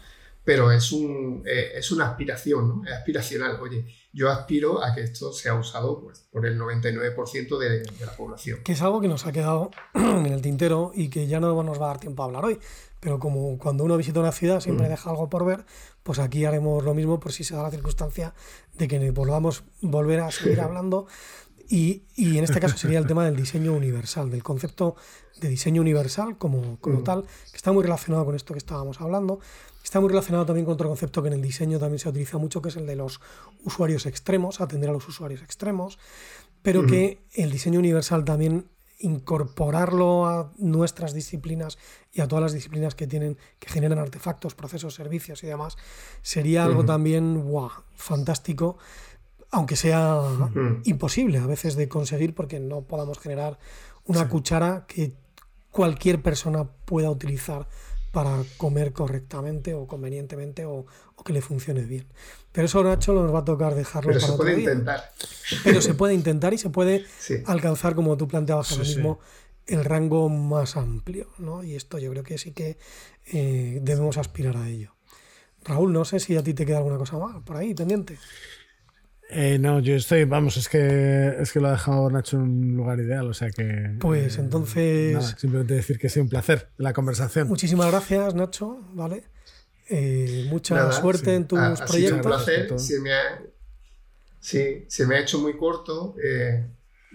Pero 0.44 0.70
es, 0.70 0.92
un, 0.92 1.42
eh, 1.44 1.72
es 1.74 1.90
una 1.90 2.10
aspiración, 2.10 2.68
¿no? 2.68 2.84
Es 2.84 2.92
aspiracional. 2.92 3.58
Oye, 3.60 3.84
yo 4.12 4.30
aspiro 4.30 4.82
a 4.82 4.94
que 4.94 5.02
esto 5.02 5.32
sea 5.32 5.54
usado 5.54 6.00
pues, 6.00 6.20
por 6.30 6.46
el 6.46 6.56
99% 6.56 7.58
de, 7.58 7.80
de 7.80 8.06
la 8.06 8.16
población. 8.16 8.60
que 8.62 8.72
es 8.72 8.82
algo 8.82 9.00
que 9.00 9.08
nos 9.08 9.26
ha 9.26 9.32
quedado 9.32 9.72
en 9.94 10.26
el 10.26 10.42
tintero 10.42 10.92
y 10.94 11.08
que 11.08 11.26
ya 11.26 11.40
no 11.40 11.60
nos 11.64 11.80
va 11.80 11.86
a 11.86 11.88
dar 11.88 12.00
tiempo 12.00 12.22
a 12.22 12.26
hablar 12.26 12.44
hoy. 12.44 12.60
Pero 13.06 13.20
como 13.20 13.56
cuando 13.56 13.84
uno 13.84 13.96
visita 13.96 14.18
una 14.18 14.32
ciudad 14.32 14.58
siempre 14.58 14.88
deja 14.88 15.10
algo 15.10 15.30
por 15.30 15.44
ver, 15.44 15.64
pues 16.02 16.18
aquí 16.18 16.44
haremos 16.44 16.82
lo 16.82 16.92
mismo 16.92 17.20
por 17.20 17.30
si 17.30 17.44
se 17.44 17.54
da 17.54 17.62
la 17.62 17.70
circunstancia 17.70 18.34
de 18.76 18.88
que 18.88 19.12
volvamos 19.12 19.62
volver 19.80 20.18
a 20.18 20.32
seguir 20.32 20.60
hablando. 20.66 21.06
Y, 21.68 22.02
y 22.16 22.36
en 22.36 22.42
este 22.42 22.58
caso 22.58 22.76
sería 22.76 22.98
el 22.98 23.06
tema 23.06 23.24
del 23.24 23.36
diseño 23.36 23.74
universal, 23.74 24.28
del 24.28 24.42
concepto 24.42 24.96
de 25.40 25.48
diseño 25.48 25.82
universal 25.82 26.36
como, 26.36 26.80
como 26.80 27.04
tal, 27.04 27.22
que 27.52 27.56
está 27.56 27.70
muy 27.70 27.84
relacionado 27.84 28.24
con 28.24 28.34
esto 28.34 28.54
que 28.54 28.58
estábamos 28.58 29.00
hablando. 29.00 29.38
Está 29.84 30.00
muy 30.00 30.08
relacionado 30.08 30.44
también 30.44 30.64
con 30.64 30.74
otro 30.74 30.88
concepto 30.88 31.22
que 31.22 31.28
en 31.28 31.34
el 31.34 31.42
diseño 31.42 31.78
también 31.78 32.00
se 32.00 32.08
utiliza 32.08 32.38
mucho, 32.38 32.60
que 32.60 32.70
es 32.70 32.76
el 32.76 32.86
de 32.86 32.96
los 32.96 33.20
usuarios 33.62 34.06
extremos, 34.06 34.60
atender 34.60 34.90
a 34.90 34.92
los 34.92 35.06
usuarios 35.06 35.42
extremos, 35.42 36.00
pero 36.60 36.84
que 36.84 37.20
el 37.34 37.52
diseño 37.52 37.78
universal 37.78 38.24
también 38.24 38.66
incorporarlo 38.98 40.26
a 40.26 40.52
nuestras 40.58 41.12
disciplinas 41.12 41.78
y 42.12 42.20
a 42.20 42.28
todas 42.28 42.42
las 42.42 42.52
disciplinas 42.52 42.94
que 42.94 43.06
tienen 43.06 43.36
que 43.58 43.68
generan 43.68 43.98
artefactos, 43.98 44.54
procesos, 44.54 44.94
servicios 44.94 45.42
y 45.44 45.46
demás, 45.46 45.76
sería 46.22 46.64
algo 46.64 46.84
también 46.84 47.44
fantástico, 47.94 48.78
aunque 49.50 49.76
sea 49.76 50.22
imposible 50.84 51.38
a 51.38 51.46
veces 51.46 51.76
de 51.76 51.88
conseguir 51.88 52.34
porque 52.34 52.58
no 52.60 52.82
podamos 52.82 53.18
generar 53.18 53.58
una 54.04 54.28
cuchara 54.28 54.86
que 54.86 55.14
cualquier 55.70 56.22
persona 56.22 56.64
pueda 56.64 57.10
utilizar 57.10 57.68
para 58.16 58.42
comer 58.56 58.94
correctamente 58.94 59.74
o 59.74 59.86
convenientemente 59.86 60.64
o, 60.64 60.86
o 61.16 61.22
que 61.22 61.34
le 61.34 61.42
funcione 61.42 61.82
bien. 61.82 62.06
Pero 62.50 62.64
eso, 62.64 62.82
Nacho, 62.82 63.12
nos 63.12 63.28
va 63.34 63.40
a 63.40 63.44
tocar 63.44 63.74
dejarlo 63.74 64.08
Pero 64.08 64.20
para 64.20 64.26
se 64.28 64.32
otro 64.32 64.44
puede 64.46 64.56
día. 64.56 64.70
intentar. 64.72 65.12
Pero 65.62 65.82
se 65.82 65.92
puede 65.92 66.14
intentar 66.14 66.54
y 66.54 66.56
se 66.56 66.70
puede 66.70 67.04
Sí. 67.18 67.42
alcanzar, 67.44 67.94
como 67.94 68.16
tú 68.16 68.26
planteabas 68.26 68.72
ahora 68.72 68.86
sí. 68.86 68.94
mismo, 68.94 69.20
el 69.66 69.84
rango 69.84 70.30
más 70.30 70.78
amplio. 70.78 71.28
¿no? 71.36 71.62
Y 71.62 71.74
esto 71.74 71.98
yo 71.98 72.10
creo 72.10 72.22
que 72.22 72.38
sí 72.38 72.52
que 72.52 72.78
eh, 73.34 73.80
debemos 73.82 74.16
aspirar 74.16 74.56
a 74.56 74.66
ello. 74.66 74.94
Raúl, 75.62 75.92
no 75.92 76.06
sé 76.06 76.18
si 76.18 76.34
a 76.38 76.42
ti 76.42 76.54
te 76.54 76.64
queda 76.64 76.78
alguna 76.78 76.96
cosa 76.96 77.18
más 77.18 77.42
por 77.42 77.58
ahí 77.58 77.74
pendiente. 77.74 78.18
Eh, 79.28 79.58
no, 79.58 79.80
yo 79.80 79.96
estoy, 79.96 80.24
vamos, 80.24 80.56
es 80.56 80.68
que 80.68 81.34
es 81.40 81.52
que 81.52 81.58
lo 81.60 81.68
ha 81.68 81.72
dejado 81.72 82.08
Nacho 82.10 82.36
en 82.36 82.42
un 82.42 82.76
lugar 82.76 83.00
ideal, 83.00 83.28
o 83.28 83.34
sea 83.34 83.50
que. 83.50 83.96
Pues 83.98 84.36
eh, 84.36 84.40
entonces- 84.40 85.14
nada, 85.14 85.36
simplemente 85.36 85.74
decir 85.74 85.98
que 85.98 86.06
ha 86.06 86.10
sido 86.10 86.22
un 86.24 86.28
placer 86.30 86.68
la 86.76 86.92
conversación. 86.92 87.48
Muchísimas 87.48 87.90
gracias, 87.90 88.34
Nacho. 88.34 88.78
¿vale? 88.92 89.24
Eh, 89.88 90.46
mucha 90.48 90.74
Nada, 90.76 90.92
suerte 90.92 91.30
sí. 91.30 91.36
en 91.36 91.46
tus 91.46 91.58
Ha, 91.58 91.72
ha 91.72 91.76
sido 91.88 92.16
un 92.16 92.20
proyectos. 92.22 92.26
placer. 92.44 92.78
Se 92.80 93.00
me 93.00 93.12
ha, 93.14 93.42
sí, 94.40 94.84
se 94.88 95.06
me 95.06 95.16
ha 95.16 95.20
hecho 95.20 95.38
muy 95.40 95.56
corto. 95.56 96.14
eh, 96.22 96.66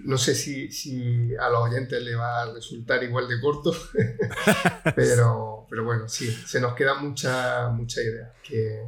no 0.03 0.17
sé 0.17 0.33
si, 0.35 0.71
si 0.71 1.35
a 1.35 1.47
los 1.49 1.69
oyentes 1.69 2.01
le 2.01 2.15
va 2.15 2.41
a 2.43 2.53
resultar 2.53 3.03
igual 3.03 3.27
de 3.27 3.39
corto, 3.39 3.71
pero, 4.95 5.67
pero 5.69 5.83
bueno, 5.85 6.07
sí, 6.09 6.29
se 6.45 6.59
nos 6.59 6.73
queda 6.73 6.95
mucha, 6.95 7.69
mucha 7.69 8.01
idea 8.01 8.33
que, 8.43 8.81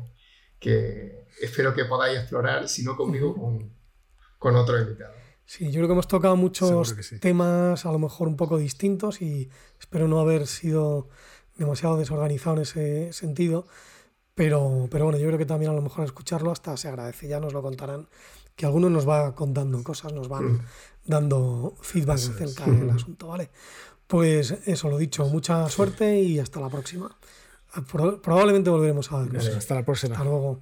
que 0.59 1.22
espero 1.41 1.73
que 1.73 1.85
podáis 1.85 2.19
explorar, 2.19 2.67
si 2.69 2.83
no 2.83 2.95
conmigo, 2.95 3.35
con, 3.35 3.71
con 4.37 4.55
otro 4.55 4.79
invitado. 4.79 5.13
Sí, 5.45 5.65
yo 5.65 5.73
creo 5.79 5.87
que 5.87 5.93
hemos 5.93 6.07
tocado 6.07 6.35
muchos 6.37 6.95
sí. 7.01 7.19
temas 7.19 7.85
a 7.85 7.91
lo 7.91 7.99
mejor 7.99 8.27
un 8.27 8.37
poco 8.37 8.57
distintos 8.57 9.21
y 9.21 9.49
espero 9.79 10.07
no 10.07 10.19
haber 10.19 10.47
sido 10.47 11.09
demasiado 11.57 11.97
desorganizado 11.97 12.55
en 12.55 12.61
ese 12.61 13.13
sentido. 13.13 13.67
Pero, 14.35 14.87
pero 14.89 15.03
bueno, 15.03 15.19
yo 15.19 15.27
creo 15.27 15.37
que 15.37 15.45
también 15.45 15.71
a 15.71 15.75
lo 15.75 15.81
mejor 15.81 16.05
escucharlo 16.05 16.49
hasta 16.51 16.75
se 16.77 16.87
agradece. 16.87 17.27
Ya 17.27 17.39
nos 17.39 17.53
lo 17.53 17.61
contarán, 17.61 18.07
que 18.55 18.65
algunos 18.65 18.89
nos 18.89 19.07
va 19.07 19.35
contando 19.35 19.83
cosas, 19.83 20.11
nos 20.13 20.27
van 20.27 20.65
dando 21.05 21.75
feedback 21.81 22.17
Eso 22.17 22.31
es. 22.31 22.35
acerca 22.41 22.71
del 22.71 22.89
asunto, 22.89 23.27
¿vale? 23.27 23.51
Pues 24.07 24.51
eso, 24.65 24.89
lo 24.89 24.97
dicho, 24.97 25.25
mucha 25.25 25.69
suerte 25.69 26.19
y 26.19 26.39
hasta 26.39 26.59
la 26.59 26.69
próxima. 26.69 27.15
Pro- 27.91 28.21
Probablemente 28.21 28.69
volveremos 28.69 29.11
a 29.11 29.21
hasta 29.21 29.75
la 29.75 29.85
próxima. 29.85 30.13
Hasta 30.15 30.23
luego. 30.23 30.61